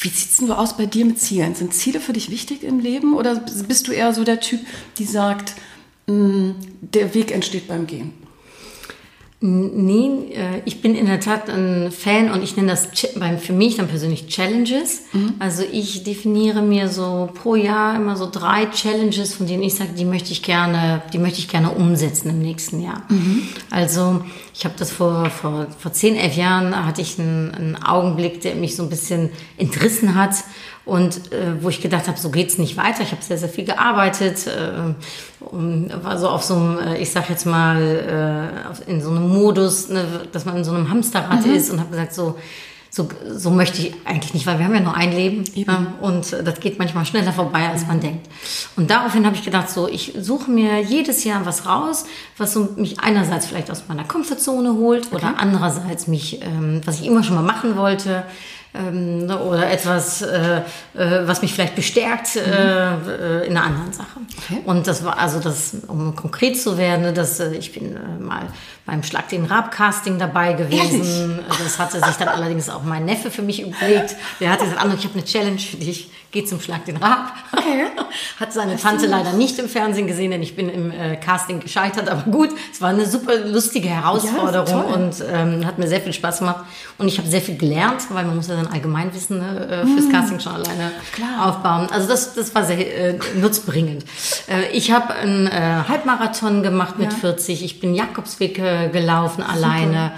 wie 0.00 0.08
sieht 0.08 0.30
es 0.30 0.36
denn 0.38 0.50
aus 0.50 0.76
bei 0.76 0.86
dir 0.86 1.04
mit 1.04 1.20
Zielen? 1.20 1.54
Sind 1.54 1.74
Ziele 1.74 2.00
für 2.00 2.12
dich 2.12 2.30
wichtig 2.30 2.62
im 2.62 2.80
Leben 2.80 3.14
oder 3.14 3.36
bist 3.36 3.86
du 3.86 3.92
eher 3.92 4.14
so 4.14 4.24
der 4.24 4.40
Typ, 4.40 4.60
die 4.98 5.04
sagt, 5.04 5.54
mm, 6.06 6.52
der 6.80 7.14
Weg 7.14 7.32
entsteht 7.32 7.68
beim 7.68 7.86
Gehen? 7.86 8.14
Nee, 9.42 10.34
äh, 10.34 10.60
ich 10.66 10.82
bin 10.82 10.94
in 10.94 11.06
der 11.06 11.18
Tat 11.18 11.48
ein 11.48 11.90
Fan 11.90 12.30
und 12.30 12.42
ich 12.42 12.56
nenne 12.56 12.68
das 12.68 12.88
für 13.40 13.52
mich 13.54 13.76
dann 13.76 13.88
persönlich 13.88 14.26
Challenges. 14.26 15.04
Mhm. 15.14 15.34
Also 15.38 15.62
ich 15.62 16.04
definiere 16.04 16.60
mir 16.60 16.88
so 16.88 17.30
pro 17.32 17.54
Jahr 17.54 17.96
immer 17.96 18.16
so 18.16 18.28
drei 18.30 18.66
Challenges, 18.66 19.32
von 19.32 19.46
denen 19.46 19.62
ich 19.62 19.76
sage, 19.76 19.92
die 19.96 20.04
möchte 20.04 20.32
ich 20.32 20.42
gerne, 20.42 21.00
die 21.14 21.18
möchte 21.18 21.38
ich 21.38 21.48
gerne 21.48 21.70
umsetzen 21.70 22.28
im 22.28 22.42
nächsten 22.42 22.82
Jahr. 22.82 23.02
Mhm. 23.08 23.48
Also 23.70 24.22
ich 24.52 24.66
habe 24.66 24.74
das 24.76 24.90
vor, 24.90 25.30
vor, 25.30 25.68
vor 25.78 25.92
zehn, 25.94 26.16
elf 26.16 26.36
Jahren 26.36 26.84
hatte 26.84 27.00
ich 27.00 27.18
einen, 27.18 27.54
einen 27.54 27.82
Augenblick, 27.82 28.42
der 28.42 28.56
mich 28.56 28.76
so 28.76 28.82
ein 28.82 28.90
bisschen 28.90 29.30
entrissen 29.56 30.16
hat 30.16 30.34
und 30.84 31.32
äh, 31.32 31.62
wo 31.62 31.68
ich 31.68 31.80
gedacht 31.80 32.08
habe, 32.08 32.18
so 32.18 32.30
geht's 32.30 32.58
nicht 32.58 32.76
weiter. 32.76 33.02
Ich 33.02 33.12
habe 33.12 33.22
sehr, 33.22 33.38
sehr 33.38 33.48
viel 33.48 33.64
gearbeitet, 33.64 34.46
äh, 34.46 34.94
und 35.40 35.90
war 36.02 36.18
so 36.18 36.28
auf 36.28 36.42
so 36.42 36.54
einem, 36.54 36.78
äh, 36.78 36.98
ich 36.98 37.10
sag 37.10 37.30
jetzt 37.30 37.46
mal, 37.46 37.80
äh, 38.86 38.90
in 38.90 39.00
so 39.00 39.10
einem 39.10 39.28
Modus, 39.28 39.88
ne, 39.88 40.04
dass 40.32 40.44
man 40.44 40.56
in 40.58 40.64
so 40.64 40.72
einem 40.72 40.90
Hamsterrad 40.90 41.46
mhm. 41.46 41.54
ist 41.54 41.70
und 41.70 41.80
habe 41.80 41.90
gesagt, 41.90 42.14
so, 42.14 42.36
so, 42.92 43.08
so 43.28 43.50
möchte 43.50 43.80
ich 43.80 43.94
eigentlich 44.04 44.34
nicht, 44.34 44.46
weil 44.46 44.58
wir 44.58 44.64
haben 44.64 44.74
ja 44.74 44.80
nur 44.80 44.96
ein 44.96 45.12
Leben 45.12 45.44
ja, 45.54 45.94
und 46.00 46.32
das 46.32 46.58
geht 46.58 46.78
manchmal 46.80 47.06
schneller 47.06 47.32
vorbei, 47.32 47.68
als 47.68 47.86
man 47.86 48.00
denkt. 48.00 48.28
Und 48.76 48.90
daraufhin 48.90 49.24
habe 49.26 49.36
ich 49.36 49.44
gedacht, 49.44 49.70
so, 49.70 49.86
ich 49.86 50.14
suche 50.18 50.50
mir 50.50 50.80
jedes 50.80 51.22
Jahr 51.22 51.46
was 51.46 51.66
raus, 51.66 52.04
was 52.36 52.52
so 52.52 52.70
mich 52.76 52.98
einerseits 52.98 53.46
vielleicht 53.46 53.70
aus 53.70 53.84
meiner 53.86 54.02
Komfortzone 54.02 54.74
holt 54.74 55.06
okay. 55.06 55.16
oder 55.16 55.34
andererseits 55.38 56.08
mich, 56.08 56.42
ähm, 56.42 56.80
was 56.84 56.98
ich 57.00 57.06
immer 57.06 57.22
schon 57.22 57.36
mal 57.36 57.42
machen 57.42 57.76
wollte, 57.76 58.24
ähm, 58.74 59.26
ne, 59.26 59.38
oder 59.38 59.70
etwas, 59.70 60.22
äh, 60.22 60.58
äh, 60.94 61.26
was 61.26 61.42
mich 61.42 61.52
vielleicht 61.52 61.74
bestärkt 61.74 62.36
mhm. 62.36 62.42
äh, 62.42 63.46
in 63.46 63.56
einer 63.56 63.66
anderen 63.66 63.92
Sache. 63.92 64.20
Okay. 64.44 64.62
Und 64.64 64.86
das 64.86 65.04
war 65.04 65.18
also 65.18 65.40
das, 65.40 65.76
um 65.88 66.14
konkret 66.14 66.60
zu 66.60 66.78
werden, 66.78 67.02
ne, 67.02 67.12
dass 67.12 67.40
äh, 67.40 67.54
ich 67.54 67.72
bin 67.72 67.96
äh, 67.96 68.22
mal 68.22 68.48
beim 68.90 69.04
Schlag 69.04 69.28
den 69.28 69.44
Rab 69.44 69.70
Casting 69.70 70.18
dabei 70.18 70.54
gewesen. 70.54 71.38
Ehrlich? 71.38 71.58
Das 71.62 71.78
hatte 71.78 72.00
sich 72.00 72.16
dann 72.16 72.28
allerdings 72.28 72.68
auch 72.68 72.82
mein 72.82 73.04
Neffe 73.04 73.30
für 73.30 73.42
mich 73.42 73.62
überlegt. 73.62 74.16
Der 74.40 74.50
hat 74.50 74.58
gesagt, 74.58 74.80
ich 74.98 75.04
habe 75.04 75.14
eine 75.14 75.24
Challenge 75.24 75.58
für 75.58 75.76
dich 75.76 76.10
geht 76.32 76.48
zum 76.48 76.60
Schlag 76.60 76.84
den 76.84 76.96
Rab. 76.96 77.32
Okay. 77.52 77.86
Hat 78.40 78.52
seine 78.52 78.76
Tante 78.76 79.06
leider 79.06 79.32
nicht 79.32 79.58
im 79.58 79.68
Fernsehen 79.68 80.06
gesehen, 80.06 80.30
denn 80.30 80.42
ich 80.42 80.54
bin 80.54 80.68
im 80.68 80.90
äh, 80.90 81.16
Casting 81.16 81.60
gescheitert. 81.60 82.08
Aber 82.08 82.30
gut, 82.30 82.50
es 82.72 82.80
war 82.80 82.90
eine 82.90 83.06
super 83.06 83.36
lustige 83.36 83.88
Herausforderung 83.88 84.68
ja, 84.88 84.94
und 84.94 85.14
ähm, 85.30 85.66
hat 85.66 85.78
mir 85.78 85.88
sehr 85.88 86.00
viel 86.00 86.12
Spaß 86.12 86.38
gemacht. 86.38 86.64
Und 86.98 87.08
ich 87.08 87.18
habe 87.18 87.28
sehr 87.28 87.40
viel 87.40 87.56
gelernt, 87.56 88.02
weil 88.10 88.24
man 88.24 88.36
muss 88.36 88.46
ja 88.46 88.56
sein 88.56 88.68
Allgemeinwissen 88.68 89.38
ne, 89.38 89.66
äh, 89.66 89.86
fürs 89.86 90.06
mm. 90.06 90.12
Casting 90.12 90.40
schon 90.40 90.52
alleine 90.52 90.92
Klar. 91.12 91.48
aufbauen. 91.48 91.88
Also 91.90 92.08
das, 92.08 92.34
das 92.34 92.54
war 92.54 92.64
sehr 92.64 92.78
äh, 92.78 93.18
nutzbringend. 93.34 94.04
Äh, 94.48 94.70
ich 94.72 94.92
habe 94.92 95.14
einen 95.14 95.46
äh, 95.46 95.50
Halbmarathon 95.88 96.62
gemacht 96.62 96.98
mit 96.98 97.12
ja. 97.12 97.18
40. 97.18 97.64
Ich 97.64 97.80
bin 97.80 97.94
Jakobsweg 97.94 98.60
äh, 98.86 98.88
gelaufen 98.88 99.42
super. 99.42 99.52
alleine. 99.52 100.12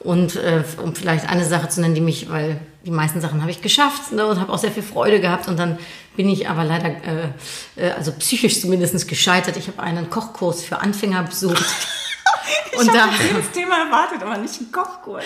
Und 0.00 0.36
äh, 0.36 0.62
um 0.82 0.94
vielleicht 0.94 1.28
eine 1.28 1.44
Sache 1.44 1.68
zu 1.68 1.80
nennen, 1.80 1.94
die 1.94 2.00
mich, 2.00 2.30
weil 2.30 2.60
die 2.84 2.90
meisten 2.90 3.20
Sachen 3.20 3.40
habe 3.42 3.50
ich 3.50 3.62
geschafft 3.62 4.12
ne, 4.12 4.26
und 4.26 4.40
habe 4.40 4.52
auch 4.52 4.58
sehr 4.58 4.70
viel 4.70 4.84
Freude 4.84 5.20
gehabt. 5.20 5.48
Und 5.48 5.58
dann 5.58 5.78
bin 6.16 6.28
ich 6.28 6.48
aber 6.48 6.64
leider, 6.64 6.88
äh, 6.88 7.28
äh, 7.76 7.90
also 7.92 8.12
psychisch 8.12 8.60
zumindest 8.60 9.08
gescheitert. 9.08 9.56
Ich 9.56 9.66
habe 9.66 9.82
einen 9.82 10.08
Kochkurs 10.08 10.62
für 10.62 10.80
Anfänger 10.80 11.24
besucht. 11.24 11.64
Ich 12.72 12.78
und 12.78 12.88
da 12.88 13.06
das 13.06 13.50
Thema 13.52 13.86
erwartet, 13.86 14.22
aber 14.22 14.38
nicht 14.38 14.58
einen 14.58 14.72
Kochkurs. 14.72 15.24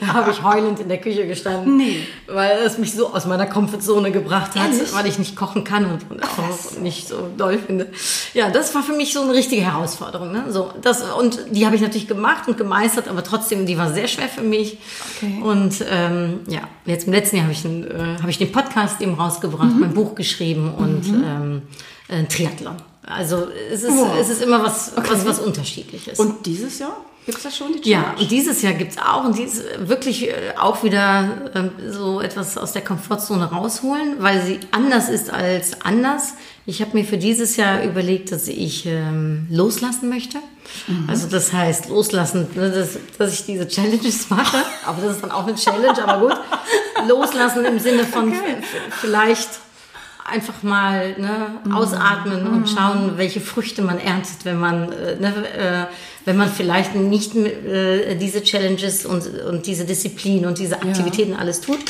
da 0.00 0.06
habe 0.08 0.30
ich 0.30 0.42
heulend 0.42 0.80
in 0.80 0.88
der 0.88 1.00
Küche 1.00 1.26
gestanden, 1.26 1.76
nee. 1.76 2.06
weil 2.26 2.58
es 2.64 2.78
mich 2.78 2.92
so 2.92 3.12
aus 3.12 3.26
meiner 3.26 3.46
Komfortzone 3.46 4.10
gebracht 4.10 4.54
hat, 4.54 4.72
Ehrlich? 4.72 4.92
weil 4.92 5.06
ich 5.06 5.18
nicht 5.18 5.36
kochen 5.36 5.64
kann 5.64 5.86
und, 5.86 6.10
und 6.10 6.22
auch 6.22 6.78
nicht 6.80 7.08
so 7.08 7.28
doll 7.36 7.58
finde. 7.58 7.88
Ja, 8.34 8.50
das 8.50 8.74
war 8.74 8.82
für 8.82 8.92
mich 8.92 9.12
so 9.12 9.22
eine 9.22 9.32
richtige 9.32 9.62
Herausforderung. 9.62 10.32
Ne? 10.32 10.44
So, 10.48 10.72
das, 10.80 11.02
und 11.02 11.38
die 11.50 11.66
habe 11.66 11.76
ich 11.76 11.82
natürlich 11.82 12.08
gemacht 12.08 12.48
und 12.48 12.56
gemeistert, 12.56 13.08
aber 13.08 13.22
trotzdem, 13.22 13.66
die 13.66 13.78
war 13.78 13.92
sehr 13.92 14.08
schwer 14.08 14.28
für 14.28 14.42
mich. 14.42 14.78
Okay. 15.16 15.40
Und 15.42 15.84
ähm, 15.90 16.40
ja, 16.48 16.62
jetzt 16.84 17.06
im 17.06 17.12
letzten 17.12 17.36
Jahr 17.36 17.44
habe 17.44 17.52
ich, 17.52 17.64
äh, 17.64 18.20
hab 18.20 18.28
ich 18.28 18.38
den 18.38 18.52
Podcast 18.52 19.00
eben 19.00 19.14
rausgebracht, 19.14 19.72
mhm. 19.72 19.80
mein 19.80 19.94
Buch 19.94 20.14
geschrieben 20.14 20.72
und 20.74 21.08
mhm. 21.08 21.24
ähm, 21.24 21.62
äh, 22.08 22.24
Triathlon. 22.24 22.76
Also 23.04 23.48
es 23.70 23.82
ist, 23.82 23.96
wow. 23.96 24.16
es 24.20 24.28
ist 24.28 24.42
immer 24.42 24.62
was, 24.62 24.92
okay. 24.96 25.08
was, 25.10 25.26
was 25.26 25.38
Unterschiedliches. 25.40 26.18
Und 26.18 26.46
dieses 26.46 26.78
Jahr? 26.78 26.96
Gibt 27.24 27.38
es 27.38 27.44
da 27.44 27.50
schon 27.52 27.72
die 27.72 27.80
Challenge? 27.80 28.14
Ja, 28.14 28.20
und 28.20 28.30
dieses 28.30 28.62
Jahr 28.62 28.72
gibt 28.72 28.92
es 28.92 28.98
auch 28.98 29.24
und 29.24 29.38
dies 29.38 29.62
wirklich 29.78 30.28
äh, 30.28 30.54
auch 30.58 30.82
wieder 30.82 31.50
ähm, 31.54 31.70
so 31.88 32.20
etwas 32.20 32.58
aus 32.58 32.72
der 32.72 32.82
Komfortzone 32.82 33.44
rausholen, 33.44 34.16
weil 34.18 34.42
sie 34.42 34.58
anders 34.72 35.08
ist 35.08 35.30
als 35.30 35.82
anders. 35.84 36.34
Ich 36.66 36.80
habe 36.80 36.96
mir 36.96 37.04
für 37.04 37.18
dieses 37.18 37.56
Jahr 37.56 37.84
überlegt, 37.84 38.32
dass 38.32 38.48
ich 38.48 38.86
ähm, 38.86 39.46
loslassen 39.50 40.08
möchte. 40.08 40.38
Mhm. 40.88 41.08
Also 41.08 41.28
das 41.28 41.52
heißt 41.52 41.88
loslassen, 41.88 42.48
ne, 42.54 42.70
dass, 42.70 42.98
dass 43.18 43.32
ich 43.32 43.46
diese 43.46 43.68
Challenges 43.68 44.28
mache. 44.30 44.58
Aber 44.84 45.02
das 45.02 45.16
ist 45.16 45.22
dann 45.22 45.30
auch 45.30 45.46
eine 45.46 45.56
Challenge, 45.56 46.06
aber 46.06 46.28
gut. 46.28 46.40
Loslassen 47.08 47.64
im 47.64 47.78
Sinne 47.80 48.04
von 48.04 48.28
okay. 48.28 48.56
vielleicht 49.00 49.48
einfach 50.32 50.62
mal 50.62 51.14
ne, 51.18 51.60
mhm. 51.64 51.72
ausatmen 51.72 52.44
mhm. 52.44 52.56
und 52.56 52.68
schauen, 52.68 53.12
welche 53.16 53.40
Früchte 53.40 53.82
man 53.82 53.98
erntet, 53.98 54.44
wenn 54.44 54.58
man, 54.58 54.90
äh, 54.92 55.16
ne, 55.16 55.28
äh, 55.56 55.86
wenn 56.24 56.36
man 56.36 56.48
vielleicht 56.48 56.94
nicht 56.94 57.36
äh, 57.36 58.16
diese 58.16 58.42
Challenges 58.42 59.06
und, 59.06 59.26
und 59.44 59.66
diese 59.66 59.84
Disziplin 59.84 60.46
und 60.46 60.58
diese 60.58 60.80
Aktivitäten 60.80 61.32
ja. 61.32 61.38
alles 61.38 61.60
tut 61.60 61.80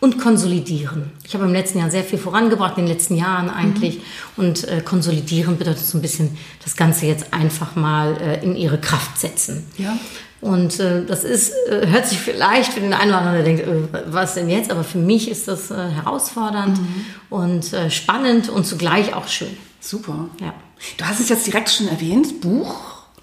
und 0.00 0.18
konsolidieren. 0.18 1.12
Ich 1.24 1.34
habe 1.34 1.44
im 1.44 1.52
letzten 1.52 1.78
Jahr 1.78 1.90
sehr 1.90 2.04
viel 2.04 2.18
vorangebracht, 2.18 2.78
in 2.78 2.86
den 2.86 2.92
letzten 2.92 3.16
Jahren 3.16 3.50
eigentlich. 3.50 3.96
Mhm. 3.96 4.02
Und 4.44 4.68
äh, 4.68 4.80
konsolidieren 4.80 5.58
bedeutet 5.58 5.84
so 5.84 5.98
ein 5.98 6.02
bisschen 6.02 6.36
das 6.64 6.76
Ganze 6.76 7.06
jetzt 7.06 7.32
einfach 7.32 7.76
mal 7.76 8.16
äh, 8.20 8.42
in 8.42 8.56
ihre 8.56 8.78
Kraft 8.78 9.18
setzen. 9.18 9.66
Ja. 9.76 9.96
Und 10.40 10.80
äh, 10.80 11.04
das 11.04 11.24
ist, 11.24 11.52
äh, 11.68 11.86
hört 11.86 12.06
sich 12.06 12.18
vielleicht 12.18 12.72
für 12.72 12.80
den 12.80 12.94
einen 12.94 13.10
oder 13.10 13.18
anderen, 13.18 13.36
der 13.36 13.44
denkt, 13.44 13.66
äh, 13.66 14.12
was 14.12 14.34
denn 14.34 14.48
jetzt? 14.48 14.70
Aber 14.70 14.84
für 14.84 14.98
mich 14.98 15.30
ist 15.30 15.48
das 15.48 15.70
äh, 15.70 15.88
herausfordernd 15.90 16.78
mhm. 16.78 17.04
und 17.28 17.72
äh, 17.72 17.90
spannend 17.90 18.48
und 18.48 18.66
zugleich 18.66 19.14
auch 19.14 19.28
schön. 19.28 19.54
Super. 19.80 20.30
Ja. 20.40 20.54
Du 20.96 21.04
hast 21.04 21.20
es 21.20 21.28
jetzt 21.28 21.46
direkt 21.46 21.68
schon 21.68 21.88
erwähnt, 21.88 22.40
Buch. 22.40 22.74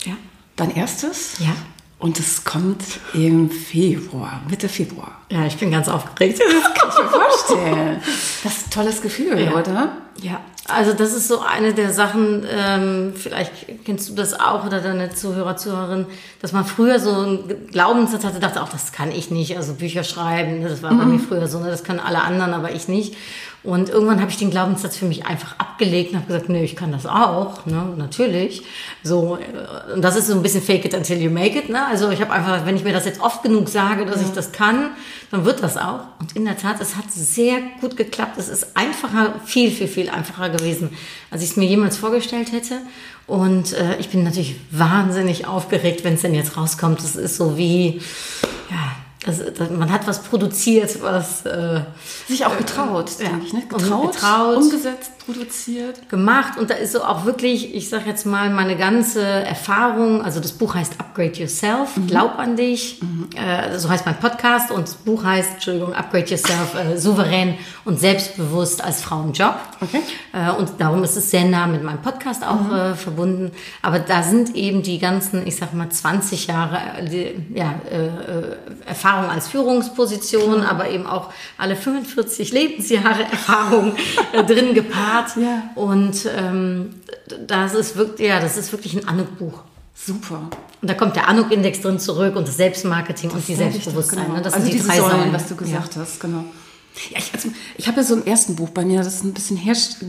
Ja. 0.06 0.14
Dein 0.56 0.76
erstes? 0.76 1.40
Ja. 1.40 1.56
Und 2.00 2.20
es 2.20 2.44
kommt 2.44 2.84
im 3.16 3.50
Februar, 3.50 4.42
Mitte 4.48 4.70
Februar. 4.70 5.20
Ja, 5.32 5.48
ich 5.48 5.58
bin 5.58 5.72
ganz 5.72 5.88
aufgeregt. 5.88 6.40
Das 6.40 6.74
kann 6.74 6.90
ich 6.90 7.04
mir 7.04 7.10
vorstellen. 7.10 8.02
Das 8.44 8.58
ist 8.58 8.68
ein 8.68 8.70
tolles 8.70 9.02
Gefühl, 9.02 9.40
ja. 9.40 9.54
oder? 9.54 9.98
Ja, 10.22 10.42
also 10.68 10.94
das 10.94 11.14
ist 11.14 11.28
so 11.28 11.40
eine 11.40 11.74
der 11.74 11.94
Sachen, 11.94 12.46
ähm, 12.50 13.14
vielleicht 13.16 13.52
kennst 13.86 14.10
du 14.10 14.14
das 14.16 14.38
auch 14.38 14.66
oder 14.66 14.82
deine 14.82 15.10
Zuhörer, 15.10 15.56
Zuhörerin, 15.56 16.06
dass 16.42 16.52
man 16.52 16.66
früher 16.66 17.00
so 17.00 17.12
einen 17.12 17.68
Glaubenssatz 17.72 18.26
hatte, 18.26 18.40
dachte 18.40 18.62
auch, 18.62 18.70
das 18.70 18.92
kann 18.92 19.12
ich 19.12 19.32
nicht, 19.32 19.56
also 19.56 19.74
Bücher 19.74 20.04
schreiben, 20.04 20.60
ne, 20.60 20.70
das 20.70 20.84
war 20.84 20.92
mhm. 20.92 20.98
bei 20.98 21.06
mir 21.06 21.20
früher 21.20 21.48
so, 21.48 21.60
ne, 21.60 21.70
das 21.70 21.84
können 21.84 22.00
alle 22.00 22.22
anderen, 22.22 22.54
aber 22.54 22.72
ich 22.72 22.88
nicht. 22.88 23.16
Und 23.68 23.90
irgendwann 23.90 24.22
habe 24.22 24.32
ich 24.32 24.38
den 24.38 24.50
Glaubenssatz 24.50 24.96
für 24.96 25.04
mich 25.04 25.26
einfach 25.26 25.60
abgelegt 25.60 26.12
und 26.12 26.20
habe 26.20 26.28
gesagt, 26.28 26.48
nee, 26.48 26.64
ich 26.64 26.78
kann 26.78 26.94
das 26.94 27.06
auch, 27.06 27.66
ne, 27.66 27.96
natürlich. 27.98 28.64
So, 29.04 29.36
äh, 29.36 29.94
und 29.94 30.02
das 30.02 30.16
ist 30.16 30.28
so 30.28 30.36
ein 30.36 30.42
bisschen 30.42 30.62
fake 30.62 30.86
it 30.86 30.94
until 30.94 31.22
you 31.22 31.30
make 31.30 31.60
it, 31.60 31.68
ne? 31.68 31.86
Also 31.86 32.10
ich 32.10 32.22
habe 32.22 32.32
einfach, 32.32 32.66
wenn 32.66 32.78
ich 32.78 32.86
mir 32.86 32.94
das 32.94 33.04
jetzt 33.04 33.20
oft 33.20 33.44
genug 33.44 33.68
sage, 33.68 34.06
dass 34.06 34.22
ja. 34.22 34.28
ich 34.28 34.34
das 34.34 34.54
kann, 34.54 34.92
dann 35.32 35.44
wird 35.44 35.62
das 35.62 35.76
auch. 35.76 36.00
Und 36.22 36.34
in 36.34 36.46
der 36.46 36.58
Tat, 36.58 36.80
es 36.80 36.96
hat 36.96 37.12
sehr 37.12 37.58
gut 37.82 37.98
geklappt. 37.98 38.38
Es 38.38 38.48
ist 38.48 38.78
einfacher, 38.78 39.34
viel, 39.44 39.70
viel, 39.70 39.90
viel 39.90 40.10
einfacher 40.10 40.50
gewesen, 40.50 40.92
als 41.30 41.44
ich 41.44 41.50
es 41.50 41.58
mir 41.58 41.66
jemals 41.66 41.98
vorgestellt 41.98 42.54
hätte. 42.54 42.76
Und 43.26 43.74
äh, 43.74 43.98
ich 43.98 44.08
bin 44.08 44.24
natürlich 44.24 44.56
wahnsinnig 44.72 45.46
aufgeregt, 45.46 46.06
wenn 46.06 46.14
es 46.14 46.22
denn 46.22 46.34
jetzt 46.34 46.56
rauskommt. 46.56 47.02
Es 47.02 47.18
ist 47.18 47.36
so 47.36 47.58
wie, 47.58 48.00
ja, 48.72 48.96
das, 49.26 49.42
man 49.72 49.92
hat 49.92 50.08
was 50.08 50.22
produziert, 50.22 51.02
was 51.02 51.46
äh, 51.46 51.82
sich 52.28 52.46
auch 52.46 52.56
getraut, 52.56 53.12
äh, 53.20 53.24
denke 53.24 53.46
ich, 53.48 53.54
ne? 53.54 53.64
Getraut, 53.68 54.14
getraut, 54.14 54.58
umgesetzt, 54.58 55.12
produziert, 55.26 56.08
gemacht 56.08 56.58
und 56.60 56.70
da 56.70 56.76
ist 56.76 56.94
so 56.94 57.04
auch 57.04 57.26
wirklich, 57.26 57.74
ich 57.76 57.90
sage 57.90 58.04
jetzt 58.08 58.26
mal, 58.26 58.50
meine 58.52 58.78
ganze 58.78 59.24
Erfahrung. 59.24 60.22
Also 60.22 60.40
das 60.40 60.54
Buch 60.54 60.76
heißt 60.76 61.00
Upgrade 61.00 61.34
Yourself, 61.34 61.98
mhm. 61.98 62.08
Glaub 62.08 62.38
an 62.38 62.56
dich. 62.56 63.02
Mhm. 63.02 63.30
Äh, 63.36 63.80
so 63.80 63.90
heißt 63.90 64.06
mein 64.06 64.20
Podcast 64.20 64.72
und 64.72 64.84
das 64.84 64.96
Buch 64.96 65.24
heißt, 65.24 65.54
Entschuldigung, 65.56 65.94
Upgrade 65.94 66.28
Yourself, 66.28 66.76
äh, 66.76 66.98
souverän 66.98 67.56
und 67.86 68.00
selbstbewusst 68.00 68.84
als 68.84 69.02
Frau 69.02 69.24
im 69.24 69.34
Job. 69.34 69.56
Okay. 69.82 70.02
Äh, 70.32 70.52
und 70.52 70.70
darum 70.78 71.04
ist 71.04 71.18
es 71.18 71.32
sehr 71.32 71.46
nah 71.46 71.66
mit 71.66 71.84
meinem 71.84 72.02
Podcast 72.02 72.46
auch 72.46 72.62
mhm. 72.62 72.74
äh, 72.74 72.96
verbunden. 72.96 73.52
Aber 73.82 74.00
da 74.00 74.22
sind 74.22 74.56
eben 74.56 74.84
die 74.84 75.00
ganzen, 75.00 75.46
ich 75.48 75.56
sag 75.56 75.74
mal, 75.74 75.90
20 75.90 76.48
Jahre 76.48 76.80
äh, 77.00 77.06
die, 77.06 77.58
ja, 77.58 77.74
äh, 77.90 78.94
Erfahrung 79.08 79.30
als 79.30 79.48
Führungsposition, 79.48 80.56
Klar. 80.56 80.70
aber 80.70 80.90
eben 80.90 81.08
auch 81.08 81.32
alle 81.58 81.76
45 81.76 82.52
Lebensjahre 82.52 83.24
Erfahrung 83.24 83.96
äh, 84.34 84.44
drin 84.44 84.74
gepaart. 84.74 85.38
Ja. 85.38 85.70
Und 85.76 86.28
ähm, 86.36 86.96
das 87.48 87.74
ist 87.74 87.96
wirklich, 87.96 88.28
ja, 88.28 88.40
das 88.40 88.58
ist 88.58 88.72
wirklich 88.72 88.96
ein 88.96 89.08
Anuk-Buch. 89.08 89.64
Super. 89.96 90.50
Und 90.82 90.90
da 90.90 90.94
kommt 90.94 91.16
der 91.16 91.28
Anuk-Index 91.28 91.82
drin 91.82 92.00
zurück 92.00 92.36
und 92.36 92.48
das 92.48 92.58
Selbstmarketing 92.58 93.30
das 93.30 93.40
und 93.40 93.48
die 93.48 93.56
Selbstbewusstsein. 93.56 94.26
Genau. 94.26 94.36
Ne? 94.36 94.42
Das 94.42 94.54
also 94.54 94.68
sind 94.68 94.82
die 94.82 94.86
drei 94.86 94.98
Säulen, 94.98 95.34
was 95.34 95.48
du 95.48 95.56
gesagt 95.56 95.96
ja. 95.96 96.02
hast, 96.02 96.20
genau. 96.20 96.44
Ja, 97.12 97.20
ich, 97.20 97.34
also, 97.34 97.50
ich 97.78 97.88
habe 97.88 97.98
ja 97.98 98.04
so 98.04 98.16
im 98.16 98.26
ersten 98.26 98.56
Buch 98.56 98.70
bei 98.70 98.84
mir, 98.84 98.98
das 98.98 99.08
ist 99.08 99.24
ein 99.24 99.34
bisschen 99.34 99.60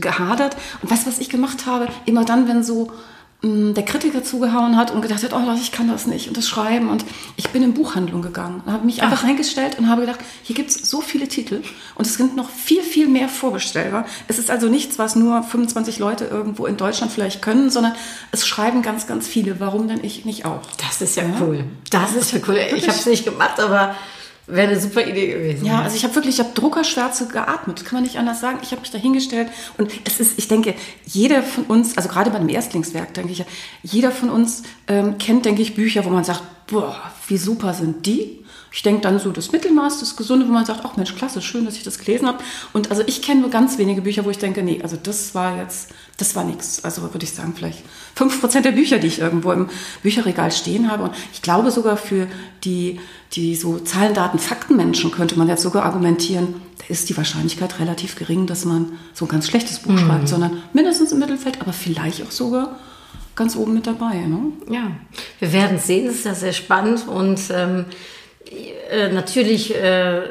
gehadert. 0.01 0.57
Und 0.81 0.91
weißt 0.91 1.05
du, 1.05 1.11
was 1.11 1.19
ich 1.19 1.29
gemacht 1.29 1.65
habe? 1.65 1.87
Immer 2.05 2.25
dann, 2.25 2.47
wenn 2.47 2.63
so 2.63 2.91
der 3.41 3.85
Kritiker 3.85 4.21
zugehauen 4.21 4.75
hat 4.75 4.91
und 4.91 5.01
gedacht 5.01 5.23
hat, 5.23 5.31
oh 5.31 5.39
ich 5.55 5.71
kann 5.71 5.87
das 5.87 6.07
nicht 6.07 6.27
und 6.27 6.35
das 6.35 6.47
Schreiben. 6.47 6.89
Und 6.89 7.05
ich 7.37 7.49
bin 7.49 7.63
in 7.63 7.73
Buchhandlung 7.73 8.21
gegangen 8.21 8.61
und 8.65 8.73
habe 8.73 8.85
mich 8.85 9.01
einfach 9.01 9.23
reingestellt 9.23 9.79
und 9.79 9.89
habe 9.89 10.01
gedacht, 10.01 10.19
hier 10.43 10.57
gibt 10.57 10.71
es 10.71 10.89
so 10.89 10.99
viele 10.99 11.27
Titel 11.29 11.61
und 11.95 12.05
es 12.05 12.15
sind 12.15 12.35
noch 12.35 12.49
viel, 12.49 12.81
viel 12.81 13.07
mehr 13.07 13.29
vorbestellbar. 13.29 14.05
Es 14.27 14.39
ist 14.39 14.51
also 14.51 14.67
nichts, 14.67 14.99
was 14.99 15.15
nur 15.15 15.41
25 15.41 15.99
Leute 15.99 16.25
irgendwo 16.25 16.65
in 16.65 16.75
Deutschland 16.75 17.13
vielleicht 17.13 17.41
können, 17.41 17.69
sondern 17.69 17.93
es 18.33 18.45
schreiben 18.45 18.81
ganz, 18.81 19.07
ganz 19.07 19.25
viele. 19.25 19.61
Warum 19.61 19.87
denn 19.87 20.03
ich 20.03 20.25
nicht 20.25 20.43
auch? 20.43 20.61
Das 20.77 21.01
ist 21.01 21.15
ja, 21.15 21.23
ja. 21.23 21.29
cool. 21.39 21.63
Das 21.91 22.15
ist 22.15 22.33
ja 22.33 22.39
cool. 22.45 22.59
Ich 22.75 22.89
habe 22.89 22.99
es 22.99 23.05
nicht 23.05 23.23
gemacht, 23.23 23.61
aber 23.61 23.95
Wäre 24.51 24.71
eine 24.71 24.79
super 24.79 25.05
Idee 25.05 25.27
gewesen. 25.27 25.65
Ja, 25.65 25.81
also 25.81 25.95
ich 25.95 26.03
habe 26.03 26.15
wirklich, 26.15 26.35
ich 26.35 26.39
habe 26.39 26.53
Druckerschwärze 26.55 27.27
geatmet, 27.27 27.85
kann 27.85 27.97
man 27.97 28.03
nicht 28.03 28.17
anders 28.17 28.41
sagen. 28.41 28.57
Ich 28.63 28.71
habe 28.71 28.81
mich 28.81 28.89
da 28.89 28.97
hingestellt 28.97 29.49
und 29.77 29.91
es 30.05 30.19
ist, 30.19 30.39
ich 30.39 30.47
denke, 30.47 30.73
jeder 31.05 31.43
von 31.43 31.65
uns, 31.65 31.95
also 31.97 32.09
gerade 32.09 32.31
bei 32.31 32.37
einem 32.37 32.49
Erstlingswerk, 32.49 33.13
denke 33.13 33.31
ich, 33.31 33.45
jeder 33.83 34.11
von 34.11 34.29
uns 34.29 34.63
ähm, 34.87 35.19
kennt, 35.19 35.45
denke 35.45 35.61
ich, 35.61 35.75
Bücher, 35.75 36.03
wo 36.03 36.09
man 36.09 36.23
sagt, 36.23 36.41
boah, 36.67 36.99
wie 37.27 37.37
super 37.37 37.73
sind 37.73 38.05
die? 38.05 38.39
Ich 38.71 38.83
denke 38.83 39.01
dann 39.01 39.17
so 39.19 39.31
das 39.31 39.51
Mittelmaß, 39.51 39.99
das 39.99 40.15
Gesunde, 40.15 40.47
wo 40.47 40.51
man 40.51 40.65
sagt, 40.65 40.81
ach 40.83 40.95
Mensch, 40.95 41.15
klasse, 41.15 41.41
schön, 41.41 41.65
dass 41.65 41.75
ich 41.75 41.83
das 41.83 41.97
gelesen 41.97 42.27
habe. 42.27 42.43
Und 42.71 42.91
also 42.91 43.03
ich 43.07 43.21
kenne 43.21 43.41
nur 43.41 43.49
ganz 43.49 43.77
wenige 43.77 44.01
Bücher, 44.01 44.25
wo 44.25 44.29
ich 44.29 44.37
denke, 44.37 44.61
nee, 44.61 44.79
also 44.83 44.95
das 45.01 45.33
war 45.33 45.57
jetzt, 45.57 45.89
das 46.17 46.35
war 46.35 46.43
nichts. 46.43 46.83
Also 46.83 47.01
würde 47.01 47.23
ich 47.23 47.31
sagen, 47.31 47.53
vielleicht 47.55 47.83
fünf 48.15 48.39
Prozent 48.39 48.65
der 48.65 48.71
Bücher, 48.71 48.99
die 48.99 49.07
ich 49.07 49.19
irgendwo 49.19 49.51
im 49.51 49.69
Bücherregal 50.03 50.51
stehen 50.51 50.91
habe. 50.91 51.03
Und 51.03 51.15
ich 51.33 51.41
glaube 51.41 51.71
sogar 51.71 51.97
für 51.97 52.27
die, 52.63 52.99
die 53.33 53.55
so 53.55 53.77
Zahlen, 53.79 54.13
Daten, 54.13 54.39
Faktenmenschen 54.39 55.11
könnte 55.11 55.37
man 55.37 55.47
jetzt 55.47 55.61
sogar 55.61 55.85
argumentieren, 55.85 56.55
da 56.79 56.85
ist 56.87 57.09
die 57.09 57.17
Wahrscheinlichkeit 57.17 57.79
relativ 57.79 58.15
gering, 58.15 58.47
dass 58.47 58.65
man 58.65 58.93
so 59.13 59.25
ein 59.25 59.27
ganz 59.27 59.47
schlechtes 59.47 59.79
Buch 59.79 59.91
mhm. 59.91 59.99
schreibt, 59.99 60.27
sondern 60.27 60.63
mindestens 60.73 61.11
im 61.11 61.19
Mittelfeld, 61.19 61.61
aber 61.61 61.73
vielleicht 61.73 62.23
auch 62.23 62.31
sogar 62.31 62.79
ganz 63.35 63.55
oben 63.55 63.73
mit 63.73 63.87
dabei. 63.87 64.15
Ne? 64.15 64.51
Ja, 64.69 64.91
wir 65.39 65.53
werden 65.53 65.77
sehen, 65.77 66.07
es 66.07 66.15
ist 66.15 66.25
ja 66.25 66.33
sehr 66.33 66.53
spannend 66.53 67.07
und 67.07 67.39
ähm, 67.51 67.85
äh, 68.89 69.11
natürlich 69.11 69.75
äh, 69.75 70.21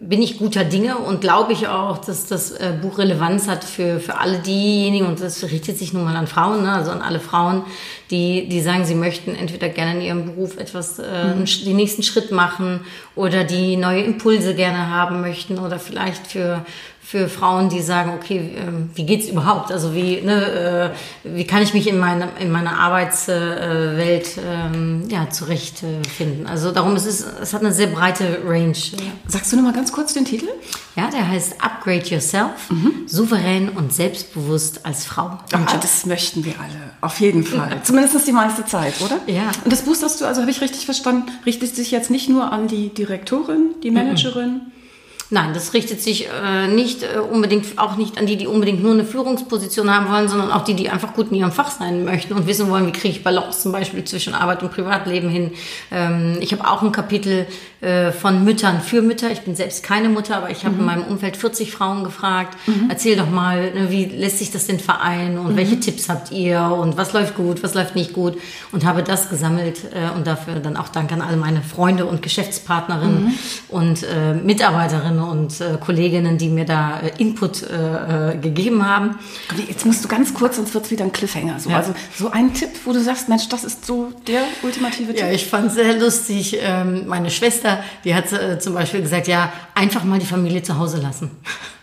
bin 0.00 0.22
ich 0.22 0.38
guter 0.38 0.64
Dinge 0.64 0.96
und 0.98 1.20
glaube 1.20 1.52
ich 1.52 1.66
auch, 1.66 1.98
dass 1.98 2.26
das 2.26 2.52
äh, 2.52 2.72
Buch 2.80 2.98
Relevanz 2.98 3.48
hat 3.48 3.64
für, 3.64 3.98
für 3.98 4.18
alle 4.18 4.38
diejenigen, 4.38 5.06
und 5.06 5.20
das 5.20 5.42
richtet 5.42 5.76
sich 5.76 5.92
nun 5.92 6.04
mal 6.04 6.14
an 6.14 6.26
Frauen, 6.26 6.62
ne, 6.62 6.72
also 6.72 6.90
an 6.90 7.02
alle 7.02 7.18
Frauen, 7.18 7.64
die, 8.10 8.48
die 8.48 8.60
sagen, 8.60 8.84
sie 8.84 8.94
möchten 8.94 9.34
entweder 9.34 9.68
gerne 9.68 9.98
in 9.98 10.00
ihrem 10.00 10.24
Beruf 10.26 10.56
etwas, 10.56 10.98
äh, 10.98 11.34
mhm. 11.34 11.44
den 11.64 11.76
nächsten 11.76 12.02
Schritt 12.02 12.30
machen 12.30 12.80
oder 13.16 13.42
die 13.44 13.76
neue 13.76 14.02
Impulse 14.02 14.54
gerne 14.54 14.88
haben 14.90 15.20
möchten 15.20 15.58
oder 15.58 15.78
vielleicht 15.78 16.28
für, 16.28 16.64
für 17.10 17.30
Frauen, 17.30 17.70
die 17.70 17.80
sagen, 17.80 18.12
okay, 18.14 18.50
ähm, 18.54 18.90
wie 18.94 19.06
geht's 19.06 19.30
überhaupt? 19.30 19.72
Also 19.72 19.94
wie, 19.94 20.20
ne, 20.20 20.92
äh, 21.24 21.36
wie 21.36 21.46
kann 21.46 21.62
ich 21.62 21.72
mich 21.72 21.88
in, 21.88 21.98
meine, 21.98 22.28
in 22.38 22.50
meiner 22.50 22.78
Arbeitswelt 22.78 24.28
ähm, 24.46 25.04
ja, 25.08 25.30
zurechtfinden? 25.30 26.46
Also 26.46 26.70
darum 26.70 26.96
ist 26.96 27.06
es, 27.06 27.24
es 27.40 27.54
hat 27.54 27.62
eine 27.62 27.72
sehr 27.72 27.86
breite 27.86 28.40
Range. 28.44 28.76
Sagst 29.26 29.50
du 29.50 29.56
noch 29.56 29.62
mal 29.62 29.72
ganz 29.72 29.90
kurz 29.90 30.12
den 30.12 30.26
Titel? 30.26 30.48
Ja, 30.96 31.08
der 31.08 31.26
heißt 31.26 31.62
Upgrade 31.62 32.04
Yourself, 32.04 32.68
mhm. 32.68 33.06
souverän 33.06 33.70
und 33.70 33.90
selbstbewusst 33.90 34.84
als 34.84 35.06
Frau. 35.06 35.38
Ach, 35.50 35.80
das 35.80 36.04
möchten 36.04 36.44
wir 36.44 36.60
alle, 36.60 36.90
auf 37.00 37.20
jeden 37.20 37.42
Fall. 37.42 37.80
Zumindest 37.84 38.28
die 38.28 38.32
meiste 38.32 38.66
Zeit, 38.66 39.00
oder? 39.00 39.18
Ja. 39.26 39.50
Und 39.64 39.72
das 39.72 39.80
boostest 39.80 40.20
du, 40.20 40.26
also 40.26 40.42
habe 40.42 40.50
ich 40.50 40.60
richtig 40.60 40.84
verstanden, 40.84 41.30
richtet 41.46 41.74
sich 41.74 41.90
jetzt 41.90 42.10
nicht 42.10 42.28
nur 42.28 42.52
an 42.52 42.68
die 42.68 42.92
Direktorin, 42.92 43.76
die 43.82 43.90
Managerin? 43.90 44.52
Mhm 44.52 44.77
Nein, 45.30 45.52
das 45.52 45.74
richtet 45.74 46.00
sich 46.00 46.26
äh, 46.26 46.68
nicht 46.68 47.02
äh, 47.02 47.18
unbedingt, 47.18 47.78
auch 47.78 47.96
nicht 47.96 48.16
an 48.16 48.24
die, 48.24 48.36
die 48.36 48.46
unbedingt 48.46 48.82
nur 48.82 48.92
eine 48.92 49.04
Führungsposition 49.04 49.94
haben 49.94 50.10
wollen, 50.10 50.26
sondern 50.26 50.50
auch 50.50 50.64
die, 50.64 50.72
die 50.72 50.88
einfach 50.88 51.12
gut 51.12 51.30
in 51.30 51.36
ihrem 51.36 51.52
Fach 51.52 51.70
sein 51.70 52.04
möchten 52.04 52.32
und 52.32 52.46
wissen 52.46 52.70
wollen, 52.70 52.86
wie 52.86 52.92
kriege 52.92 53.08
ich 53.08 53.22
Balance 53.22 53.60
zum 53.60 53.72
Beispiel 53.72 54.04
zwischen 54.04 54.32
Arbeit 54.32 54.62
und 54.62 54.72
Privatleben 54.72 55.28
hin. 55.28 55.52
Ähm, 55.90 56.38
ich 56.40 56.52
habe 56.52 56.66
auch 56.66 56.80
ein 56.80 56.92
Kapitel 56.92 57.46
äh, 57.80 58.10
von 58.10 58.42
Müttern 58.42 58.80
für 58.80 59.02
Mütter. 59.02 59.30
Ich 59.30 59.42
bin 59.42 59.54
selbst 59.54 59.84
keine 59.84 60.08
Mutter, 60.08 60.36
aber 60.36 60.50
ich 60.50 60.64
habe 60.64 60.74
mhm. 60.74 60.80
in 60.80 60.86
meinem 60.86 61.04
Umfeld 61.04 61.36
40 61.36 61.70
Frauen 61.70 62.02
gefragt. 62.02 62.58
Mhm. 62.66 62.86
Erzähl 62.88 63.16
doch 63.16 63.30
mal, 63.30 63.72
ne, 63.72 63.90
wie 63.90 64.04
lässt 64.06 64.40
sich 64.40 64.50
das 64.50 64.66
denn 64.66 64.80
vereinen 64.80 65.38
und 65.38 65.52
mhm. 65.52 65.56
welche 65.56 65.78
Tipps 65.78 66.08
habt 66.08 66.32
ihr 66.32 66.60
und 66.60 66.96
was 66.96 67.12
läuft 67.12 67.36
gut, 67.36 67.62
was 67.62 67.74
läuft 67.74 67.94
nicht 67.94 68.12
gut 68.12 68.36
und 68.72 68.84
habe 68.84 69.04
das 69.04 69.30
gesammelt 69.30 69.78
äh, 69.94 70.16
und 70.16 70.26
dafür 70.26 70.56
dann 70.56 70.76
auch 70.76 70.88
Dank 70.88 71.12
an 71.12 71.22
alle 71.22 71.36
meine 71.36 71.62
Freunde 71.62 72.06
und 72.06 72.20
Geschäftspartnerinnen 72.20 73.26
mhm. 73.26 73.34
und 73.68 74.02
äh, 74.02 74.34
Mitarbeiterinnen 74.34 75.22
und 75.22 75.60
äh, 75.60 75.78
Kolleginnen, 75.78 76.36
die 76.36 76.48
mir 76.48 76.64
da 76.64 77.00
Input 77.18 77.64
gegeben 78.40 78.86
haben. 78.86 79.18
Jetzt 79.68 79.84
musst 79.86 80.04
du 80.04 80.08
ganz 80.08 80.34
kurz, 80.34 80.56
sonst 80.56 80.74
wird 80.74 80.84
es 80.84 80.90
wieder 80.90 81.04
ein 81.04 81.12
Cliffhanger. 81.12 81.60
So. 81.60 81.70
Ja. 81.70 81.76
Also 81.76 81.94
so 82.16 82.30
ein 82.30 82.54
Tipp, 82.54 82.70
wo 82.84 82.92
du 82.92 83.00
sagst, 83.00 83.28
Mensch, 83.28 83.48
das 83.48 83.64
ist 83.64 83.84
so 83.84 84.12
der 84.26 84.42
ultimative 84.62 85.14
Tipp. 85.14 85.20
Ja, 85.20 85.30
ich 85.30 85.46
fand 85.46 85.72
sehr 85.72 85.98
lustig. 85.98 86.58
Ähm, 86.60 87.06
meine 87.06 87.30
Schwester, 87.30 87.67
die 88.04 88.14
hat 88.14 88.32
äh, 88.32 88.58
zum 88.58 88.74
Beispiel 88.74 89.02
gesagt, 89.02 89.28
ja, 89.28 89.52
einfach 89.74 90.04
mal 90.04 90.18
die 90.18 90.26
Familie 90.26 90.62
zu 90.62 90.78
Hause 90.78 90.98
lassen. 90.98 91.30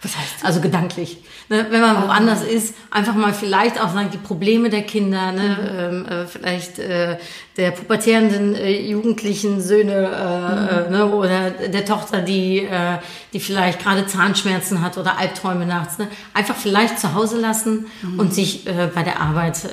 Was 0.06 0.16
heißt? 0.16 0.36
Das? 0.36 0.46
Also 0.46 0.62
gedanklich. 0.62 1.18
Ne, 1.50 1.66
wenn 1.72 1.82
man 1.82 2.04
woanders 2.04 2.44
ist, 2.44 2.76
einfach 2.92 3.16
mal 3.16 3.34
vielleicht 3.34 3.82
auch 3.82 3.92
sagen, 3.92 4.10
die 4.14 4.20
Probleme 4.20 4.70
der 4.70 4.84
Kinder, 4.84 5.32
ne, 5.32 5.58
mhm. 5.92 6.06
ähm, 6.06 6.06
äh, 6.06 6.28
vielleicht 6.28 6.78
äh, 6.78 7.18
der 7.58 7.72
pubertierenden 7.72 8.54
äh, 8.56 8.82
jugendlichen 8.82 9.62
Söhne 9.62 9.94
äh, 9.94 10.88
mhm. 10.88 10.94
äh, 10.94 10.98
ne, 10.98 11.06
oder 11.08 11.52
der 11.52 11.86
Tochter, 11.86 12.22
die, 12.22 12.60
äh, 12.60 12.98
die 13.32 13.40
vielleicht 13.40 13.82
gerade 13.82 14.06
Zahnschmerzen 14.06 14.82
hat 14.82 14.98
oder 14.98 15.18
Albträume 15.18 15.66
nachts. 15.66 15.98
Ne, 15.98 16.08
einfach 16.34 16.56
vielleicht 16.56 17.00
zu 17.00 17.14
Hause 17.14 17.40
lassen 17.40 17.88
mhm. 18.02 18.20
und 18.20 18.34
sich 18.34 18.66
bei 18.66 19.04
der 19.04 19.22
Arbeit 19.22 19.64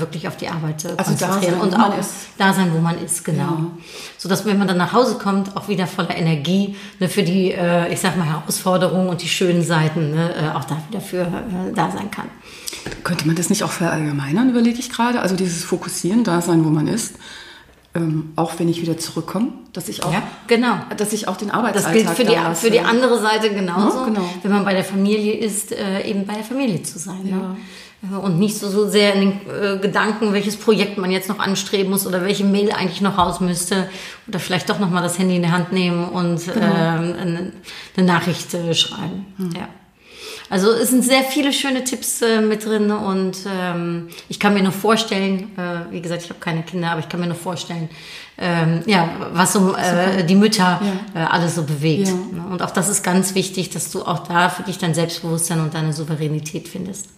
wirklich 0.00 0.28
auf 0.28 0.36
die 0.36 0.48
Arbeit 0.48 0.84
also 0.84 1.10
konzentrieren. 1.10 1.60
und 1.60 1.74
auch 1.74 1.94
da 2.38 2.52
sein, 2.52 2.70
wo 2.74 2.78
man 2.78 3.02
ist, 3.02 3.24
genau. 3.24 3.42
Ja. 3.42 3.70
So 4.18 4.28
dass 4.28 4.44
wenn 4.44 4.58
man 4.58 4.68
dann 4.68 4.76
nach 4.76 4.92
Hause 4.92 5.16
kommt, 5.18 5.56
auch 5.56 5.68
wieder 5.68 5.86
voller 5.86 6.16
Energie 6.16 6.76
ne, 6.98 7.08
für 7.08 7.22
die, 7.22 7.54
ich 7.90 8.00
sag 8.00 8.16
mal, 8.16 8.26
Herausforderungen 8.26 9.08
und 9.08 9.22
die 9.22 9.28
schönen 9.28 9.62
Seiten 9.64 10.12
ne, 10.12 10.34
äh, 10.34 10.56
auch 10.56 10.64
da 10.64 10.82
wieder 10.88 11.00
für 11.00 11.22
äh, 11.22 11.72
da 11.74 11.90
sein 11.90 12.10
kann. 12.10 12.26
Könnte 13.02 13.26
man 13.26 13.36
das 13.36 13.50
nicht 13.50 13.64
auch 13.64 13.70
verallgemeinern, 13.70 14.50
überlege 14.50 14.78
ich 14.78 14.90
gerade? 14.90 15.20
Also 15.20 15.36
dieses 15.36 15.64
Fokussieren, 15.64 16.24
da 16.24 16.40
sein, 16.40 16.64
wo 16.64 16.70
man 16.70 16.86
ist. 16.86 17.14
Ähm, 17.96 18.32
auch 18.34 18.58
wenn 18.58 18.68
ich 18.68 18.82
wieder 18.82 18.98
zurückkomme, 18.98 19.52
dass 19.72 19.88
ich 19.88 20.02
auch, 20.02 20.12
ja, 20.12 20.24
genau. 20.48 20.78
dass 20.96 21.12
ich 21.12 21.28
auch 21.28 21.36
den 21.36 21.52
Arbeitsalltag 21.52 21.92
Das 21.92 22.16
gilt 22.16 22.28
für 22.28 22.34
die, 22.34 22.56
für 22.56 22.70
die 22.72 22.80
andere 22.80 23.20
Seite 23.20 23.54
genauso. 23.54 23.98
Ja, 23.98 24.04
genau. 24.06 24.28
Wenn 24.42 24.50
man 24.50 24.64
bei 24.64 24.74
der 24.74 24.82
Familie 24.82 25.34
ist, 25.34 25.70
äh, 25.70 26.02
eben 26.02 26.26
bei 26.26 26.34
der 26.34 26.42
Familie 26.42 26.82
zu 26.82 26.98
sein. 26.98 27.20
Ja. 27.24 27.36
Ne? 27.36 27.56
Und 28.20 28.38
nicht 28.38 28.58
so, 28.58 28.68
so 28.68 28.88
sehr 28.88 29.14
in 29.14 29.20
den 29.20 29.40
äh, 29.50 29.78
Gedanken, 29.78 30.32
welches 30.32 30.56
Projekt 30.56 30.98
man 30.98 31.10
jetzt 31.10 31.28
noch 31.28 31.38
anstreben 31.38 31.90
muss 31.90 32.06
oder 32.06 32.22
welche 32.22 32.44
Mail 32.44 32.70
eigentlich 32.72 33.00
noch 33.00 33.16
raus 33.16 33.40
müsste. 33.40 33.88
Oder 34.28 34.38
vielleicht 34.38 34.68
doch 34.68 34.78
nochmal 34.78 35.02
das 35.02 35.18
Handy 35.18 35.36
in 35.36 35.42
die 35.42 35.50
Hand 35.50 35.72
nehmen 35.72 36.04
und 36.08 36.44
genau. 36.44 36.66
äh, 36.66 36.68
eine, 36.68 37.52
eine, 37.96 38.06
Nachricht 38.06 38.52
äh, 38.54 38.74
schreiben. 38.74 39.26
Hm. 39.38 39.50
Ja. 39.56 39.68
Also 40.50 40.70
es 40.72 40.90
sind 40.90 41.02
sehr 41.02 41.22
viele 41.22 41.52
schöne 41.52 41.84
Tipps 41.84 42.20
äh, 42.20 42.40
mit 42.40 42.66
drin 42.66 42.90
und 42.90 43.38
ähm, 43.50 44.08
ich 44.28 44.38
kann 44.38 44.52
mir 44.52 44.62
nur 44.62 44.72
vorstellen, 44.72 45.50
äh, 45.56 45.92
wie 45.92 46.02
gesagt, 46.02 46.22
ich 46.22 46.28
habe 46.28 46.40
keine 46.40 46.62
Kinder, 46.62 46.90
aber 46.90 47.00
ich 47.00 47.08
kann 47.08 47.20
mir 47.20 47.26
nur 47.26 47.36
vorstellen, 47.36 47.88
ähm, 48.36 48.82
ja, 48.86 49.08
was 49.32 49.54
so 49.54 49.74
äh, 49.74 50.24
die 50.24 50.34
Mütter 50.34 50.80
ja. 51.14 51.22
äh, 51.22 51.24
alles 51.24 51.54
so 51.54 51.62
bewegt. 51.62 52.08
Ja. 52.08 52.14
Ne? 52.14 52.46
Und 52.50 52.62
auch 52.62 52.70
das 52.70 52.88
ist 52.88 53.02
ganz 53.02 53.34
wichtig, 53.34 53.70
dass 53.70 53.90
du 53.90 54.02
auch 54.02 54.26
da 54.26 54.48
für 54.50 54.64
dich 54.64 54.76
dein 54.78 54.92
Selbstbewusstsein 54.92 55.60
und 55.60 55.72
deine 55.72 55.92
Souveränität 55.92 56.68
findest. 56.68 57.08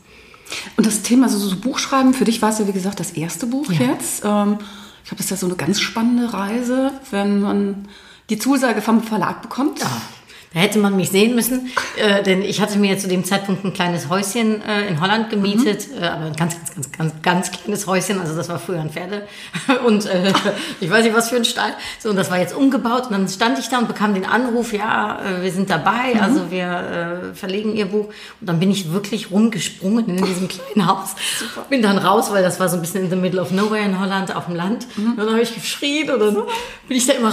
Und 0.76 0.86
das 0.86 1.02
Thema, 1.02 1.24
also 1.24 1.38
so 1.38 1.56
Buchschreiben, 1.56 2.14
für 2.14 2.24
dich 2.24 2.42
war 2.42 2.50
es 2.50 2.58
ja 2.58 2.66
wie 2.66 2.72
gesagt 2.72 3.00
das 3.00 3.12
erste 3.12 3.46
Buch 3.46 3.70
ja. 3.72 3.92
jetzt. 3.92 4.24
Ähm, 4.24 4.58
ich 5.02 5.08
glaube, 5.10 5.18
das 5.18 5.26
ist 5.26 5.30
ja 5.30 5.36
so 5.36 5.46
eine 5.46 5.56
ganz 5.56 5.80
spannende 5.80 6.32
Reise, 6.32 6.92
wenn 7.10 7.40
man 7.40 7.88
die 8.28 8.38
Zusage 8.38 8.82
vom 8.82 9.02
Verlag 9.02 9.42
bekommt. 9.42 9.80
Ja. 9.80 9.90
Da 10.54 10.60
hätte 10.60 10.78
man 10.78 10.96
mich 10.96 11.10
sehen 11.10 11.34
müssen, 11.34 11.68
äh, 11.96 12.22
denn 12.22 12.42
ich 12.42 12.60
hatte 12.60 12.78
mir 12.78 12.96
zu 12.98 13.08
dem 13.08 13.24
Zeitpunkt 13.24 13.64
ein 13.64 13.72
kleines 13.72 14.08
Häuschen 14.08 14.62
äh, 14.62 14.86
in 14.88 15.00
Holland 15.00 15.28
gemietet, 15.28 15.88
mhm. 15.88 16.02
äh, 16.02 16.06
aber 16.06 16.24
ein 16.26 16.36
ganz, 16.36 16.54
ganz, 16.54 16.72
ganz, 16.74 16.92
ganz, 16.92 17.22
ganz 17.22 17.50
kleines 17.52 17.86
Häuschen. 17.86 18.20
Also 18.20 18.34
das 18.34 18.48
war 18.48 18.58
früher 18.58 18.80
ein 18.80 18.90
Pferde 18.90 19.26
und 19.86 20.06
äh, 20.06 20.32
ich 20.80 20.90
weiß 20.90 21.04
nicht 21.04 21.14
was 21.14 21.28
für 21.28 21.36
ein 21.36 21.44
Stall. 21.44 21.72
So 21.98 22.10
und 22.10 22.16
das 22.16 22.30
war 22.30 22.38
jetzt 22.38 22.54
umgebaut 22.54 23.06
und 23.06 23.12
dann 23.12 23.28
stand 23.28 23.58
ich 23.58 23.68
da 23.68 23.78
und 23.78 23.88
bekam 23.88 24.14
den 24.14 24.24
Anruf, 24.24 24.72
ja, 24.72 25.20
äh, 25.20 25.42
wir 25.42 25.52
sind 25.52 25.68
dabei, 25.68 26.14
mhm. 26.14 26.20
also 26.20 26.50
wir 26.50 27.32
äh, 27.32 27.34
verlegen 27.34 27.74
ihr 27.76 27.86
Buch. 27.86 28.06
Und 28.40 28.48
dann 28.48 28.58
bin 28.58 28.70
ich 28.70 28.92
wirklich 28.92 29.30
rumgesprungen 29.30 30.08
in 30.08 30.24
diesem 30.24 30.48
kleinen 30.48 30.86
Haus, 30.86 31.16
Super. 31.38 31.66
bin 31.68 31.82
dann 31.82 31.98
raus, 31.98 32.30
weil 32.32 32.42
das 32.42 32.60
war 32.60 32.68
so 32.68 32.76
ein 32.76 32.82
bisschen 32.82 33.04
in 33.04 33.10
the 33.10 33.16
middle 33.16 33.40
of 33.40 33.50
nowhere 33.50 33.84
in 33.84 34.00
Holland 34.00 34.34
auf 34.34 34.46
dem 34.46 34.54
Land. 34.54 34.86
Mhm. 34.96 35.10
Und 35.10 35.18
dann 35.18 35.30
habe 35.30 35.42
ich 35.42 35.54
geschrien 35.54 36.10
und 36.10 36.20
dann 36.20 36.34
bin 36.88 36.96
ich 36.96 37.06
da 37.06 37.12
immer 37.14 37.32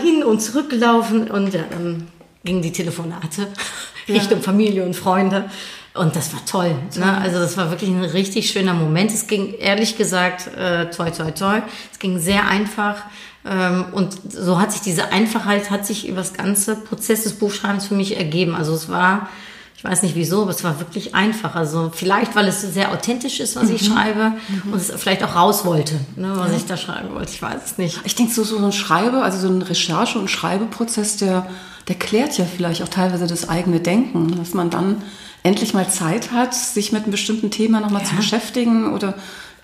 hin 0.00 0.22
und 0.22 0.40
zurück 0.40 0.70
gelaufen 0.70 1.30
und 1.30 1.52
ja, 1.52 1.64
dann 1.70 2.06
gingen 2.44 2.62
die 2.62 2.72
Telefonate 2.72 3.48
ja. 4.06 4.14
Richtung 4.14 4.42
Familie 4.42 4.84
und 4.84 4.94
Freunde. 4.94 5.50
Und 5.92 6.14
das 6.14 6.32
war 6.32 6.44
toll. 6.46 6.76
Ne? 6.96 7.18
Also 7.18 7.40
das 7.40 7.56
war 7.56 7.70
wirklich 7.70 7.90
ein 7.90 8.04
richtig 8.04 8.50
schöner 8.50 8.74
Moment. 8.74 9.10
Es 9.10 9.26
ging 9.26 9.54
ehrlich 9.54 9.96
gesagt 9.96 10.46
äh, 10.56 10.88
toi 10.90 11.10
toi 11.10 11.32
toi. 11.32 11.62
Es 11.92 11.98
ging 11.98 12.20
sehr 12.20 12.46
einfach. 12.46 13.02
Ähm, 13.44 13.86
und 13.92 14.16
so 14.28 14.60
hat 14.60 14.70
sich 14.70 14.82
diese 14.82 15.12
Einfachheit 15.12 15.70
hat 15.70 15.86
sich 15.86 16.06
über 16.06 16.18
das 16.18 16.34
ganze 16.34 16.76
Prozess 16.76 17.24
des 17.24 17.32
Buchschreibens 17.34 17.86
für 17.86 17.94
mich 17.94 18.16
ergeben. 18.16 18.54
Also 18.54 18.72
es 18.72 18.88
war, 18.88 19.28
ich 19.76 19.82
weiß 19.82 20.02
nicht 20.02 20.14
wieso, 20.14 20.42
aber 20.42 20.52
es 20.52 20.62
war 20.62 20.78
wirklich 20.78 21.16
einfach. 21.16 21.56
Also 21.56 21.90
vielleicht, 21.92 22.36
weil 22.36 22.46
es 22.46 22.60
sehr 22.60 22.92
authentisch 22.92 23.40
ist, 23.40 23.56
was 23.56 23.68
mhm. 23.68 23.74
ich 23.74 23.86
schreibe 23.86 24.34
mhm. 24.46 24.72
und 24.72 24.78
es 24.78 24.92
vielleicht 24.96 25.24
auch 25.24 25.34
raus 25.34 25.64
wollte, 25.64 25.94
ne, 26.14 26.32
was 26.36 26.50
ja. 26.50 26.56
ich 26.58 26.66
da 26.66 26.76
schreiben 26.76 27.14
wollte. 27.14 27.32
Ich 27.32 27.42
weiß 27.42 27.62
es 27.64 27.78
nicht. 27.78 28.00
Ich 28.04 28.14
denke, 28.14 28.32
so, 28.32 28.44
so 28.44 28.58
ein 28.58 28.72
Schreibe, 28.72 29.22
also 29.22 29.38
so 29.38 29.48
ein 29.48 29.62
Recherche- 29.62 30.18
und 30.20 30.30
Schreibeprozess, 30.30 31.16
der 31.16 31.46
der 31.90 31.98
klärt 31.98 32.38
ja 32.38 32.44
vielleicht 32.44 32.84
auch 32.84 32.88
teilweise 32.88 33.26
das 33.26 33.48
eigene 33.48 33.80
Denken, 33.80 34.36
dass 34.36 34.54
man 34.54 34.70
dann 34.70 35.02
endlich 35.42 35.74
mal 35.74 35.88
Zeit 35.90 36.30
hat, 36.30 36.54
sich 36.54 36.92
mit 36.92 37.02
einem 37.02 37.10
bestimmten 37.10 37.50
Thema 37.50 37.80
nochmal 37.80 38.02
ja. 38.02 38.08
zu 38.08 38.14
beschäftigen 38.14 38.92
oder 38.92 39.14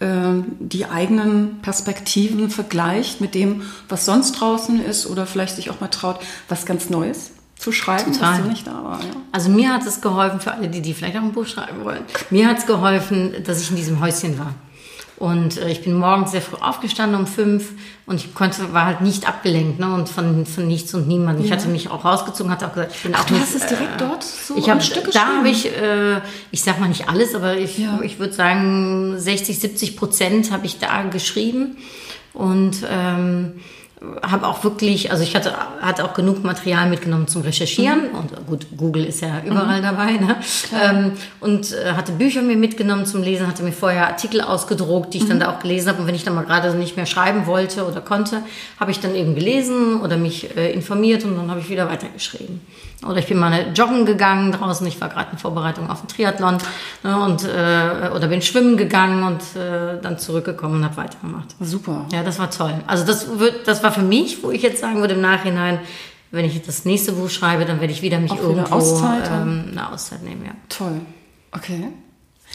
äh, 0.00 0.42
die 0.58 0.86
eigenen 0.86 1.60
Perspektiven 1.62 2.50
vergleicht 2.50 3.20
mit 3.20 3.36
dem, 3.36 3.62
was 3.88 4.06
sonst 4.06 4.32
draußen 4.32 4.84
ist 4.84 5.06
oder 5.06 5.24
vielleicht 5.24 5.54
sich 5.54 5.70
auch 5.70 5.78
mal 5.80 5.86
traut, 5.86 6.18
was 6.48 6.66
ganz 6.66 6.90
Neues 6.90 7.30
zu 7.56 7.70
schreiben, 7.70 8.12
Total. 8.12 8.40
was 8.40 8.48
nicht 8.48 8.66
da 8.66 8.82
war. 8.82 8.98
Ja. 9.04 9.12
Also 9.30 9.48
mir 9.48 9.72
hat 9.72 9.86
es 9.86 10.00
geholfen, 10.00 10.40
für 10.40 10.50
alle, 10.50 10.66
die, 10.66 10.82
die 10.82 10.94
vielleicht 10.94 11.16
auch 11.16 11.22
ein 11.22 11.30
Buch 11.30 11.46
schreiben 11.46 11.84
wollen, 11.84 12.02
mir 12.30 12.48
hat 12.48 12.58
es 12.58 12.66
geholfen, 12.66 13.34
dass 13.44 13.62
ich 13.62 13.70
in 13.70 13.76
diesem 13.76 14.00
Häuschen 14.00 14.36
war. 14.36 14.52
Und 15.16 15.56
äh, 15.56 15.70
ich 15.70 15.82
bin 15.82 15.94
morgens 15.94 16.32
sehr 16.32 16.42
früh 16.42 16.56
aufgestanden 16.60 17.18
um 17.18 17.26
fünf 17.26 17.72
und 18.04 18.16
ich 18.16 18.34
konnte, 18.34 18.74
war 18.74 18.84
halt 18.84 19.00
nicht 19.00 19.26
abgelenkt, 19.26 19.78
ne? 19.78 19.94
Und 19.94 20.08
von, 20.10 20.44
von 20.44 20.66
nichts 20.66 20.92
und 20.92 21.08
niemandem. 21.08 21.44
Ja. 21.44 21.46
Ich 21.46 21.58
hatte 21.58 21.68
mich 21.68 21.90
auch 21.90 22.04
rausgezogen, 22.04 22.52
hatte 22.52 22.66
auch 22.66 22.74
gesagt, 22.74 22.92
ich 22.94 23.02
bin 23.02 23.14
Ach, 23.14 23.20
auch 23.20 23.24
du 23.24 23.34
nicht, 23.34 23.42
hast 23.42 23.54
es 23.54 23.66
direkt 23.66 24.00
äh, 24.00 24.06
dort 24.06 24.22
so 24.22 24.56
ich 24.56 24.68
hab, 24.68 24.82
Stück 24.82 25.10
Da 25.12 25.38
habe 25.38 25.48
ich, 25.48 25.66
äh, 25.66 26.20
ich 26.50 26.62
sag 26.62 26.78
mal 26.80 26.88
nicht 26.88 27.08
alles, 27.08 27.34
aber 27.34 27.56
ich, 27.56 27.78
ja. 27.78 27.98
ich 28.02 28.18
würde 28.18 28.34
sagen 28.34 29.18
60, 29.18 29.58
70 29.58 29.96
Prozent 29.96 30.50
habe 30.50 30.66
ich 30.66 30.78
da 30.78 31.02
geschrieben. 31.04 31.78
Und 32.34 32.84
ähm, 32.90 33.54
habe 34.22 34.46
auch 34.46 34.62
wirklich, 34.62 35.10
also 35.10 35.22
ich 35.22 35.34
hatte, 35.34 35.54
hatte 35.80 36.04
auch 36.04 36.12
genug 36.12 36.44
Material 36.44 36.88
mitgenommen 36.88 37.28
zum 37.28 37.42
Recherchieren 37.42 38.10
mhm. 38.10 38.18
und 38.18 38.46
gut, 38.46 38.66
Google 38.76 39.06
ist 39.06 39.22
ja 39.22 39.40
überall 39.42 39.78
mhm. 39.78 39.84
dabei, 39.84 40.12
ne? 40.12 40.36
Ähm, 40.82 41.12
und 41.40 41.72
äh, 41.72 41.92
hatte 41.92 42.12
Bücher 42.12 42.42
mir 42.42 42.56
mitgenommen 42.56 43.06
zum 43.06 43.22
Lesen, 43.22 43.46
hatte 43.46 43.62
mir 43.62 43.72
vorher 43.72 44.06
Artikel 44.06 44.42
ausgedruckt, 44.42 45.14
die 45.14 45.18
ich 45.18 45.24
mhm. 45.24 45.28
dann 45.28 45.40
da 45.40 45.50
auch 45.50 45.60
gelesen 45.60 45.88
habe 45.88 46.02
und 46.02 46.06
wenn 46.06 46.14
ich 46.14 46.24
dann 46.24 46.34
mal 46.34 46.44
gerade 46.44 46.74
nicht 46.74 46.96
mehr 46.96 47.06
schreiben 47.06 47.46
wollte 47.46 47.86
oder 47.86 48.02
konnte, 48.02 48.42
habe 48.78 48.90
ich 48.90 49.00
dann 49.00 49.14
eben 49.14 49.34
gelesen 49.34 50.02
oder 50.02 50.18
mich 50.18 50.54
äh, 50.56 50.72
informiert 50.72 51.24
und 51.24 51.34
dann 51.36 51.50
habe 51.50 51.60
ich 51.60 51.70
wieder 51.70 51.88
weitergeschrieben. 51.88 52.60
Oder 53.04 53.18
ich 53.18 53.26
bin 53.26 53.38
mal 53.38 53.72
joggen 53.74 54.06
gegangen 54.06 54.52
draußen, 54.52 54.86
ich 54.86 55.00
war 55.00 55.08
gerade 55.08 55.32
in 55.32 55.38
Vorbereitung 55.38 55.90
auf 55.90 56.00
den 56.00 56.08
Triathlon 56.08 56.58
ne, 57.02 57.20
und, 57.20 57.44
äh, 57.44 58.10
oder 58.14 58.28
bin 58.28 58.40
schwimmen 58.40 58.76
gegangen 58.76 59.22
und 59.22 59.60
äh, 59.60 60.00
dann 60.00 60.18
zurückgekommen 60.18 60.76
und 60.76 60.84
habe 60.84 60.96
weitergemacht. 60.96 61.54
Super. 61.60 62.06
Ja, 62.10 62.22
das 62.22 62.38
war 62.38 62.50
toll. 62.50 62.74
Also 62.86 63.04
das, 63.04 63.38
wird, 63.38 63.68
das 63.68 63.82
war 63.82 63.92
für 63.92 64.02
mich, 64.02 64.42
wo 64.42 64.50
ich 64.50 64.62
jetzt 64.62 64.80
sagen 64.80 65.00
würde 65.00 65.14
im 65.14 65.20
Nachhinein, 65.20 65.78
wenn 66.30 66.44
ich 66.44 66.60
das 66.62 66.84
nächste 66.84 67.12
Buch 67.12 67.30
schreibe, 67.30 67.66
dann 67.66 67.80
werde 67.80 67.92
ich 67.92 68.02
wieder 68.02 68.18
mich 68.18 68.32
Auch 68.32 68.38
wieder 68.38 68.48
irgendwo 68.48 68.74
Auszeit 68.74 69.30
ähm, 69.30 69.66
eine 69.72 69.92
Auszeit 69.92 70.22
nehmen, 70.22 70.44
ja. 70.44 70.52
Toll. 70.68 71.00
Okay. 71.52 71.88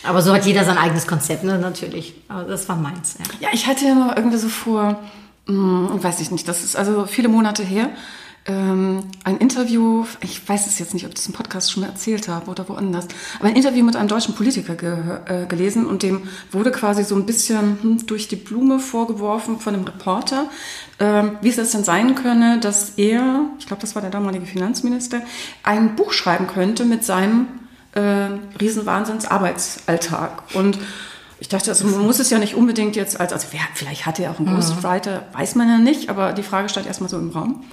Aber 0.04 0.22
so 0.22 0.34
hat 0.34 0.46
jeder 0.46 0.66
sein 0.66 0.78
eigenes 0.78 1.06
Konzept, 1.08 1.44
ne, 1.44 1.60
natürlich. 1.60 2.16
Aber 2.28 2.44
das 2.44 2.68
war 2.68 2.76
meins, 2.76 3.18
ja. 3.20 3.26
Ja, 3.48 3.50
ich 3.54 3.68
hatte 3.68 3.86
ja 3.86 3.94
mal 3.94 4.14
irgendwie 4.18 4.38
so 4.38 4.50
vor, 4.50 5.00
mh, 5.46 6.04
weiß 6.04 6.20
ich 6.22 6.32
nicht, 6.32 6.48
das 6.48 6.64
ist 6.64 6.76
also 6.76 7.06
viele 7.06 7.28
Monate 7.28 7.64
her, 7.64 7.90
ähm, 8.48 9.04
ein 9.24 9.38
Interview, 9.38 10.06
ich 10.22 10.48
weiß 10.48 10.66
es 10.66 10.80
jetzt 10.80 10.96
nicht, 10.96 11.06
ob 11.06 11.10
ich 11.10 11.16
das 11.16 11.28
im 11.28 11.34
Podcast 11.34 11.72
schon 11.72 11.82
mal 11.82 11.90
erzählt 11.90 12.28
habe 12.28 12.50
oder 12.50 12.68
woanders, 12.68 13.08
aber 13.40 13.50
ein 13.50 13.56
Interview 13.56 13.86
mit 13.86 13.96
einem 13.96 14.08
deutschen 14.08 14.34
Politiker 14.34 14.74
ge 14.74 14.96
äh, 15.26 15.46
gelesen 15.46 15.86
und 15.86 16.02
dem 16.02 16.24
wurde 16.52 16.72
quasi 16.72 17.04
so 17.04 17.16
ein 17.16 17.28
bisschen 17.28 17.78
hm, 17.82 18.08
durch 18.08 18.28
die 18.28 18.36
Blume 18.36 18.80
vorgeworfen 18.80 19.60
von 19.60 19.76
einem 19.76 19.84
Reporter, 19.84 20.50
ähm, 21.00 21.38
wie 21.42 21.50
es 21.50 21.58
das 21.58 21.72
denn 21.72 21.84
sein 21.84 22.16
könne, 22.16 22.60
dass 22.60 22.94
er, 22.98 23.42
ich 23.60 23.68
glaube, 23.68 23.82
das 23.82 23.94
war 23.94 24.02
der 24.02 24.12
damalige 24.12 24.48
Finanzminister, 24.48 25.22
ein 25.62 25.96
Buch 25.96 26.12
schreiben 26.12 26.48
könnte 26.48 26.84
mit 26.84 27.06
seinem 27.06 27.48
äh, 27.94 28.30
Riesenwahnsinns-Arbeitsalltag. 28.60 30.56
Und 30.56 30.80
ich 31.40 31.48
dachte, 31.48 31.70
also 31.70 31.86
man 31.86 32.06
muss 32.06 32.18
es 32.18 32.32
ja 32.32 32.40
nicht 32.40 32.56
unbedingt 32.56 32.96
jetzt 32.96 33.20
als, 33.20 33.34
also 33.34 33.48
wer, 33.52 33.62
vielleicht 33.76 34.08
hatte 34.08 34.24
er 34.24 34.32
auch 34.32 34.40
einen 34.40 34.56
Ghostwriter, 34.56 35.28
weiß 35.34 35.54
man 35.56 35.70
ja 35.70 35.78
nicht, 35.78 36.10
aber 36.10 36.34
die 36.34 36.44
Frage 36.44 36.70
stand 36.70 36.88
erstmal 36.88 37.10
so 37.10 37.20
im 37.20 37.30
Raum. 37.30 37.64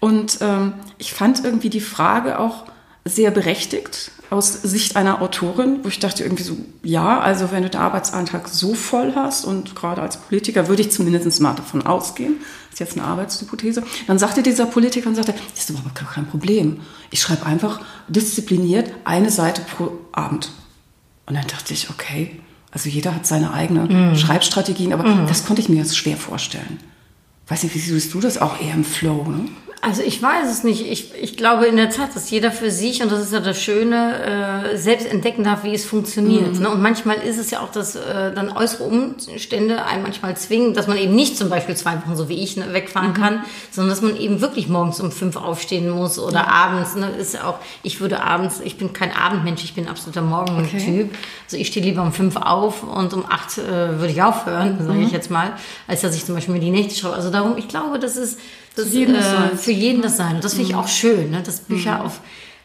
Und 0.00 0.38
ähm, 0.40 0.74
ich 0.98 1.12
fand 1.12 1.44
irgendwie 1.44 1.70
die 1.70 1.80
Frage 1.80 2.38
auch 2.38 2.64
sehr 3.04 3.30
berechtigt 3.30 4.12
aus 4.30 4.52
Sicht 4.52 4.96
einer 4.96 5.22
Autorin, 5.22 5.80
wo 5.82 5.88
ich 5.88 6.00
dachte 6.00 6.22
irgendwie 6.22 6.42
so, 6.42 6.56
ja, 6.82 7.18
also 7.18 7.50
wenn 7.50 7.62
du 7.62 7.70
den 7.70 7.80
Arbeitsantrag 7.80 8.46
so 8.46 8.74
voll 8.74 9.14
hast 9.14 9.46
und 9.46 9.74
gerade 9.74 10.02
als 10.02 10.18
Politiker 10.18 10.68
würde 10.68 10.82
ich 10.82 10.90
zumindest 10.90 11.40
mal 11.40 11.54
davon 11.54 11.86
ausgehen, 11.86 12.36
das 12.70 12.74
ist 12.74 12.80
jetzt 12.80 12.98
eine 12.98 13.06
Arbeitshypothese, 13.06 13.82
dann 14.06 14.18
sagte 14.18 14.42
dieser 14.42 14.66
Politiker 14.66 15.08
und 15.08 15.14
sagte, 15.14 15.34
das 15.54 15.64
ist 15.64 15.70
überhaupt 15.70 15.94
kein 15.94 16.26
Problem. 16.26 16.80
Ich 17.10 17.22
schreibe 17.22 17.46
einfach 17.46 17.80
diszipliniert 18.08 18.90
eine 19.04 19.30
Seite 19.30 19.62
pro 19.62 19.92
Abend. 20.12 20.50
Und 21.24 21.34
dann 21.34 21.46
dachte 21.46 21.72
ich, 21.72 21.88
okay, 21.88 22.38
also 22.70 22.90
jeder 22.90 23.14
hat 23.14 23.26
seine 23.26 23.54
eigene 23.54 24.14
Schreibstrategien, 24.14 24.92
aber 24.92 25.04
das 25.26 25.46
konnte 25.46 25.62
ich 25.62 25.70
mir 25.70 25.76
jetzt 25.76 25.96
schwer 25.96 26.18
vorstellen. 26.18 26.78
Weiß 27.46 27.62
nicht, 27.62 27.74
wie 27.74 27.78
siehst 27.78 28.12
du 28.12 28.20
das 28.20 28.36
auch 28.36 28.60
eher 28.60 28.74
im 28.74 28.84
Flow, 28.84 29.24
ne? 29.26 29.48
Also 29.88 30.02
ich 30.02 30.22
weiß 30.22 30.50
es 30.50 30.64
nicht. 30.64 30.86
Ich, 30.90 31.14
ich 31.20 31.36
glaube 31.36 31.66
in 31.66 31.76
der 31.76 31.88
Tat, 31.90 32.14
dass 32.14 32.30
jeder 32.30 32.52
für 32.52 32.70
sich, 32.70 33.02
und 33.02 33.10
das 33.10 33.20
ist 33.22 33.32
ja 33.32 33.40
das 33.40 33.60
Schöne, 33.60 34.72
äh, 34.72 34.76
selbst 34.76 35.06
entdecken 35.10 35.44
darf, 35.44 35.64
wie 35.64 35.72
es 35.74 35.84
funktioniert. 35.86 36.54
Mhm. 36.56 36.60
Ne? 36.62 36.68
Und 36.68 36.82
manchmal 36.82 37.16
ist 37.16 37.38
es 37.38 37.50
ja 37.50 37.60
auch, 37.60 37.70
dass 37.72 37.96
äh, 37.96 38.32
dann 38.34 38.54
äußere 38.54 38.84
Umstände 38.84 39.84
einen 39.84 40.02
manchmal 40.02 40.36
zwingen, 40.36 40.74
dass 40.74 40.86
man 40.86 40.98
eben 40.98 41.14
nicht 41.14 41.36
zum 41.38 41.48
Beispiel 41.48 41.76
zwei 41.76 41.94
Wochen, 41.96 42.16
so 42.16 42.28
wie 42.28 42.42
ich, 42.42 42.56
ne, 42.56 42.72
wegfahren 42.72 43.10
Mhm. 43.10 43.14
kann, 43.14 43.44
sondern 43.70 43.90
dass 43.90 44.02
man 44.02 44.16
eben 44.16 44.40
wirklich 44.40 44.68
morgens 44.68 45.00
um 45.00 45.10
fünf 45.10 45.36
aufstehen 45.36 45.88
muss 45.88 46.18
oder 46.18 46.48
abends. 46.48 46.94
Ne? 46.94 47.08
Ist 47.18 47.34
ja 47.34 47.44
auch, 47.44 47.58
ich 47.82 48.00
würde 48.00 48.22
abends, 48.22 48.60
ich 48.62 48.76
bin 48.76 48.92
kein 48.92 49.10
Abendmensch, 49.16 49.64
ich 49.64 49.74
bin 49.74 49.88
absoluter 49.88 50.22
Morgentyp. 50.22 51.06
Okay. 51.06 51.10
Also 51.46 51.56
ich 51.56 51.68
stehe 51.68 51.84
lieber 51.86 52.02
um 52.02 52.12
fünf 52.12 52.36
auf 52.36 52.82
und 52.82 53.14
um 53.14 53.24
acht 53.28 53.56
äh, 53.58 53.98
würde 53.98 54.12
ich 54.12 54.22
aufhören, 54.22 54.76
sage 54.78 54.98
Mhm. 54.98 55.04
ich 55.06 55.12
jetzt 55.12 55.30
mal, 55.30 55.52
als 55.86 56.02
dass 56.02 56.14
ich 56.14 56.24
zum 56.26 56.34
Beispiel 56.34 56.54
mir 56.54 56.60
die 56.60 56.70
Nächte 56.70 56.94
schreibe. 56.94 57.14
Also 57.14 57.30
darum, 57.30 57.56
ich 57.56 57.68
glaube, 57.68 57.98
das 57.98 58.16
ist 58.16 58.38
das, 58.78 58.92
jedem 58.92 59.14
das 59.14 59.26
äh, 59.26 59.30
sein. 59.30 59.58
für 59.58 59.72
jeden 59.72 60.02
das 60.02 60.16
sein. 60.16 60.36
Und 60.36 60.44
das 60.44 60.54
finde 60.54 60.68
ich 60.70 60.74
Mhm. 60.74 60.80
auch 60.80 60.88
schön, 60.88 61.30
ne? 61.30 61.42
dass 61.42 61.60
Bücher 61.60 62.04
auf 62.04 62.20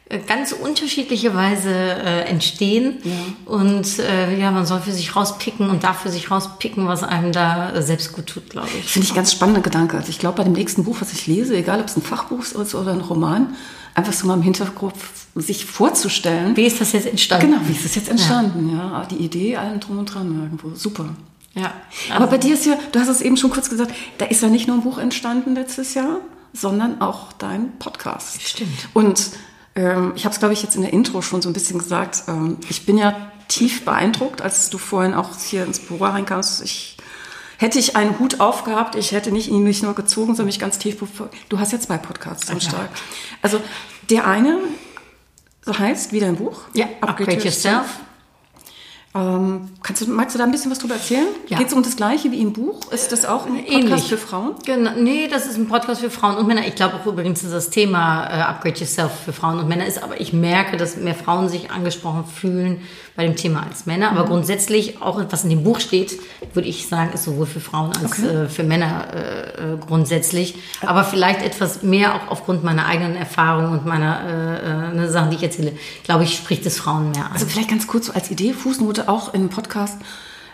äh, 0.09 0.19
ganz 0.19 0.51
unterschiedliche 0.51 1.33
Weise 1.33 1.69
äh, 1.73 2.21
entstehen. 2.29 2.97
Und 3.45 3.99
äh, 3.99 4.37
ja, 4.39 4.51
man 4.51 4.65
soll 4.65 4.81
für 4.81 4.91
sich 4.91 5.15
rauspicken 5.15 5.69
und 5.69 5.83
darf 5.83 6.01
für 6.01 6.09
sich 6.09 6.29
rauspicken, 6.29 6.87
was 6.87 7.03
einem 7.03 7.31
da 7.31 7.71
äh, 7.73 7.81
selbst 7.81 8.13
gut 8.13 8.27
tut, 8.27 8.49
glaube 8.49 8.67
ich. 8.79 8.85
Finde 8.85 9.07
ich 9.07 9.13
ganz 9.13 9.31
spannender 9.31 9.61
Gedanke. 9.61 9.97
Also 9.97 10.09
ich 10.09 10.19
glaube, 10.19 10.37
bei 10.37 10.43
dem 10.43 10.53
nächsten 10.53 10.83
Buch, 10.83 10.97
was 10.99 11.13
ich 11.13 11.25
lese, 11.27 11.55
egal 11.55 11.79
ob 11.79 11.87
es 11.87 11.95
ein 11.97 12.01
Fachbuch 12.03 12.39
ist 12.41 12.75
oder 12.75 12.91
ein 12.91 13.01
Roman, 13.01 13.55
einfach 13.95 14.13
so 14.13 14.27
mal 14.27 14.33
im 14.35 14.41
Hintergrund 14.41 14.95
sich 15.35 15.65
vorzustellen. 15.65 16.55
Wie 16.55 16.65
ist 16.65 16.79
das 16.81 16.91
jetzt 16.91 17.07
entstanden? 17.07 17.47
Genau, 17.51 17.61
wie 17.67 17.71
ist 17.71 17.85
es 17.85 17.95
jetzt 17.95 18.09
entstanden? 18.09 18.71
Ja, 18.77 19.05
die 19.09 19.15
Idee, 19.17 19.57
allem 19.57 19.79
drum 19.79 19.99
und 19.99 20.05
dran 20.13 20.39
irgendwo. 20.43 20.75
Super. 20.75 21.05
Ja. 21.55 21.71
Aber 22.11 22.27
bei 22.27 22.37
dir 22.37 22.53
ist 22.55 22.65
ja, 22.65 22.77
du 22.91 22.99
hast 22.99 23.09
es 23.09 23.21
eben 23.21 23.37
schon 23.37 23.51
kurz 23.51 23.69
gesagt, 23.69 23.93
da 24.17 24.25
ist 24.25 24.41
ja 24.41 24.49
nicht 24.49 24.67
nur 24.67 24.77
ein 24.77 24.81
Buch 24.83 24.97
entstanden 24.97 25.53
letztes 25.55 25.93
Jahr, 25.93 26.17
sondern 26.53 27.01
auch 27.01 27.31
dein 27.33 27.77
Podcast. 27.77 28.41
Stimmt. 28.41 28.89
Und 28.93 29.31
ähm, 29.75 30.13
ich 30.15 30.25
habe 30.25 30.33
es, 30.33 30.39
glaube 30.39 30.53
ich, 30.53 30.63
jetzt 30.63 30.75
in 30.75 30.81
der 30.81 30.93
Intro 30.93 31.21
schon 31.21 31.41
so 31.41 31.49
ein 31.49 31.53
bisschen 31.53 31.77
gesagt. 31.79 32.23
Ähm, 32.27 32.57
ich 32.69 32.85
bin 32.85 32.97
ja 32.97 33.15
tief 33.47 33.85
beeindruckt, 33.85 34.41
als 34.41 34.69
du 34.69 34.77
vorhin 34.77 35.13
auch 35.13 35.29
hier 35.37 35.63
ins 35.65 35.79
Büro 35.79 36.05
reinkamst. 36.05 36.63
Ich 36.63 36.97
hätte 37.57 37.77
ich 37.77 37.95
einen 37.95 38.17
Hut 38.19 38.39
aufgehabt, 38.39 38.95
ich 38.95 39.11
hätte 39.11 39.31
nicht 39.31 39.47
ihn 39.49 39.63
nicht 39.63 39.83
nur 39.83 39.93
gezogen, 39.93 40.29
sondern 40.29 40.47
mich 40.47 40.59
ganz 40.59 40.79
tief. 40.79 40.97
bevor- 40.99 41.29
Du 41.49 41.59
hast 41.59 41.71
ja 41.71 41.79
zwei 41.79 41.97
Podcasts 41.97 42.49
am. 42.49 42.59
Start. 42.59 42.89
Also 43.41 43.61
der 44.09 44.25
eine 44.27 44.57
so 45.65 45.77
heißt 45.77 46.11
wie 46.13 46.19
dein 46.19 46.35
Buch. 46.35 46.61
Ja, 46.73 46.87
Upgrade 47.01 47.33
Yourself. 47.43 47.85
Ähm, 49.15 49.69
kannst 49.83 50.01
du, 50.01 50.09
magst 50.09 50.33
du 50.33 50.39
da 50.39 50.45
ein 50.45 50.51
bisschen 50.51 50.71
was 50.71 50.79
drüber 50.79 50.95
erzählen? 50.95 51.27
Ja. 51.47 51.59
Geht 51.59 51.67
es 51.67 51.73
um 51.73 51.83
das 51.83 51.95
Gleiche 51.95 52.31
wie 52.31 52.41
im 52.41 52.51
Buch? 52.51 52.91
Ist 52.91 53.11
das 53.11 53.25
auch 53.25 53.45
ein 53.45 53.57
Podcast 53.57 53.71
Ähnlich. 53.71 54.05
für 54.05 54.17
Frauen? 54.17 54.55
Genau, 54.65 54.91
nee, 54.97 55.27
das 55.27 55.45
ist 55.45 55.57
ein 55.57 55.67
Podcast 55.67 56.01
für 56.01 56.09
Frauen 56.09 56.37
und 56.37 56.47
Männer. 56.47 56.65
Ich 56.65 56.73
glaube 56.73 56.95
auch 56.95 57.05
übrigens, 57.05 57.43
dass 57.43 57.51
das 57.51 57.69
Thema 57.69 58.25
äh, 58.25 58.41
Upgrade 58.41 58.79
Yourself 58.79 59.11
für 59.25 59.31
Frauen 59.31 59.59
und 59.59 59.67
Männer 59.67 59.85
ist, 59.85 60.01
aber 60.01 60.19
ich 60.19 60.33
merke, 60.33 60.77
dass 60.77 60.97
mehr 60.97 61.13
Frauen 61.13 61.47
sich 61.47 61.69
angesprochen 61.69 62.25
fühlen 62.25 62.81
bei 63.15 63.23
dem 63.23 63.35
Thema 63.35 63.63
als 63.63 63.85
Männer. 63.85 64.11
Mhm. 64.11 64.17
Aber 64.17 64.27
grundsätzlich, 64.27 65.01
auch 65.01 65.21
was 65.29 65.43
in 65.43 65.49
dem 65.49 65.63
Buch 65.63 65.79
steht, 65.79 66.19
würde 66.53 66.67
ich 66.67 66.87
sagen, 66.87 67.13
ist 67.13 67.23
sowohl 67.23 67.45
für 67.45 67.59
Frauen 67.59 67.91
als 67.95 68.19
Okay. 68.19 68.27
äh, 68.27 68.49
für 68.49 68.63
Männer 68.63 69.07
äh, 69.13 69.73
äh, 69.73 69.77
grundsätzlich. 69.77 70.55
Aber 70.81 71.03
vielleicht 71.03 71.41
etwas 71.41 71.83
mehr 71.83 72.15
auch 72.15 72.31
aufgrund 72.31 72.63
meiner 72.63 72.85
eigenen 72.85 73.15
Erfahrung 73.15 73.71
und 73.71 73.85
meiner 73.85 74.21
äh, 74.25 74.91
äh, 74.91 74.95
ne, 74.95 75.09
Sachen, 75.09 75.29
die 75.29 75.35
ich 75.37 75.43
erzähle, 75.43 75.73
glaube 76.03 76.23
ich, 76.23 76.35
spricht 76.35 76.65
es 76.65 76.77
Frauen 76.77 77.11
mehr 77.11 77.25
an. 77.25 77.33
Also 77.33 77.45
vielleicht 77.45 77.69
ganz 77.69 77.87
kurz 77.87 78.07
so 78.07 78.13
als 78.13 78.31
Idee, 78.31 78.53
Fußnote 78.53 79.07
auch 79.09 79.33
im 79.33 79.49
Podcast. 79.49 79.99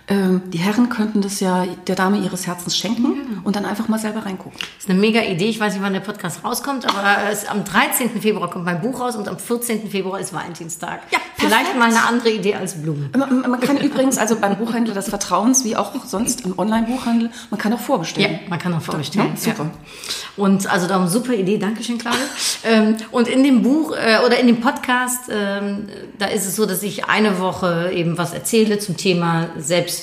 Ähm, 0.10 0.42
die 0.50 0.58
Herren 0.58 0.90
könnten 0.90 1.22
das 1.22 1.40
ja 1.40 1.66
der 1.86 1.96
Dame 1.96 2.18
ihres 2.18 2.48
Herzens 2.48 2.76
schenken 2.76 3.42
und 3.44 3.56
dann 3.56 3.64
einfach 3.66 3.88
mal 3.90 4.00
selber 4.00 4.26
reingucken. 4.26 4.58
Das 4.60 4.86
ist 4.86 4.90
eine 4.90 5.00
mega 5.00 5.22
Idee. 5.22 5.46
Ich 5.50 5.60
weiß 5.60 5.74
nicht, 5.74 5.84
wann 5.84 5.94
der 5.94 6.00
Podcast 6.00 6.44
rauskommt, 6.44 6.86
aber 6.88 7.30
es, 7.32 7.48
am 7.48 7.64
13. 7.64 8.20
Februar 8.20 8.50
kommt 8.50 8.66
mein 8.66 8.82
Buch 8.82 9.00
raus 9.00 9.16
und 9.16 9.28
am 9.28 9.38
14. 9.38 9.88
Februar 9.90 10.20
ist 10.20 10.34
Valentinstag. 10.34 11.02
Ja, 11.12 11.20
vielleicht 11.38 11.72
perfekt. 11.72 11.80
mal 11.80 11.90
eine 11.90 12.04
andere 12.08 12.32
Idee 12.32 12.56
als 12.56 12.82
Blumen. 12.82 13.12
Man, 13.16 13.42
man 13.52 13.60
kann 13.60 13.78
übrigens 13.78 14.18
also 14.18 14.36
beim 14.38 14.58
Buchhändler 14.58 14.96
des 14.96 15.10
Vertrauens, 15.10 15.64
wie 15.64 15.76
auch 15.76 15.94
sonst 16.06 16.42
im 16.46 16.58
Online-Buchhandel, 16.58 17.30
man 17.52 17.60
kann 17.60 17.72
auch 17.74 17.80
Ja, 17.80 17.86
vorbestellen. 17.86 18.40
man 18.50 18.58
kann 18.58 18.74
auch 18.74 18.82
vorbestellen. 18.82 19.30
Ja, 19.36 19.52
super. 19.52 19.64
Ja. 19.66 20.44
Und 20.44 20.68
also 20.72 20.88
darum 20.88 21.08
super 21.08 21.34
Idee, 21.34 21.58
Dankeschön, 21.60 21.98
Claudia. 22.00 22.20
ähm, 22.64 22.96
und 23.12 23.28
in 23.28 23.44
dem 23.44 23.62
Buch 23.62 23.92
äh, 23.96 24.26
oder 24.26 24.40
in 24.40 24.48
dem 24.48 24.62
Podcast, 24.62 25.30
ähm, 25.30 25.88
da 26.18 26.26
ist 26.28 26.46
es 26.48 26.56
so, 26.56 26.66
dass 26.66 26.82
ich 26.82 27.06
eine 27.06 27.40
Woche 27.40 27.92
eben 27.94 28.18
was 28.18 28.34
erzähle 28.34 28.80
zum 28.80 28.98
Thema 28.98 29.48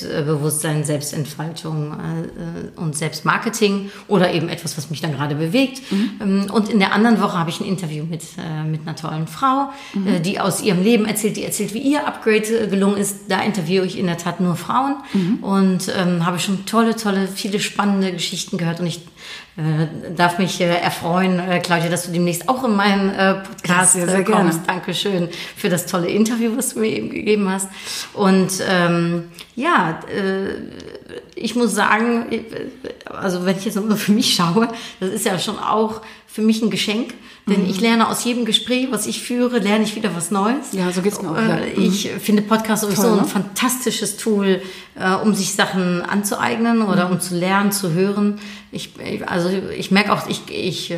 Selbstbewusstsein, 0.00 0.84
Selbstentfaltung 0.84 1.92
äh, 1.92 2.78
und 2.80 2.96
Selbstmarketing 2.96 3.90
oder 4.08 4.32
eben 4.32 4.48
etwas, 4.48 4.76
was 4.76 4.90
mich 4.90 5.00
dann 5.00 5.12
gerade 5.12 5.34
bewegt. 5.34 5.82
Ähm, 6.20 6.46
und 6.52 6.68
in 6.68 6.78
der 6.78 6.92
anderen 6.92 7.20
Woche 7.20 7.38
habe 7.38 7.50
ich 7.50 7.60
ein 7.60 7.66
Interview 7.66 8.04
mit, 8.04 8.22
äh, 8.38 8.64
mit 8.64 8.82
einer 8.82 8.96
tollen 8.96 9.26
Frau, 9.26 9.70
äh, 9.94 10.20
die 10.20 10.40
aus 10.40 10.62
ihrem 10.62 10.82
Leben 10.82 11.06
erzählt, 11.06 11.36
die 11.36 11.44
erzählt, 11.44 11.74
wie 11.74 11.80
ihr 11.80 12.06
Upgrade 12.06 12.64
äh, 12.64 12.66
gelungen 12.68 12.96
ist. 12.96 13.28
Da 13.28 13.42
interviewe 13.42 13.86
ich 13.86 13.98
in 13.98 14.06
der 14.06 14.18
Tat 14.18 14.40
nur 14.40 14.56
Frauen 14.56 14.96
und 15.42 15.92
ähm, 15.96 16.24
habe 16.24 16.38
schon 16.38 16.66
tolle, 16.66 16.96
tolle, 16.96 17.28
viele 17.28 17.60
spannende 17.60 18.12
Geschichten 18.12 18.58
gehört 18.58 18.80
und 18.80 18.86
ich 18.86 19.00
äh, 19.56 20.12
darf 20.14 20.38
mich 20.38 20.60
äh, 20.60 20.66
erfreuen, 20.66 21.38
äh, 21.38 21.60
Claudia, 21.60 21.88
dass 21.88 22.04
du 22.04 22.12
demnächst 22.12 22.48
auch 22.48 22.62
in 22.64 22.76
meinen 22.76 23.10
äh, 23.10 23.34
Podcast 23.34 23.94
sehr, 23.94 24.06
sehr 24.06 24.18
äh, 24.18 24.24
kommst. 24.24 24.64
gerne. 24.64 24.66
Dankeschön 24.66 25.28
für 25.56 25.70
das 25.70 25.86
tolle 25.86 26.08
Interview, 26.08 26.56
was 26.56 26.74
du 26.74 26.80
mir 26.80 26.88
eben 26.88 27.08
gegeben 27.08 27.48
hast. 27.48 27.68
Und 28.12 28.52
ähm, 28.68 29.30
ja, 29.54 30.00
äh, 30.14 30.56
ich 31.34 31.54
muss 31.54 31.74
sagen, 31.74 32.26
also 33.06 33.46
wenn 33.46 33.56
ich 33.56 33.64
jetzt 33.64 33.76
nur 33.76 33.96
für 33.96 34.12
mich 34.12 34.34
schaue, 34.34 34.68
das 35.00 35.10
ist 35.10 35.24
ja 35.24 35.38
schon 35.38 35.58
auch 35.58 36.02
für 36.26 36.42
mich 36.42 36.60
ein 36.60 36.68
Geschenk, 36.68 37.14
denn 37.48 37.62
Mhm. 37.62 37.70
ich 37.70 37.80
lerne 37.80 38.08
aus 38.08 38.24
jedem 38.24 38.44
Gespräch, 38.44 38.88
was 38.90 39.06
ich 39.06 39.22
führe, 39.22 39.58
lerne 39.58 39.84
ich 39.84 39.94
wieder 39.94 40.14
was 40.16 40.30
Neues. 40.30 40.72
Ja, 40.72 40.90
so 40.90 41.00
geht's 41.02 41.22
mir 41.22 41.30
auch, 41.30 41.36
ja. 41.36 41.58
Äh, 41.58 41.72
Ich 41.74 42.10
finde 42.20 42.42
Podcast 42.42 42.82
sowieso 42.82 43.02
Toll, 43.02 43.14
ne? 43.16 43.20
ein 43.22 43.26
fantastisches 43.28 44.16
Tool, 44.16 44.60
äh, 44.96 45.14
um 45.14 45.34
sich 45.34 45.54
Sachen 45.54 46.02
anzueignen 46.02 46.82
oder 46.82 47.08
um 47.10 47.20
zu 47.20 47.36
lernen, 47.36 47.70
zu 47.72 47.92
hören. 47.92 48.38
Ich, 48.72 48.90
also 49.26 49.48
ich 49.48 49.90
merke 49.90 50.12
auch, 50.12 50.26
ich, 50.28 50.42
ich, 50.50 50.90
äh, 50.90 50.96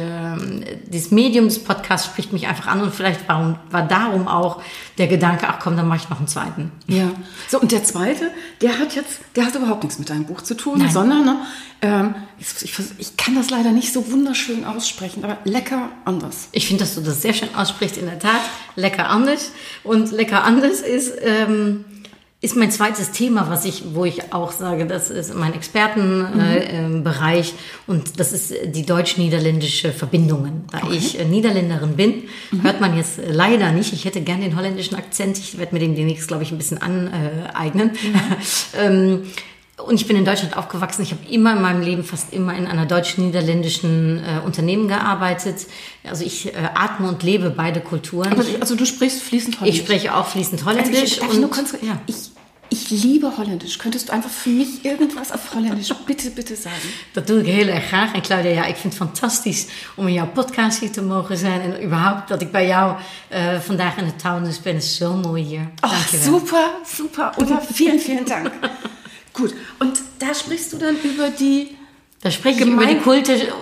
dieses 0.86 1.10
Medium 1.10 1.44
des 1.44 1.62
Podcasts 1.62 2.06
spricht 2.06 2.32
mich 2.32 2.46
einfach 2.48 2.66
an 2.66 2.80
und 2.80 2.94
vielleicht 2.94 3.28
war, 3.28 3.60
war 3.70 3.86
darum 3.86 4.26
auch 4.26 4.62
der 4.96 5.06
Gedanke, 5.06 5.46
ach 5.48 5.58
komm, 5.60 5.76
dann 5.76 5.86
mache 5.86 5.98
ich 6.02 6.08
noch 6.10 6.18
einen 6.18 6.28
zweiten. 6.28 6.72
Ja. 6.88 7.10
So, 7.48 7.60
und 7.60 7.70
der 7.72 7.84
zweite, 7.84 8.30
der 8.62 8.78
hat 8.78 8.94
jetzt, 8.96 9.20
der 9.36 9.44
hat 9.46 9.54
überhaupt 9.54 9.84
nichts 9.84 9.98
mit 9.98 10.08
deinem 10.10 10.24
Buch 10.24 10.40
zu 10.40 10.54
tun, 10.56 10.78
Nein. 10.78 10.90
sondern, 10.90 11.24
ne, 11.24 11.36
ähm, 11.82 12.14
ich, 12.40 12.46
ich, 12.64 12.74
ich 12.98 13.16
kann 13.16 13.36
das 13.36 13.50
leider 13.50 13.70
nicht 13.70 13.92
so 13.92 14.10
wunderschön 14.10 14.64
aussprechen, 14.64 15.22
aber 15.24 15.36
lecker 15.44 15.90
anders. 16.04 16.37
Ich 16.52 16.66
finde, 16.66 16.84
dass 16.84 16.94
du 16.94 17.00
das 17.00 17.22
sehr 17.22 17.32
schön 17.32 17.54
aussprichst, 17.54 17.96
in 17.96 18.06
der 18.06 18.18
Tat. 18.18 18.40
Lecker 18.76 19.08
anders. 19.08 19.52
Und 19.82 20.12
lecker 20.12 20.44
anders 20.44 20.80
ist, 20.80 21.14
ähm, 21.22 21.84
ist 22.40 22.54
mein 22.54 22.70
zweites 22.70 23.10
Thema, 23.10 23.50
was 23.50 23.64
ich, 23.64 23.82
wo 23.94 24.04
ich 24.04 24.32
auch 24.32 24.52
sage, 24.52 24.86
das 24.86 25.10
ist 25.10 25.34
mein 25.34 25.54
Expertenbereich 25.54 27.52
mhm. 27.52 27.58
äh, 27.58 27.92
und 27.92 28.20
das 28.20 28.32
ist 28.32 28.54
die 28.64 28.86
deutsch-niederländische 28.86 29.90
Verbindungen. 29.90 30.64
Da 30.70 30.84
okay. 30.84 30.96
ich 30.96 31.18
äh, 31.18 31.24
Niederländerin 31.24 31.96
bin, 31.96 32.22
mhm. 32.52 32.62
hört 32.62 32.80
man 32.80 32.96
jetzt 32.96 33.18
leider 33.26 33.72
nicht. 33.72 33.92
Ich 33.92 34.04
hätte 34.04 34.20
gern 34.20 34.40
den 34.40 34.56
holländischen 34.56 34.96
Akzent. 34.96 35.36
Ich 35.38 35.58
werde 35.58 35.74
mir 35.74 35.80
den 35.80 35.96
demnächst, 35.96 36.28
glaube 36.28 36.44
ich, 36.44 36.52
ein 36.52 36.58
bisschen 36.58 36.78
aneignen. 36.78 37.90
Mhm. 37.90 38.20
ähm, 38.78 39.22
und 39.78 39.94
ich 39.94 40.06
bin 40.06 40.16
in 40.16 40.24
Deutschland 40.24 40.56
aufgewachsen. 40.56 41.02
Ich 41.02 41.12
habe 41.12 41.24
immer 41.30 41.52
in 41.52 41.62
meinem 41.62 41.82
Leben 41.82 42.04
fast 42.04 42.32
immer 42.32 42.56
in 42.56 42.66
einer 42.66 42.86
deutsch-niederländischen 42.86 44.18
äh, 44.18 44.44
Unternehmen 44.44 44.88
gearbeitet. 44.88 45.66
Also 46.04 46.24
ich 46.24 46.52
äh, 46.52 46.56
atme 46.74 47.08
und 47.08 47.22
lebe 47.22 47.50
beide 47.50 47.80
Kulturen. 47.80 48.32
Aber, 48.32 48.44
also 48.60 48.74
du 48.74 48.84
sprichst 48.84 49.22
fließend 49.22 49.60
Holländisch? 49.60 49.80
Ich 49.80 49.86
spreche 49.86 50.16
auch 50.16 50.26
fließend 50.26 50.64
Holländisch. 50.64 51.22
Also 51.22 51.32
ich, 51.32 51.36
und, 51.36 51.44
ich, 51.44 51.50
kurz, 51.50 51.74
ja. 51.80 52.00
ich, 52.06 52.30
ich 52.70 52.90
liebe 52.90 53.36
Holländisch. 53.36 53.78
Könntest 53.78 54.08
du 54.08 54.12
einfach 54.12 54.30
für 54.30 54.48
mich 54.48 54.84
irgendwas 54.84 55.30
auf 55.30 55.54
Holländisch 55.54 55.94
bitte, 56.06 56.30
bitte 56.30 56.56
sagen? 56.56 56.76
Dat 57.12 57.26
doe 57.26 57.40
ik 57.40 57.46
heel 57.46 57.68
erg 57.68 57.86
graag. 57.86 58.14
En 58.14 58.22
Claudia, 58.22 58.50
ja, 58.50 58.64
ik 58.64 58.76
vind 58.76 58.98
het 58.98 59.02
fantastisch 59.02 59.66
om 59.96 60.06
in 60.06 60.12
jouw 60.12 60.28
podcast 60.28 60.80
hier 60.80 60.90
te 60.90 61.02
mogen 61.02 61.36
zijn. 61.36 61.60
En 61.60 61.84
überhaupt 61.84 62.28
dat 62.28 62.42
ik 62.42 62.50
bij 62.50 62.66
jou 62.66 62.96
uh, 63.32 63.60
vandaag 63.60 63.96
in 63.96 64.04
de 64.04 64.16
taunus 64.16 64.60
ben. 64.60 64.76
is 64.76 64.96
zo 64.96 65.14
mooi 65.14 65.42
hier. 65.42 65.70
Oh, 65.80 66.06
super, 66.22 66.70
super. 66.86 67.32
Und 67.36 67.50
vielen, 67.72 68.00
vielen 68.00 68.24
Dank. 68.24 68.50
Gut, 69.38 69.54
und 69.78 70.00
da 70.18 70.34
sprichst 70.34 70.72
du 70.72 70.78
dann 70.78 70.96
über 71.02 71.30
die. 71.30 71.68
Da 72.20 72.32
spreche 72.32 72.64
ich 72.64 72.66
über 72.66 72.84
die 72.84 72.96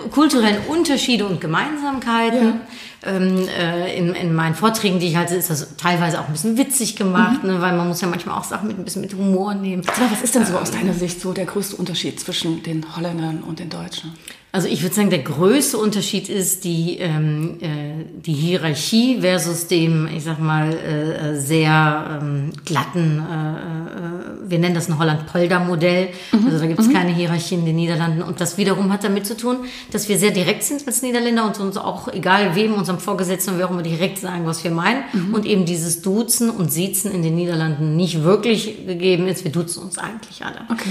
kulturellen 0.09 0.57
Unterschiede 0.67 1.27
und 1.27 1.39
Gemeinsamkeiten. 1.39 2.45
Ja. 2.45 2.61
Ähm, 3.05 3.47
äh, 3.47 3.95
in, 3.95 4.15
in 4.15 4.33
meinen 4.33 4.55
Vorträgen, 4.55 4.99
die 4.99 5.09
ich 5.09 5.15
halte, 5.15 5.35
ist 5.35 5.51
das 5.51 5.77
teilweise 5.77 6.19
auch 6.19 6.25
ein 6.25 6.31
bisschen 6.31 6.57
witzig 6.57 6.95
gemacht, 6.95 7.43
mhm. 7.43 7.51
ne, 7.51 7.61
weil 7.61 7.77
man 7.77 7.87
muss 7.87 8.01
ja 8.01 8.07
manchmal 8.07 8.35
auch 8.35 8.43
Sachen 8.43 8.67
mit 8.67 8.79
ein 8.79 8.83
bisschen 8.83 9.03
mit 9.03 9.13
Humor 9.13 9.53
nehmen. 9.53 9.83
Aber 9.87 10.11
was 10.11 10.23
ist 10.23 10.33
denn 10.33 10.43
so 10.47 10.53
ähm, 10.53 10.59
aus 10.59 10.71
deiner 10.71 10.93
Sicht 10.93 11.21
so 11.21 11.31
der 11.31 11.45
größte 11.45 11.75
Unterschied 11.75 12.19
zwischen 12.19 12.63
den 12.63 12.83
Holländern 12.95 13.43
und 13.43 13.59
den 13.59 13.69
Deutschen? 13.69 14.13
Also 14.53 14.69
ich 14.69 14.81
würde 14.81 14.95
sagen, 14.95 15.09
der 15.09 15.19
größte 15.19 15.77
Unterschied 15.77 16.29
ist 16.29 16.63
die, 16.63 16.97
ähm, 16.99 17.57
äh, 17.59 18.05
die 18.21 18.33
Hierarchie 18.33 19.19
versus 19.19 19.67
dem, 19.67 20.07
ich 20.07 20.23
sag 20.23 20.39
mal, 20.39 20.73
äh, 20.73 21.37
sehr 21.37 22.19
ähm, 22.21 22.53
glatten, 22.63 23.19
äh, 23.19 24.47
äh, 24.47 24.49
wir 24.49 24.59
nennen 24.59 24.73
das 24.73 24.87
ein 24.87 24.97
Holland-Polder-Modell. 24.97 26.09
Mhm. 26.31 26.45
Also 26.45 26.59
da 26.59 26.65
gibt 26.65 26.79
es 26.79 26.87
mhm. 26.87 26.93
keine 26.93 27.13
Hierarchie 27.13 27.55
in 27.55 27.65
den 27.65 27.75
Niederlanden. 27.75 28.21
Und 28.21 28.39
das 28.39 28.57
wiederum 28.57 28.91
hat 28.93 29.03
damit 29.03 29.27
zu 29.27 29.35
tun, 29.35 29.57
dass 29.91 30.07
wir 30.07 30.17
sehr 30.17 30.31
direkt 30.31 30.63
sind 30.63 30.87
als 30.87 31.01
Niederländer 31.01 31.45
und 31.45 31.59
uns 31.59 31.75
auch, 31.75 32.07
egal 32.13 32.55
wem, 32.55 32.73
unserem 32.73 32.99
Vorgesetzten, 32.99 33.57
wir 33.57 33.67
auch 33.67 33.71
immer 33.71 33.83
direkt 33.83 34.17
sagen, 34.17 34.45
was 34.45 34.63
wir 34.63 34.71
meinen. 34.71 35.03
Mhm. 35.11 35.33
Und 35.33 35.45
eben 35.45 35.65
dieses 35.65 36.01
Duzen 36.01 36.49
und 36.49 36.71
Siezen 36.71 37.11
in 37.11 37.21
den 37.21 37.35
Niederlanden 37.35 37.97
nicht 37.97 38.23
wirklich 38.23 38.85
gegeben 38.87 39.27
ist. 39.27 39.43
Wir 39.43 39.51
duzen 39.51 39.83
uns 39.83 39.97
eigentlich 39.97 40.45
alle. 40.45 40.61
Okay. 40.71 40.89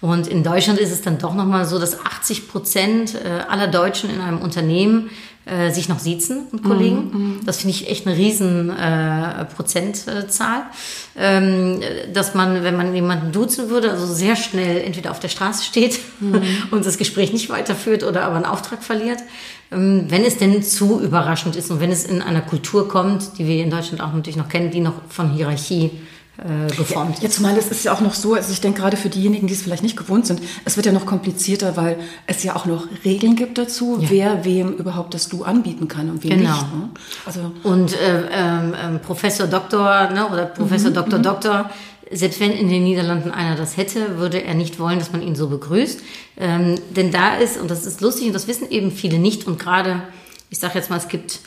Und 0.00 0.26
in 0.26 0.44
Deutschland 0.44 0.78
ist 0.78 0.92
es 0.92 1.00
dann 1.00 1.18
doch 1.18 1.34
nochmal 1.34 1.64
so, 1.64 1.78
dass 1.78 1.98
80 2.04 2.48
Prozent 2.48 2.97
äh, 3.06 3.44
aller 3.48 3.68
Deutschen 3.68 4.10
in 4.10 4.20
einem 4.20 4.38
Unternehmen 4.38 5.10
äh, 5.48 5.70
sich 5.70 5.88
noch 5.88 5.98
siezen 5.98 6.42
und 6.52 6.62
Kollegen. 6.62 7.10
Mm, 7.10 7.16
mm. 7.16 7.40
Das 7.46 7.58
finde 7.58 7.74
ich 7.74 7.88
echt 7.88 8.06
eine 8.06 8.16
riesen 8.16 8.68
äh, 8.68 9.46
Prozentzahl. 9.46 10.62
Ähm, 11.16 11.80
dass 12.12 12.34
man, 12.34 12.62
wenn 12.64 12.76
man 12.76 12.94
jemanden 12.94 13.32
duzen 13.32 13.70
würde, 13.70 13.90
also 13.90 14.06
sehr 14.06 14.36
schnell 14.36 14.82
entweder 14.82 15.10
auf 15.10 15.20
der 15.20 15.28
Straße 15.28 15.64
steht 15.64 16.00
mm. 16.20 16.34
und 16.70 16.84
das 16.84 16.98
Gespräch 16.98 17.32
nicht 17.32 17.48
weiterführt 17.48 18.04
oder 18.04 18.24
aber 18.24 18.36
einen 18.36 18.44
Auftrag 18.44 18.82
verliert. 18.82 19.20
Ähm, 19.72 20.04
wenn 20.08 20.24
es 20.24 20.36
denn 20.36 20.62
zu 20.62 21.00
überraschend 21.00 21.56
ist 21.56 21.70
und 21.70 21.80
wenn 21.80 21.90
es 21.90 22.04
in 22.04 22.20
einer 22.20 22.42
Kultur 22.42 22.88
kommt, 22.88 23.38
die 23.38 23.46
wir 23.46 23.62
in 23.62 23.70
Deutschland 23.70 24.02
auch 24.02 24.12
natürlich 24.12 24.36
noch 24.36 24.48
kennen, 24.48 24.70
die 24.70 24.80
noch 24.80 25.00
von 25.08 25.30
Hierarchie 25.30 25.92
äh, 26.38 26.68
geformt. 26.74 27.16
Ja, 27.16 27.22
jetzt 27.22 27.40
mal, 27.40 27.56
es 27.56 27.68
ist 27.68 27.84
ja 27.84 27.92
auch 27.92 28.00
noch 28.00 28.14
so, 28.14 28.34
also 28.34 28.52
ich 28.52 28.60
denke 28.60 28.80
gerade 28.80 28.96
für 28.96 29.08
diejenigen, 29.08 29.48
die 29.48 29.54
es 29.54 29.62
vielleicht 29.62 29.82
nicht 29.82 29.96
gewohnt 29.96 30.26
sind, 30.26 30.40
es 30.64 30.76
wird 30.76 30.86
ja 30.86 30.92
noch 30.92 31.04
komplizierter, 31.04 31.76
weil 31.76 31.98
es 32.26 32.44
ja 32.44 32.54
auch 32.54 32.64
noch 32.64 32.86
Regeln 33.04 33.34
gibt 33.34 33.58
dazu, 33.58 33.98
ja. 34.00 34.10
wer 34.10 34.44
wem 34.44 34.74
überhaupt 34.74 35.14
das 35.14 35.28
Du 35.28 35.42
anbieten 35.42 35.88
kann 35.88 36.08
und 36.10 36.22
wem 36.22 36.38
genau. 36.38 36.52
nicht. 36.52 36.74
Ne? 36.74 36.90
Also 37.26 37.52
und 37.64 37.92
äh, 37.98 38.20
äh, 38.20 38.98
Professor 39.00 39.46
Doktor 39.48 40.10
ne, 40.10 40.28
oder 40.28 40.46
Professor 40.46 40.90
mhm, 40.90 40.94
Doktor 40.94 41.18
mhm. 41.18 41.22
Doktor, 41.24 41.70
selbst 42.10 42.40
wenn 42.40 42.52
in 42.52 42.68
den 42.68 42.84
Niederlanden 42.84 43.30
einer 43.30 43.56
das 43.56 43.76
hätte, 43.76 44.18
würde 44.18 44.42
er 44.42 44.54
nicht 44.54 44.78
wollen, 44.78 44.98
dass 44.98 45.12
man 45.12 45.22
ihn 45.22 45.34
so 45.34 45.48
begrüßt. 45.48 46.00
Ähm, 46.38 46.76
denn 46.90 47.10
da 47.10 47.36
ist, 47.36 47.60
und 47.60 47.70
das 47.70 47.84
ist 47.84 48.00
lustig 48.00 48.28
und 48.28 48.32
das 48.32 48.46
wissen 48.46 48.70
eben 48.70 48.92
viele 48.92 49.18
nicht, 49.18 49.46
und 49.46 49.58
gerade, 49.58 50.02
ich 50.50 50.58
sage 50.58 50.78
jetzt 50.78 50.88
mal, 50.88 50.96
es 50.96 51.08
gibt 51.08 51.40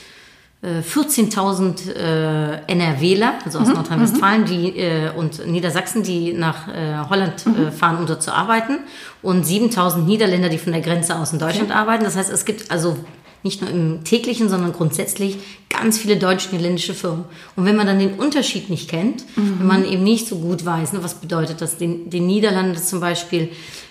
14.000 0.63 1.91
äh, 1.91 2.71
NRWler, 2.71 3.33
also 3.43 3.59
aus 3.59 3.67
mhm, 3.67 3.73
Nordrhein-Westfalen 3.73 4.45
die, 4.45 4.77
äh, 4.77 5.09
und 5.15 5.47
Niedersachsen, 5.47 6.03
die 6.03 6.33
nach 6.33 6.67
äh, 6.67 6.97
Holland 7.09 7.47
mhm. 7.47 7.67
äh, 7.67 7.71
fahren, 7.71 7.97
um 7.97 8.05
dort 8.05 8.21
zu 8.21 8.31
arbeiten. 8.31 8.77
Und 9.23 9.43
7.000 9.43 10.03
Niederländer, 10.03 10.49
die 10.49 10.59
von 10.59 10.71
der 10.71 10.81
Grenze 10.81 11.17
aus 11.17 11.33
in 11.33 11.39
Deutschland 11.39 11.71
okay. 11.71 11.79
arbeiten. 11.79 12.03
Das 12.03 12.15
heißt, 12.15 12.31
es 12.31 12.45
gibt 12.45 12.69
also 12.69 12.95
nicht 13.41 13.61
nur 13.61 13.71
im 13.71 14.03
täglichen, 14.03 14.49
sondern 14.49 14.71
grundsätzlich 14.71 15.37
ganz 15.67 15.97
viele 15.97 16.17
deutsch-niederländische 16.17 16.93
Firmen. 16.93 17.25
Und 17.55 17.65
wenn 17.65 17.75
man 17.75 17.87
dann 17.87 17.97
den 17.97 18.13
Unterschied 18.13 18.69
nicht 18.69 18.87
kennt, 18.87 19.25
mhm. 19.35 19.55
wenn 19.59 19.67
man 19.67 19.85
eben 19.85 20.03
nicht 20.03 20.27
so 20.27 20.37
gut 20.37 20.63
weiß, 20.63 20.93
ne, 20.93 21.03
was 21.03 21.15
bedeutet 21.15 21.59
das, 21.61 21.77
den, 21.77 22.11
den 22.11 22.27
Niederlanden 22.27 22.77
zum 22.77 22.99
Beispiel, 22.99 23.49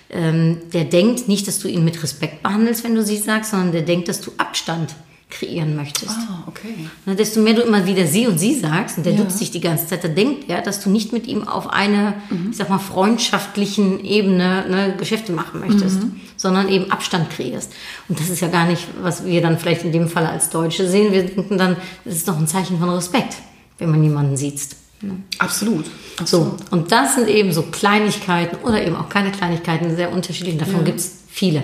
ähm, 0.09 0.59
der 0.71 0.85
denkt 0.85 1.27
nicht, 1.27 1.49
dass 1.49 1.59
du 1.59 1.67
ihn 1.67 1.83
mit 1.83 2.01
Respekt 2.01 2.43
behandelst, 2.43 2.85
wenn 2.85 2.95
du 2.95 3.03
sie 3.03 3.17
sagst, 3.17 3.51
sondern 3.51 3.73
der 3.73 3.81
denkt, 3.81 4.07
dass 4.07 4.21
du 4.21 4.31
Abstand 4.37 4.95
kreieren 5.31 5.75
möchtest. 5.75 6.11
Ah, 6.11 6.43
okay. 6.45 6.75
Na, 7.05 7.15
desto 7.15 7.39
mehr 7.39 7.53
du 7.53 7.61
immer 7.61 7.85
wieder 7.87 8.05
sie 8.05 8.27
und 8.27 8.37
sie 8.37 8.53
sagst 8.53 8.97
und 8.97 9.05
der 9.05 9.13
ja. 9.13 9.23
duzt 9.23 9.39
sich 9.39 9.49
die 9.49 9.61
ganze 9.61 9.87
Zeit, 9.87 10.03
da 10.03 10.07
denkt 10.07 10.49
er, 10.49 10.61
dass 10.61 10.81
du 10.81 10.89
nicht 10.89 11.13
mit 11.13 11.25
ihm 11.25 11.47
auf 11.47 11.69
einer, 11.69 12.13
mhm. 12.29 12.49
ich 12.51 12.57
sag 12.57 12.69
mal, 12.69 12.79
freundschaftlichen 12.79 14.03
Ebene 14.05 14.65
ne, 14.69 14.95
Geschäfte 14.97 15.31
machen 15.31 15.61
möchtest, 15.61 16.03
mhm. 16.03 16.21
sondern 16.37 16.69
eben 16.69 16.91
Abstand 16.91 17.31
kreierst. 17.31 17.71
Und 18.07 18.19
das 18.19 18.29
ist 18.29 18.41
ja 18.41 18.49
gar 18.49 18.67
nicht, 18.67 18.87
was 19.01 19.25
wir 19.25 19.41
dann 19.41 19.57
vielleicht 19.57 19.83
in 19.83 19.91
dem 19.91 20.07
Fall 20.07 20.27
als 20.27 20.49
Deutsche 20.49 20.87
sehen. 20.87 21.11
Wir 21.11 21.23
denken 21.23 21.57
dann, 21.57 21.77
das 22.05 22.15
ist 22.15 22.27
doch 22.27 22.37
ein 22.37 22.47
Zeichen 22.47 22.77
von 22.77 22.89
Respekt, 22.89 23.37
wenn 23.79 23.89
man 23.89 24.03
jemanden 24.03 24.37
sieht. 24.37 24.61
Ne? 25.01 25.17
Absolut. 25.39 25.85
Absolut. 26.17 26.59
So, 26.59 26.75
und 26.75 26.91
das 26.91 27.15
sind 27.15 27.27
eben 27.27 27.51
so 27.51 27.63
Kleinigkeiten 27.63 28.57
oder 28.63 28.85
eben 28.85 28.95
auch 28.95 29.09
keine 29.09 29.31
Kleinigkeiten, 29.31 29.95
sehr 29.95 30.11
unterschiedlich. 30.11 30.57
Davon 30.57 30.77
ja. 30.77 30.83
gibt 30.83 30.99
es 30.99 31.23
viele. 31.27 31.63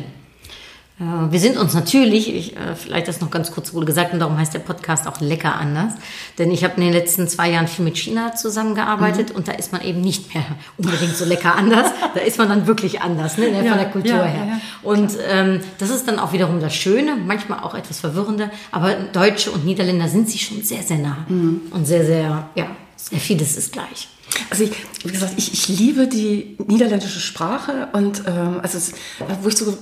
Wir 1.00 1.40
sind 1.40 1.58
uns 1.58 1.76
natürlich, 1.76 2.34
ich, 2.34 2.58
äh, 2.58 2.76
vielleicht 2.76 3.08
das 3.08 3.22
noch 3.22 3.30
ganz 3.30 3.52
kurz 3.52 3.72
wohl 3.72 3.86
gesagt, 3.86 4.14
und 4.14 4.20
darum 4.20 4.36
heißt 4.36 4.56
der 4.56 4.60
Podcast 4.60 5.08
auch 5.08 5.22
lecker 5.22 5.54
anders. 5.54 5.94
Denn 6.40 6.50
ich 6.50 6.64
habe 6.64 6.74
in 6.78 6.82
den 6.82 6.94
letzten 6.94 7.28
zwei 7.28 7.52
Jahren 7.52 7.68
viel 7.68 7.86
mit 7.86 8.00
China 8.00 8.34
zusammengearbeitet 8.34 9.30
mhm. 9.30 9.36
und 9.36 9.48
da 9.48 9.52
ist 9.52 9.72
man 9.72 9.84
eben 9.84 10.02
nicht 10.02 10.34
mehr 10.34 10.44
unbedingt 10.78 11.16
so 11.16 11.24
lecker 11.26 11.56
anders. 11.56 11.92
Da 12.16 12.22
ist 12.22 12.40
man 12.40 12.50
dann 12.50 12.66
wirklich 12.66 13.00
anders, 13.02 13.38
ne, 13.38 13.50
ja, 13.52 13.70
von 13.70 13.78
der 13.78 13.92
Kultur 13.92 14.16
ja, 14.16 14.24
her. 14.24 14.48
Ja, 14.48 14.62
und 14.82 15.12
ähm, 15.30 15.60
das 15.78 15.92
ist 15.92 16.08
dann 16.08 16.18
auch 16.18 16.34
wiederum 16.34 16.60
das 16.62 16.74
Schöne, 16.74 17.16
manchmal 17.16 17.60
auch 17.60 17.76
etwas 17.76 18.00
verwirrende, 18.00 18.50
aber 18.72 18.96
Deutsche 18.96 19.52
und 19.52 19.66
Niederländer 19.66 20.08
sind 20.08 20.28
sich 20.28 20.46
schon 20.48 20.64
sehr, 20.64 20.82
sehr 20.82 20.98
nah 20.98 21.26
mhm. 21.28 21.62
und 21.70 21.86
sehr, 21.86 22.06
sehr, 22.06 22.50
ja, 22.56 22.66
sehr 22.96 23.20
vieles 23.20 23.56
ist 23.56 23.72
gleich. 23.72 24.08
Also 24.50 24.64
ich, 24.64 24.72
wie 25.04 25.12
gesagt, 25.12 25.34
ich, 25.38 25.54
ich 25.54 25.68
liebe 25.68 26.08
die 26.08 26.58
niederländische 26.66 27.20
Sprache 27.20 27.90
und 27.94 28.24
ähm, 28.26 28.60
also 28.64 28.80
es, 28.80 28.94
wo 29.42 29.48
ich 29.48 29.58
so 29.58 29.78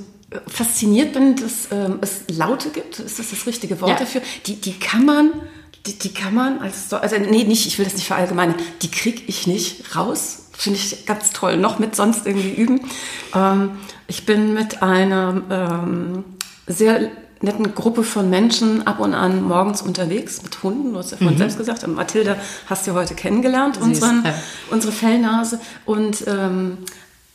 fasziniert 0.48 1.14
bin, 1.14 1.36
dass 1.36 1.70
ähm, 1.72 2.00
es 2.02 2.24
Laute 2.36 2.70
gibt. 2.70 3.00
Ist 3.00 3.20
das 3.20 3.30
das 3.30 3.46
richtige 3.46 3.80
Wort 3.82 3.92
ja. 3.92 3.98
dafür? 3.98 4.22
Die, 4.46 4.60
die 4.60 4.74
kann 4.74 5.06
man, 5.06 5.32
die, 5.86 5.98
die 5.98 6.14
kann 6.14 6.34
man 6.34 6.60
als, 6.60 6.92
also 6.94 7.18
nee, 7.18 7.44
nicht, 7.44 7.68
ich 7.68 7.78
will 7.78 7.86
das 7.86 7.96
nicht 7.96 8.08
verallgemeinern, 8.08 8.56
die 8.82 8.90
kriege 8.90 9.22
ich 9.28 9.48
nicht 9.48 9.96
raus. 9.96 10.44
Finde 10.54 10.80
ich 10.80 11.06
ganz 11.06 11.32
toll. 11.32 11.58
Noch 11.58 11.80
mit 11.80 11.96
sonst 11.96 12.26
irgendwie 12.26 12.54
üben. 12.54 12.82
Ähm, 13.34 13.72
ich 14.08 14.26
bin 14.26 14.54
mit 14.54 14.82
einer 14.82 15.42
ähm, 15.50 16.24
sehr 16.66 17.12
netten 17.42 17.76
Gruppe 17.76 18.04
von 18.04 18.30
Menschen 18.30 18.88
ab 18.88 19.00
und 19.00 19.14
an 19.14 19.44
morgens 19.44 19.82
unterwegs 19.82 20.42
mit 20.42 20.64
Hunden. 20.64 20.94
Du 20.94 21.00
hast 21.00 21.12
ja 21.12 21.18
vorhin 21.18 21.36
mhm. 21.36 21.40
selbst 21.40 21.58
gesagt, 21.58 21.86
Mathilde 21.88 22.38
hast 22.68 22.88
du 22.88 22.94
heute 22.94 23.16
kennengelernt, 23.16 23.80
unseren, 23.80 24.24
ja. 24.26 24.34
unsere 24.72 24.94
Fellnase. 24.94 25.60
Und 25.86 26.24
ähm, 26.28 26.78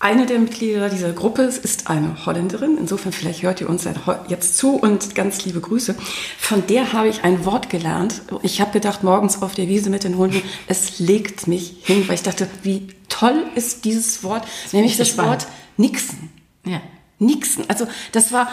eine 0.01 0.25
der 0.25 0.39
Mitglieder 0.39 0.89
dieser 0.89 1.13
Gruppe 1.13 1.43
ist 1.43 1.91
eine 1.91 2.25
Holländerin. 2.25 2.79
Insofern, 2.79 3.13
vielleicht 3.13 3.43
hört 3.43 3.61
ihr 3.61 3.69
uns 3.69 3.87
jetzt 4.29 4.57
zu 4.57 4.77
und 4.77 5.15
ganz 5.15 5.45
liebe 5.45 5.61
Grüße. 5.61 5.95
Von 6.39 6.67
der 6.67 6.95
habe 6.95 7.09
ich 7.09 7.23
ein 7.23 7.45
Wort 7.45 7.69
gelernt. 7.69 8.23
Ich 8.43 8.63
habe 8.63 8.73
gedacht, 8.73 9.05
morgens 9.05 9.43
auf 9.43 9.55
der 9.55 9.69
Wiese 9.69 9.91
mit 9.91 10.05
den 10.05 10.17
Hunden, 10.17 10.43
es 10.67 10.99
legt 11.01 11.47
mich 11.47 11.77
hin, 11.83 12.09
weil 12.09 12.15
ich 12.15 12.23
dachte, 12.23 12.49
wie 12.63 12.89
toll 13.11 13.45
ist 13.55 13.85
dieses 13.85 14.25
Wort, 14.25 14.45
das 14.65 14.73
nämlich 14.73 14.97
das 14.97 15.09
spannend. 15.09 15.33
Wort 15.33 15.47
Nixen. 15.77 16.31
Ja. 16.65 16.81
Nixen. 17.19 17.65
Also, 17.69 17.87
das 18.13 18.33
war, 18.33 18.49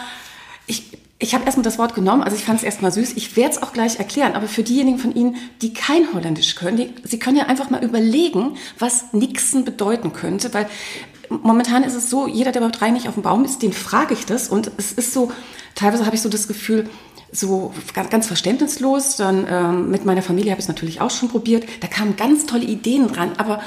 ich, 0.65 0.97
ich 1.17 1.33
habe 1.33 1.45
erstmal 1.45 1.63
das 1.63 1.79
Wort 1.79 1.95
genommen, 1.95 2.23
also 2.23 2.35
ich 2.35 2.43
fand 2.43 2.59
es 2.59 2.65
erstmal 2.65 2.91
süß. 2.91 3.13
Ich 3.15 3.37
werde 3.37 3.51
es 3.51 3.63
auch 3.63 3.71
gleich 3.71 3.99
erklären, 3.99 4.33
aber 4.33 4.49
für 4.49 4.63
diejenigen 4.63 4.99
von 4.99 5.15
Ihnen, 5.15 5.37
die 5.61 5.73
kein 5.73 6.13
Holländisch 6.13 6.55
können, 6.55 6.75
die, 6.75 6.93
Sie 7.05 7.19
können 7.19 7.37
ja 7.37 7.45
einfach 7.45 7.69
mal 7.69 7.81
überlegen, 7.81 8.57
was 8.77 9.13
Nixen 9.13 9.63
bedeuten 9.63 10.11
könnte, 10.11 10.53
weil 10.53 10.67
momentan 11.29 11.83
ist 11.83 11.93
es 11.95 12.09
so, 12.09 12.27
jeder, 12.27 12.51
der 12.51 12.61
bei 12.61 12.69
drei 12.69 12.89
nicht 12.91 13.07
auf 13.07 13.13
dem 13.15 13.23
Baum 13.23 13.45
ist, 13.45 13.61
den 13.61 13.73
frage 13.73 14.13
ich 14.13 14.25
das. 14.25 14.49
Und 14.49 14.71
es 14.77 14.91
ist 14.91 15.13
so, 15.13 15.31
teilweise 15.75 16.05
habe 16.05 16.15
ich 16.15 16.21
so 16.21 16.29
das 16.29 16.47
Gefühl, 16.47 16.89
so 17.31 17.73
ganz, 17.93 18.09
ganz 18.09 18.27
verständnislos. 18.27 19.15
Dann 19.17 19.45
ähm, 19.49 19.89
mit 19.91 20.05
meiner 20.05 20.21
Familie 20.21 20.51
habe 20.51 20.59
ich 20.59 20.65
es 20.65 20.69
natürlich 20.69 21.01
auch 21.01 21.11
schon 21.11 21.29
probiert. 21.29 21.65
Da 21.81 21.87
kamen 21.87 22.15
ganz 22.15 22.45
tolle 22.45 22.63
Ideen 22.65 23.07
dran, 23.07 23.31
aber 23.37 23.61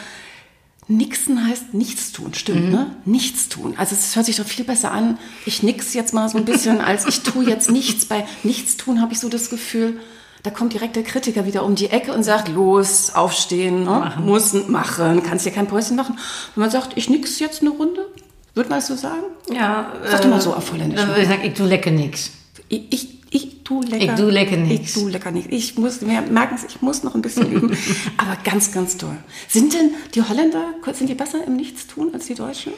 Nixen 0.89 1.47
heißt 1.47 1.73
nichts 1.73 2.11
tun, 2.11 2.35
stimmt, 2.35 2.65
Mhm. 2.67 2.71
ne? 2.73 2.97
Nichts 3.05 3.49
tun. 3.49 3.75
Also 3.77 3.95
es 3.95 4.17
hört 4.17 4.27
sich 4.27 4.37
doch 4.37 4.47
viel 4.47 4.65
besser 4.65 4.91
an. 4.91 5.19
Ich 5.47 5.63
nix 5.63 5.95
jetzt 5.95 6.13
mal 6.13 6.29
so 6.29 6.37
ein 6.37 6.45
bisschen, 6.45 6.81
als 6.81 7.07
ich 7.07 7.21
tue 7.23 7.45
jetzt 7.45 7.71
nichts. 7.71 8.07
Bei 8.07 8.27
nichts 8.43 8.77
tun 8.77 9.01
habe 9.01 9.13
ich 9.13 9.21
so 9.21 9.29
das 9.29 9.51
Gefühl, 9.51 10.01
da 10.43 10.51
kommt 10.51 10.73
direkt 10.73 10.97
der 10.97 11.03
Kritiker 11.03 11.47
wieder 11.47 11.65
um 11.65 11.75
die 11.75 11.91
Ecke 11.91 12.13
und 12.13 12.23
sagt, 12.23 12.49
los, 12.49 13.15
aufstehen, 13.15 13.85
ne? 13.85 13.91
machen. 13.91 14.25
muss 14.25 14.53
machen, 14.69 15.23
kannst 15.23 15.47
dir 15.47 15.51
kein 15.51 15.67
Päuschen 15.67 15.97
machen. 15.97 16.19
Wenn 16.55 16.63
man 16.63 16.71
sagt, 16.71 16.97
ich 16.97 17.11
nix 17.11 17.39
jetzt 17.39 17.61
eine 17.61 17.71
Runde, 17.71 18.07
würde 18.55 18.71
man 18.71 18.79
das 18.79 18.87
so 18.87 18.97
sagen? 18.97 19.25
Ja, 19.53 19.93
Sag 20.05 20.23
doch 20.23 20.29
mal 20.29 20.41
so 20.41 20.55
auf 20.55 20.73
Holländisch. 20.73 20.99
Dann 20.99 21.09
würde 21.09 21.23
ich 21.23 21.29
sagen, 21.29 21.43
ich 21.45 21.55
tu 21.55 21.65
lecker 21.65 21.91
nix. 21.91 22.31
Ich, 22.69 22.83
ich, 22.91 23.09
ich 23.31 23.63
tu 23.65 23.83
lecker. 23.83 24.15
Ich 24.15 24.21
tu 24.21 24.29
lecker 24.29 24.57
nix. 24.57 24.97
Ich 24.97 25.03
tu 25.03 25.09
lecker 25.09 25.31
nix. 25.31 25.47
Ich 25.51 25.79
muss, 25.79 26.01
wir 26.01 26.21
merken 26.23 26.57
es, 26.57 26.65
ich 26.65 26.81
muss 26.81 27.03
noch 27.03 27.15
ein 27.15 27.23
bisschen 27.23 27.53
üben. 27.53 27.77
Aber 28.17 28.37
ganz, 28.43 28.73
ganz 28.73 28.97
toll. 28.97 29.17
Sind 29.49 29.75
denn 29.75 29.91
die 30.15 30.23
Holländer, 30.23 30.75
sind 30.93 31.09
die 31.09 31.15
besser 31.15 31.45
im 31.47 31.57
Nichtstun 31.57 32.13
als 32.15 32.27
die 32.27 32.35
Deutschen? 32.35 32.73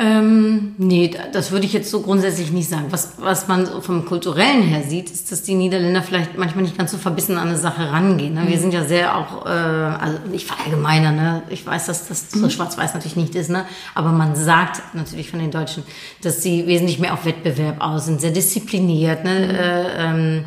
Ähm, 0.00 0.74
nee, 0.78 1.08
da- 1.08 1.24
das 1.32 1.50
würde 1.50 1.66
ich 1.66 1.72
jetzt 1.72 1.90
so 1.90 2.02
grundsätzlich 2.02 2.52
nicht 2.52 2.68
sagen. 2.70 2.86
Was, 2.90 3.14
was 3.18 3.48
man 3.48 3.66
so 3.66 3.80
vom 3.80 4.04
Kulturellen 4.04 4.62
her 4.62 4.82
sieht, 4.86 5.10
ist, 5.10 5.32
dass 5.32 5.42
die 5.42 5.54
Niederländer 5.54 6.02
vielleicht 6.02 6.38
manchmal 6.38 6.62
nicht 6.62 6.78
ganz 6.78 6.92
so 6.92 6.98
verbissen 6.98 7.36
an 7.36 7.48
eine 7.48 7.56
Sache 7.58 7.90
rangehen. 7.90 8.34
Ne? 8.34 8.44
Wir 8.46 8.58
sind 8.58 8.72
ja 8.72 8.84
sehr 8.84 9.16
auch, 9.16 9.44
äh, 9.46 9.48
also 9.48 10.18
ich 10.32 10.46
verallgemeiner, 10.46 11.10
ne? 11.10 11.42
ich 11.50 11.66
weiß, 11.66 11.86
dass 11.86 12.06
das 12.06 12.30
so 12.30 12.48
schwarz-weiß 12.48 12.94
natürlich 12.94 13.16
nicht 13.16 13.34
ist, 13.34 13.50
ne? 13.50 13.64
aber 13.96 14.12
man 14.12 14.36
sagt 14.36 14.80
natürlich 14.94 15.30
von 15.30 15.40
den 15.40 15.50
Deutschen, 15.50 15.82
dass 16.22 16.42
sie 16.44 16.66
wesentlich 16.68 17.00
mehr 17.00 17.12
auf 17.14 17.24
Wettbewerb 17.24 17.80
aus 17.80 18.06
sind, 18.06 18.20
sehr 18.20 18.30
diszipliniert. 18.30 19.24
Ne? 19.24 19.58
Äh, 19.58 20.04
ähm, 20.04 20.44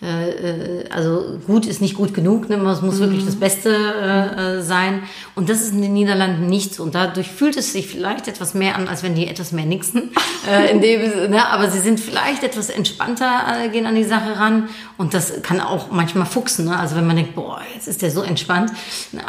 äh, 0.00 0.30
äh, 0.30 0.84
also 0.90 1.40
gut 1.46 1.66
ist 1.66 1.80
nicht 1.80 1.96
gut 1.96 2.14
genug, 2.14 2.48
ne? 2.48 2.56
es 2.70 2.82
muss 2.82 3.00
wirklich 3.00 3.24
das 3.24 3.34
Beste 3.34 3.70
äh, 3.70 4.58
äh, 4.58 4.62
sein. 4.62 5.02
Und 5.34 5.48
das 5.48 5.60
ist 5.60 5.72
in 5.72 5.82
den 5.82 5.92
Niederlanden 5.92 6.46
nicht 6.46 6.74
so. 6.74 6.84
Und 6.84 6.94
dadurch 6.94 7.28
fühlt 7.28 7.56
es 7.56 7.72
sich 7.72 7.88
vielleicht 7.88 8.28
etwas 8.28 8.54
mehr 8.54 8.76
an, 8.76 8.86
als 8.86 9.02
wenn 9.02 9.16
die 9.16 9.26
etwas 9.26 9.50
mehr 9.50 9.66
nixen. 9.66 10.10
äh, 10.48 10.70
in 10.70 10.80
dem, 10.80 11.30
ne? 11.30 11.48
Aber 11.48 11.68
sie 11.68 11.80
sind 11.80 11.98
vielleicht 11.98 12.44
etwas 12.44 12.70
entspannter, 12.70 13.68
gehen 13.72 13.86
an 13.86 13.96
die 13.96 14.04
Sache 14.04 14.38
ran. 14.38 14.68
Und 14.98 15.14
das 15.14 15.42
kann 15.42 15.60
auch 15.60 15.90
manchmal 15.90 16.26
fuchsen. 16.26 16.66
Ne? 16.66 16.78
Also 16.78 16.94
wenn 16.94 17.06
man 17.06 17.16
denkt, 17.16 17.34
boah, 17.34 17.60
jetzt 17.74 17.88
ist 17.88 18.00
der 18.00 18.12
so 18.12 18.22
entspannt. 18.22 18.70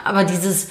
Aber 0.04 0.24
dieses 0.24 0.68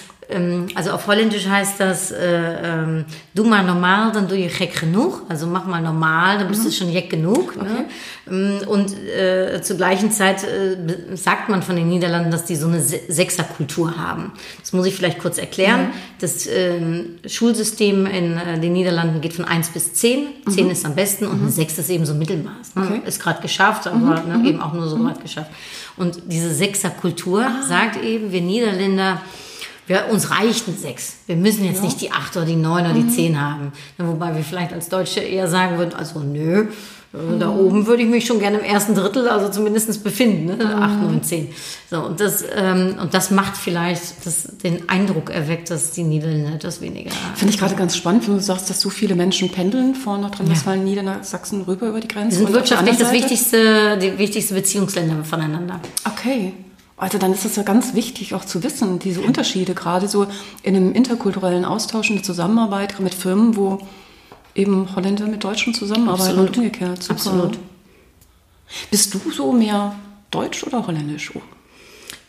also 0.75 0.91
auf 0.91 1.07
Holländisch 1.07 1.47
heißt 1.47 1.81
das, 1.81 2.11
äh, 2.11 2.19
ähm, 2.63 3.07
du 3.35 3.45
mal 3.45 3.65
normal, 3.65 4.13
dann 4.13 4.29
du 4.29 4.35
je 4.35 4.49
gek 4.49 4.79
genug. 4.79 5.23
Also 5.29 5.47
mach 5.47 5.65
mal 5.65 5.81
normal, 5.81 6.39
dann 6.39 6.49
bist 6.49 6.67
du 6.67 6.71
schon 6.71 6.91
jeck 6.91 7.09
genug. 7.09 7.57
Ne? 7.57 7.87
Ähm, 8.31 8.61
Und 8.67 8.95
äh, 8.95 9.63
zur 9.63 9.79
gleichen 9.79 10.11
Zeit 10.11 10.45
äh, 10.45 10.77
sagt 11.17 11.49
man 11.49 11.63
von 11.63 11.77
den 11.77 11.89
Niederlanden, 11.89 12.31
dass 12.31 12.45
die 12.45 12.57
so 12.57 12.69
eine 12.69 12.83
Se 12.83 13.01
Sechserkultur 13.09 13.97
haben. 13.97 14.33
Das 14.61 14.75
muss 14.75 14.87
ich 14.87 14.95
vielleicht 14.95 15.19
kurz 15.19 15.39
erklären. 15.39 15.89
Das 16.21 16.47
ähm, 16.47 17.17
Schulsystem 17.27 18.05
in 18.05 18.37
äh, 18.37 18.61
den 18.61 18.75
Niederlanden 18.75 19.23
geht 19.23 19.33
von 19.33 19.47
1 19.47 19.71
bis 19.71 19.95
10. 19.95 20.27
10 20.47 20.71
ist 20.71 20.85
am 20.85 20.95
besten 20.95 21.27
und 21.27 21.41
eine 21.41 21.51
6 21.51 21.79
ist 21.79 21.89
eben 21.89 22.05
so 22.05 22.13
Mittelmaß. 22.13 22.75
Ne? 22.75 22.83
Okay. 22.83 23.01
Ist 23.07 23.23
gerade 23.23 23.41
geschafft, 23.41 23.87
aber 23.87 24.23
ne, 24.23 24.47
eben 24.47 24.61
auch 24.61 24.75
nur 24.75 24.89
so 24.89 25.03
weit 25.05 25.23
geschafft. 25.23 25.51
Und 25.97 26.19
diese 26.27 26.53
Sechserkultur 26.53 27.47
sagt 27.67 28.03
eben, 28.03 28.31
wir 28.31 28.43
Niederländer, 28.43 29.23
wir, 29.89 30.09
uns 30.11 30.31
reicht 30.31 30.69
eine 30.69 30.77
sechs. 30.77 31.17
Wir 31.27 31.37
müssen 31.37 31.65
jetzt 31.65 31.83
nicht 31.83 32.01
die 32.01 32.13
acht 32.13 32.37
oder 32.37 32.47
die 32.47 32.57
neun 32.57 32.85
oder 32.85 32.95
die 32.95 33.09
zehn 33.09 33.41
haben. 33.41 33.73
Ja, 33.99 34.07
Wobei 34.07 34.37
wir 34.37 34.45
vielleicht 34.45 34.73
als 34.73 34.89
Deutsche 34.89 35.21
eher 35.21 35.49
sagen 35.49 35.79
würden, 35.79 35.95
also 35.95 36.21
nö, 36.21 36.69
äh, 37.15 37.39
da 37.39 37.49
oben 37.49 37.87
würde 37.87 38.03
ich 38.03 38.09
mich 38.09 38.27
schon 38.27 38.39
gerne 38.39 38.59
im 38.59 38.65
ersten 38.65 38.95
Drittel, 38.95 39.29
also 39.29 39.49
zumindest 39.49 40.05
befinden, 40.05 40.59
ne? 40.59 40.77
acht, 40.77 41.01
neun, 41.01 41.23
zehn. 41.23 41.49
So, 41.91 42.03
und 42.03 42.21
das, 42.21 42.45
ähm, 42.55 42.97
und 43.01 43.15
das 43.15 43.31
macht 43.31 43.57
vielleicht 43.57 44.27
das, 44.27 44.59
den 44.63 44.91
Eindruck 44.91 45.31
erweckt, 45.31 45.71
dass 45.71 45.93
die 45.93 46.03
Niederländer 46.03 46.55
etwas 46.57 46.83
weniger 46.83 47.11
Finde 47.35 47.55
ich 47.55 47.59
gerade 47.59 47.75
ganz 47.75 47.97
spannend, 47.97 48.29
wenn 48.29 48.35
du 48.35 48.43
sagst, 48.43 48.69
dass 48.69 48.83
so 48.83 48.91
viele 48.91 49.15
Menschen 49.15 49.51
pendeln 49.51 49.95
von 49.95 50.21
Nordrhein-Westfalen, 50.21 50.85
Niedersachsen 50.85 51.63
rüber 51.63 51.89
über 51.89 52.01
die 52.01 52.09
Grenze. 52.09 52.41
Wir 52.41 52.47
sind 52.47 52.55
wirtschaftlich 52.55 52.99
das 52.99 53.13
wichtigste, 53.13 53.97
die 53.97 54.19
wichtigste 54.19 54.53
Beziehungsländer 54.53 55.25
voneinander. 55.25 55.81
Okay. 56.05 56.53
Also 56.99 57.17
dann 57.19 57.33
ist 57.33 57.45
es 57.45 57.55
ja 57.55 57.63
ganz 57.63 57.95
wichtig 57.95 58.35
auch 58.35 58.45
zu 58.45 58.63
wissen, 58.65 58.99
diese 58.99 59.21
Unterschiede, 59.21 59.75
gerade 59.75 60.09
so 60.09 60.27
in 60.65 60.75
einem 60.75 60.93
interkulturellen 60.93 61.65
Austausch, 61.65 62.11
in 62.11 62.17
der 62.17 62.25
Zusammenarbeit 62.25 62.99
mit 62.99 63.15
Firmen, 63.15 63.57
wo 63.57 63.79
eben 64.57 64.95
Holländer 64.97 65.27
mit 65.27 65.45
Deutschen 65.45 65.75
zusammenarbeiten 65.75 66.31
Absolut. 66.31 66.49
und 66.49 66.57
umgekehrt. 66.59 67.03
Super. 67.03 67.15
Absolut. 67.15 67.59
Bist 68.91 69.15
du 69.15 69.31
so 69.31 69.53
mehr 69.53 69.95
Deutsch 70.33 70.65
oder 70.65 70.87
Holländisch? 70.87 71.33
Oh. 71.35 71.41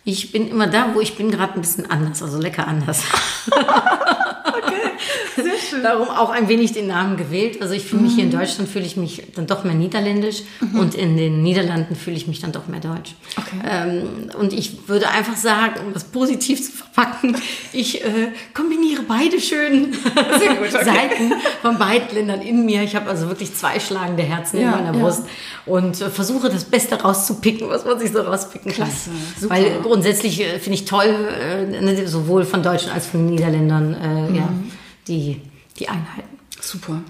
Ich 0.06 0.32
bin 0.32 0.48
immer 0.48 0.68
da, 0.68 0.94
wo 0.94 1.02
ich 1.02 1.18
bin, 1.18 1.32
gerade 1.32 1.54
ein 1.56 1.62
bisschen 1.62 1.90
anders, 1.90 2.22
also 2.22 2.40
lecker 2.40 2.68
anders. 2.68 3.02
Sehr 5.36 5.46
schön. 5.70 5.84
Darum 5.84 6.10
auch 6.10 6.30
ein 6.30 6.48
wenig 6.48 6.72
den 6.74 6.88
Namen 6.88 7.18
gewählt. 7.18 7.62
Also 7.62 7.74
ich 7.74 7.84
fühle 7.84 8.04
mich 8.04 8.16
hier 8.16 8.24
in 8.26 8.32
Deutschland 8.32 8.70
fühle 8.70 8.86
ich 8.86 8.98
mich 8.98 9.24
dann 9.36 9.48
doch 9.48 9.64
mehr 9.64 9.74
niederländisch 9.76 10.44
und 10.74 10.96
in 10.96 11.18
den 11.18 11.42
Niederlanden 11.42 11.96
fühle 11.96 12.16
ich 12.18 12.28
mich 12.28 12.40
dann 12.42 12.52
doch 12.52 12.68
mehr 12.68 12.80
deutsch. 12.80 13.16
Okay. 13.38 13.60
Ähm, 13.70 14.30
und 14.40 14.54
ich 14.54 14.88
würde 14.88 15.10
einfach 15.10 15.36
sagen, 15.36 15.80
um 15.86 15.94
das 15.94 16.04
positiv 16.06 16.64
zu 16.64 16.72
verpacken, 16.72 17.36
ich 17.74 18.04
äh, 18.04 18.32
kombiniere 18.54 19.04
beide 19.08 19.40
schönen 19.40 19.94
Seiten 20.72 21.34
von 21.62 21.78
beiden 21.78 22.14
Ländern 22.16 22.42
in 22.42 22.66
mir. 22.66 22.84
Ich 22.84 22.96
habe 22.96 23.10
also 23.10 23.28
wirklich 23.28 23.54
zwei 23.56 23.80
schlagende 23.80 24.24
Herzen 24.24 24.60
Ja, 24.60 24.74
in 24.78 24.84
meiner 24.86 24.98
ja. 24.98 25.04
Brust 25.04 25.24
und 25.66 26.02
äh, 26.02 26.10
versuche 26.10 26.50
das 26.50 26.66
Beste 26.66 27.02
rauszupicken, 27.02 27.70
was 27.70 27.86
man 27.86 28.00
sich 28.00 28.12
so 28.12 28.22
rauspicken 28.22 28.72
Klasse, 28.72 29.10
kann. 29.10 29.20
super. 29.40 29.56
Weil 29.56 29.80
grundsätzlich 29.82 30.42
äh, 30.42 30.60
finde 30.60 30.76
ich 30.80 30.86
toll, 30.86 31.06
äh, 31.42 31.66
ne, 31.82 32.08
sowohl 32.08 32.44
von 32.46 32.64
Deutschen 32.64 32.92
als 32.92 33.08
von 33.08 33.26
Niederländern, 33.26 33.94
äh, 33.94 34.38
ja, 34.38 34.50
Mhm. 34.50 34.72
Die, 35.10 35.42
die 35.78 35.90
Einheiten. 35.90 36.40
Super. 36.62 37.02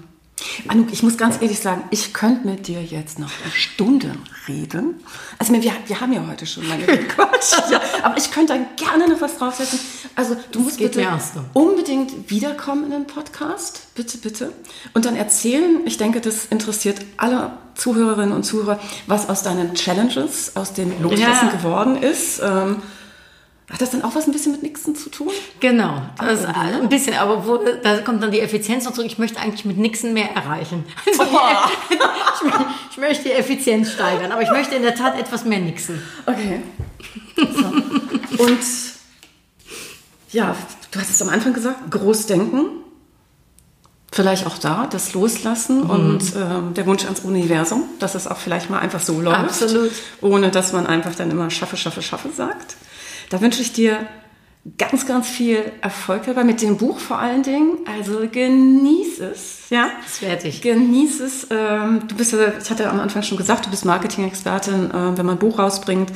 Anouk, 0.68 0.90
ich 0.90 1.02
muss 1.02 1.18
ganz 1.18 1.36
ehrlich 1.42 1.60
sagen, 1.60 1.82
ich 1.90 2.14
könnte 2.14 2.46
mit 2.48 2.66
dir 2.66 2.82
jetzt 2.82 3.18
noch 3.18 3.30
eine 3.44 3.52
Stunde 3.52 4.14
reden. 4.48 4.94
Also 5.38 5.52
wir, 5.52 5.62
wir 5.62 6.00
haben 6.00 6.12
ja 6.14 6.26
heute 6.26 6.46
schon 6.46 6.66
lange 6.66 6.86
gequatscht, 6.86 7.70
ja, 7.70 7.78
aber 8.02 8.16
ich 8.16 8.30
könnte 8.30 8.54
da 8.54 8.58
gerne 8.82 9.06
noch 9.12 9.20
was 9.20 9.36
draufsetzen. 9.36 9.78
Also 10.16 10.36
du 10.50 10.60
musst 10.60 10.78
geht 10.78 10.92
bitte 10.92 11.06
unbedingt 11.52 12.30
wiederkommen 12.30 12.84
in 12.84 12.90
den 12.90 13.06
Podcast, 13.06 13.94
bitte, 13.94 14.16
bitte. 14.16 14.52
Und 14.94 15.04
dann 15.04 15.14
erzählen, 15.14 15.80
ich 15.84 15.98
denke, 15.98 16.22
das 16.22 16.46
interessiert 16.46 17.00
alle 17.18 17.52
Zuhörerinnen 17.74 18.32
und 18.34 18.44
Zuhörer, 18.44 18.80
was 19.06 19.28
aus 19.28 19.42
deinen 19.42 19.74
Challenges, 19.74 20.56
aus 20.56 20.72
dem 20.72 21.02
Loslassen 21.02 21.48
Ja. 21.48 21.52
geworden 21.52 21.96
ist. 22.02 22.40
Ähm, 22.42 22.76
hat 23.70 23.80
das 23.80 23.90
dann 23.90 24.02
auch 24.02 24.14
was 24.14 24.26
ein 24.26 24.32
bisschen 24.32 24.52
mit 24.52 24.62
Nixon 24.62 24.94
zu 24.96 25.10
tun? 25.10 25.28
Genau, 25.60 26.02
das, 26.18 26.40
Okay. 26.42 26.50
äh, 26.50 26.80
ein 26.82 26.88
bisschen, 26.88 27.14
aber 27.14 27.46
wo, 27.46 27.58
da 27.82 27.98
kommt 27.98 28.22
dann 28.22 28.30
die 28.32 28.40
Effizienz 28.40 28.84
noch 28.84 28.92
zurück. 28.92 29.06
Ich 29.10 29.18
möchte 29.18 29.38
eigentlich 29.40 29.64
mit 29.64 29.78
Nixon 29.78 30.12
mehr 30.12 30.30
erreichen. 30.34 30.84
Also, 31.06 31.22
ich, 31.90 32.92
ich 32.92 32.98
möchte 32.98 33.24
die 33.24 33.32
Effizienz 33.32 33.92
steigern, 33.92 34.32
aber 34.32 34.42
ich 34.42 34.50
möchte 34.50 34.74
in 34.74 34.82
der 34.82 34.94
Tat 34.94 35.18
etwas 35.18 35.44
mehr 35.44 35.58
Nixon. 35.60 36.00
Okay. 36.26 36.62
So. 37.36 38.42
Und 38.44 38.58
ja, 40.32 40.54
du 40.90 41.00
hast 41.00 41.10
es 41.10 41.20
am 41.22 41.28
Anfang 41.28 41.52
gesagt, 41.52 41.90
Großdenken. 41.90 42.66
Vielleicht 44.12 44.44
auch 44.46 44.58
da, 44.58 44.88
das 44.90 45.14
Loslassen 45.14 45.84
Mhm. 45.84 45.90
und 45.90 46.22
ähm, 46.36 46.74
der 46.74 46.84
Wunsch 46.86 47.04
ans 47.04 47.20
Universum, 47.20 47.84
dass 48.00 48.16
es 48.16 48.26
auch 48.26 48.38
vielleicht 48.38 48.68
mal 48.68 48.80
einfach 48.80 49.00
so 49.00 49.20
läuft. 49.20 49.38
Absolut. 49.38 49.92
Ohne 50.20 50.50
dass 50.50 50.72
man 50.72 50.86
einfach 50.88 51.14
dann 51.14 51.30
immer 51.30 51.48
schaffe, 51.50 51.76
schaffe, 51.76 52.02
schaffe 52.02 52.30
sagt. 52.36 52.74
Da 53.30 53.40
wünsche 53.40 53.62
ich 53.62 53.72
dir 53.72 54.06
ganz, 54.76 55.06
ganz 55.06 55.28
viel 55.28 55.72
Erfolg 55.80 56.24
dabei, 56.26 56.44
mit 56.44 56.60
dem 56.60 56.76
Buch 56.76 56.98
vor 56.98 57.18
allen 57.18 57.42
Dingen. 57.42 57.78
Also 57.86 58.28
genieß 58.30 59.20
es, 59.20 59.70
ja. 59.70 59.88
Das 60.04 60.20
werde 60.20 60.48
ich. 60.48 60.60
Genieß 60.60 61.20
es. 61.20 61.46
Ähm, 61.50 62.02
du 62.06 62.16
bist 62.16 62.32
ja, 62.32 62.38
ich 62.60 62.70
hatte 62.70 62.90
am 62.90 63.00
Anfang 63.00 63.22
schon 63.22 63.38
gesagt, 63.38 63.66
du 63.66 63.70
bist 63.70 63.84
Marketing-Expertin. 63.84 64.90
Ähm, 64.94 65.16
wenn 65.16 65.24
man 65.24 65.36
ein 65.36 65.38
Buch 65.38 65.58
rausbringt, 65.58 66.12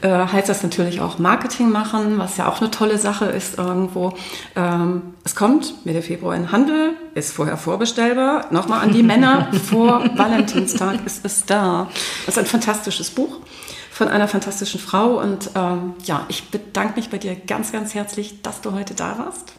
äh, 0.00 0.08
heißt 0.08 0.48
das 0.48 0.62
natürlich 0.62 1.00
auch 1.00 1.18
Marketing 1.18 1.70
machen, 1.70 2.18
was 2.18 2.36
ja 2.36 2.48
auch 2.48 2.60
eine 2.60 2.70
tolle 2.70 2.98
Sache 2.98 3.26
ist 3.26 3.58
irgendwo. 3.58 4.14
Ähm, 4.54 5.14
es 5.24 5.34
kommt 5.34 5.84
Mitte 5.84 6.02
Februar 6.02 6.36
in 6.36 6.52
Handel, 6.52 6.92
ist 7.14 7.32
vorher 7.32 7.56
vorbestellbar. 7.56 8.46
Nochmal 8.52 8.80
an 8.80 8.92
die 8.92 9.02
Männer, 9.02 9.48
vor 9.70 10.04
Valentinstag 10.14 11.04
ist 11.04 11.24
es 11.24 11.44
da. 11.46 11.88
Das 12.26 12.36
ist 12.36 12.38
ein 12.38 12.46
fantastisches 12.46 13.10
Buch 13.10 13.40
von 13.94 14.08
einer 14.08 14.26
fantastischen 14.26 14.80
Frau. 14.80 15.20
Und 15.20 15.50
ähm, 15.54 15.94
ja, 16.04 16.26
ich 16.28 16.50
bedanke 16.50 16.96
mich 16.96 17.10
bei 17.10 17.18
dir 17.18 17.36
ganz, 17.36 17.70
ganz 17.70 17.94
herzlich, 17.94 18.42
dass 18.42 18.60
du 18.60 18.72
heute 18.72 18.94
da 18.94 19.18
warst. 19.18 19.52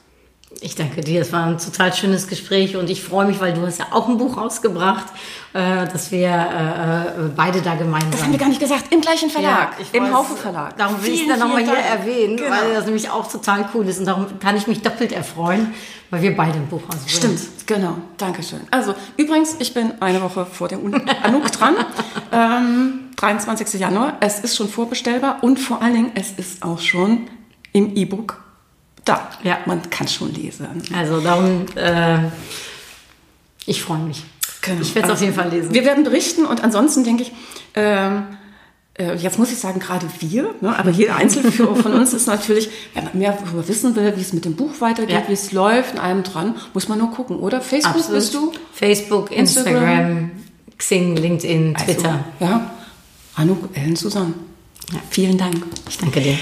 Ich 0.62 0.76
danke 0.76 1.01
dir, 1.01 1.22
es 1.22 1.32
war 1.32 1.45
ein 1.45 1.58
total 1.58 1.93
schönes 1.93 2.28
Gespräch 2.28 2.76
und 2.76 2.89
ich 2.89 3.03
freue 3.03 3.26
mich, 3.28 3.39
weil 3.39 3.53
du 3.53 3.62
hast 3.66 3.78
ja 3.80 3.88
auch 3.91 4.08
ein 4.08 4.18
Buch 4.18 4.38
rausgebracht, 4.38 5.06
äh, 5.53 5.86
dass 5.88 6.12
wir 6.12 6.28
äh, 6.30 7.26
äh, 7.26 7.30
beide 7.36 7.62
da 7.62 7.76
gemeinsam... 7.76 8.12
Das 8.12 8.24
haben 8.24 8.32
wir 8.32 8.39
gar 8.39 8.49
nicht 8.49 8.60
gesagt, 8.62 8.91
im 8.93 9.01
gleichen 9.01 9.30
Verlag, 9.30 9.76
ich 9.80 9.93
im 9.93 10.03
weiß, 10.06 10.14
Haufe 10.14 10.36
Verlag. 10.36 10.78
Darum 10.78 11.03
will 11.03 11.14
ich 11.14 11.22
es 11.24 11.28
dann 11.28 11.39
nochmal 11.39 11.64
hier 11.64 11.74
erwähnen, 11.76 12.38
Genau. 12.38 12.49
weil 12.49 12.74
das 12.74 12.86
nämlich 12.86 13.10
auch 13.10 13.30
total 13.32 13.70
cool 13.74 13.88
ist 13.88 13.99
und 13.99 14.06
darum 14.06 14.39
kann 14.39 14.56
ich 14.58 14.66
mich 14.68 14.82
doppelt 14.82 15.12
erfreuen, 15.12 15.74
weil 16.10 16.22
wir 16.22 16.36
beide 16.36 16.53
ein 16.53 16.68
Buch 16.68 16.82
rausbringen. 16.84 17.38
Stimmt, 17.38 17.68
genau. 17.68 17.97
Dankeschön. 18.18 18.62
Also, 18.72 18.95
übrigens, 19.18 19.56
ich 19.60 19.74
bin 19.74 19.93
eine 19.99 20.22
Woche 20.22 20.45
vor 20.45 20.68
der 20.68 20.82
Uni 20.82 20.97
Anouk 21.24 21.51
dran. 21.51 21.76
Ähm, 22.32 22.99
23. 23.18 23.80
Januar. 23.80 24.18
Es 24.22 24.39
ist 24.39 24.56
schon 24.56 24.70
vorbestellbar 24.70 25.39
und 25.41 25.60
vor 25.60 25.82
allen 25.82 25.93
Dingen, 25.93 26.12
es 26.16 26.32
ist 26.32 26.64
auch 26.64 26.80
schon 26.80 27.28
im 27.74 27.95
E-Book 27.95 28.45
da, 29.06 29.30
Ja. 29.43 29.60
man 29.66 29.89
kann 29.89 30.08
schon 30.08 30.34
lesen. 30.34 30.68
Also 30.95 31.22
darum, 31.22 31.66
äh, 31.76 32.20
ich 33.66 33.82
freue 33.82 33.99
mich. 33.99 34.24
Genau. 34.62 34.82
Ich 34.82 34.95
werde 34.95 35.08
es 35.10 35.14
auf 35.14 35.22
jeden 35.22 35.34
Fall 35.36 35.49
lesen. 35.49 35.74
Wir 35.74 35.86
werden 35.86 36.03
berichten 36.03 36.45
und 36.45 36.64
ansonsten 36.64 37.03
denke 37.03 37.24
ich, 37.24 37.32
ähm, 37.76 38.24
äh, 38.97 39.14
jetzt 39.16 39.38
muss 39.38 39.51
ich 39.51 39.60
sagen, 39.60 39.80
gerade 39.80 40.08
wir, 40.20 40.56
ne, 40.62 40.78
aber 40.78 40.89
jeder 40.89 41.16
Einzelführer 41.22 41.76
von 41.76 41.93
uns 41.93 42.14
ist 42.14 42.26
natürlich, 42.28 42.70
wenn 42.93 43.03
man 43.06 43.18
mehr 43.18 43.34
darüber 43.39 43.68
wissen 43.68 43.95
will, 43.95 44.14
wie 44.16 44.22
es 44.22 44.34
mit 44.34 44.45
dem 44.45 44.56
Buch 44.56 44.72
weitergeht, 44.80 45.14
Ja. 45.16 45.24
wie 45.28 45.34
es 45.34 45.51
läuft, 45.51 45.93
in 45.93 45.99
allem 45.99 46.24
dran, 46.24 46.56
muss 46.74 46.88
man 46.88 46.97
nur 46.97 47.12
gucken, 47.12 47.38
oder? 47.38 47.62
Facebook 47.62 47.95
Absolut. 47.95 48.20
bist 48.20 48.34
du? 48.34 48.51
Facebook, 48.74 49.32
Instagram, 49.32 50.32
Xing, 50.78 51.16
LinkedIn, 51.16 51.76
Twitter. 51.76 52.26
Also, 52.39 52.53
ja, 52.53 52.72
Anouk, 53.36 53.70
Ellen, 53.76 53.95
Susanne. 53.95 54.34
Ja, 54.93 54.99
vielen 55.10 55.38
Dank. 55.38 55.58
Ich 55.89 55.97
danke 55.97 56.22
dir. 56.22 56.38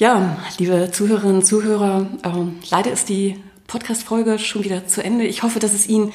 Ja, 0.00 0.38
liebe 0.56 0.90
Zuhörerinnen 0.90 1.36
und 1.36 1.44
Zuhörer, 1.44 2.06
ähm, 2.24 2.58
leider 2.70 2.90
ist 2.90 3.10
die 3.10 3.36
Podcast-Folge 3.66 4.38
schon 4.38 4.64
wieder 4.64 4.86
zu 4.86 5.04
Ende. 5.04 5.26
Ich 5.26 5.42
hoffe, 5.42 5.58
dass 5.58 5.74
es 5.74 5.86
Ihnen 5.86 6.14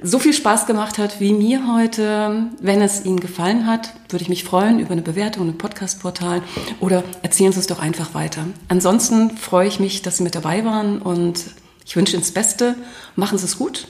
so 0.00 0.18
viel 0.18 0.32
Spaß 0.32 0.64
gemacht 0.64 0.96
hat 0.96 1.20
wie 1.20 1.34
mir 1.34 1.70
heute. 1.70 2.46
Wenn 2.62 2.80
es 2.80 3.04
Ihnen 3.04 3.20
gefallen 3.20 3.66
hat, 3.66 3.92
würde 4.08 4.22
ich 4.22 4.30
mich 4.30 4.42
freuen 4.42 4.80
über 4.80 4.92
eine 4.92 5.02
Bewertung 5.02 5.50
im 5.50 5.58
Podcast-Portal 5.58 6.40
oder 6.80 7.04
erzählen 7.20 7.52
Sie 7.52 7.60
es 7.60 7.66
doch 7.66 7.78
einfach 7.78 8.14
weiter. 8.14 8.46
Ansonsten 8.68 9.36
freue 9.36 9.68
ich 9.68 9.80
mich, 9.80 10.00
dass 10.00 10.16
Sie 10.16 10.22
mit 10.22 10.34
dabei 10.34 10.64
waren 10.64 11.02
und 11.02 11.44
ich 11.84 11.94
wünsche 11.94 12.14
Ihnen 12.14 12.22
das 12.22 12.32
Beste. 12.32 12.74
Machen 13.16 13.36
Sie 13.36 13.44
es 13.44 13.58
gut. 13.58 13.86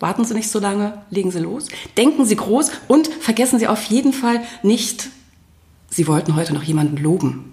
Warten 0.00 0.24
Sie 0.24 0.34
nicht 0.34 0.50
so 0.50 0.58
lange, 0.58 1.00
legen 1.10 1.30
Sie 1.30 1.38
los. 1.38 1.68
Denken 1.96 2.24
Sie 2.24 2.34
groß 2.34 2.72
und 2.88 3.06
vergessen 3.06 3.60
Sie 3.60 3.68
auf 3.68 3.84
jeden 3.84 4.12
Fall 4.12 4.42
nicht, 4.64 5.10
Sie 5.90 6.08
wollten 6.08 6.34
heute 6.34 6.54
noch 6.54 6.64
jemanden 6.64 6.96
loben. 6.96 7.52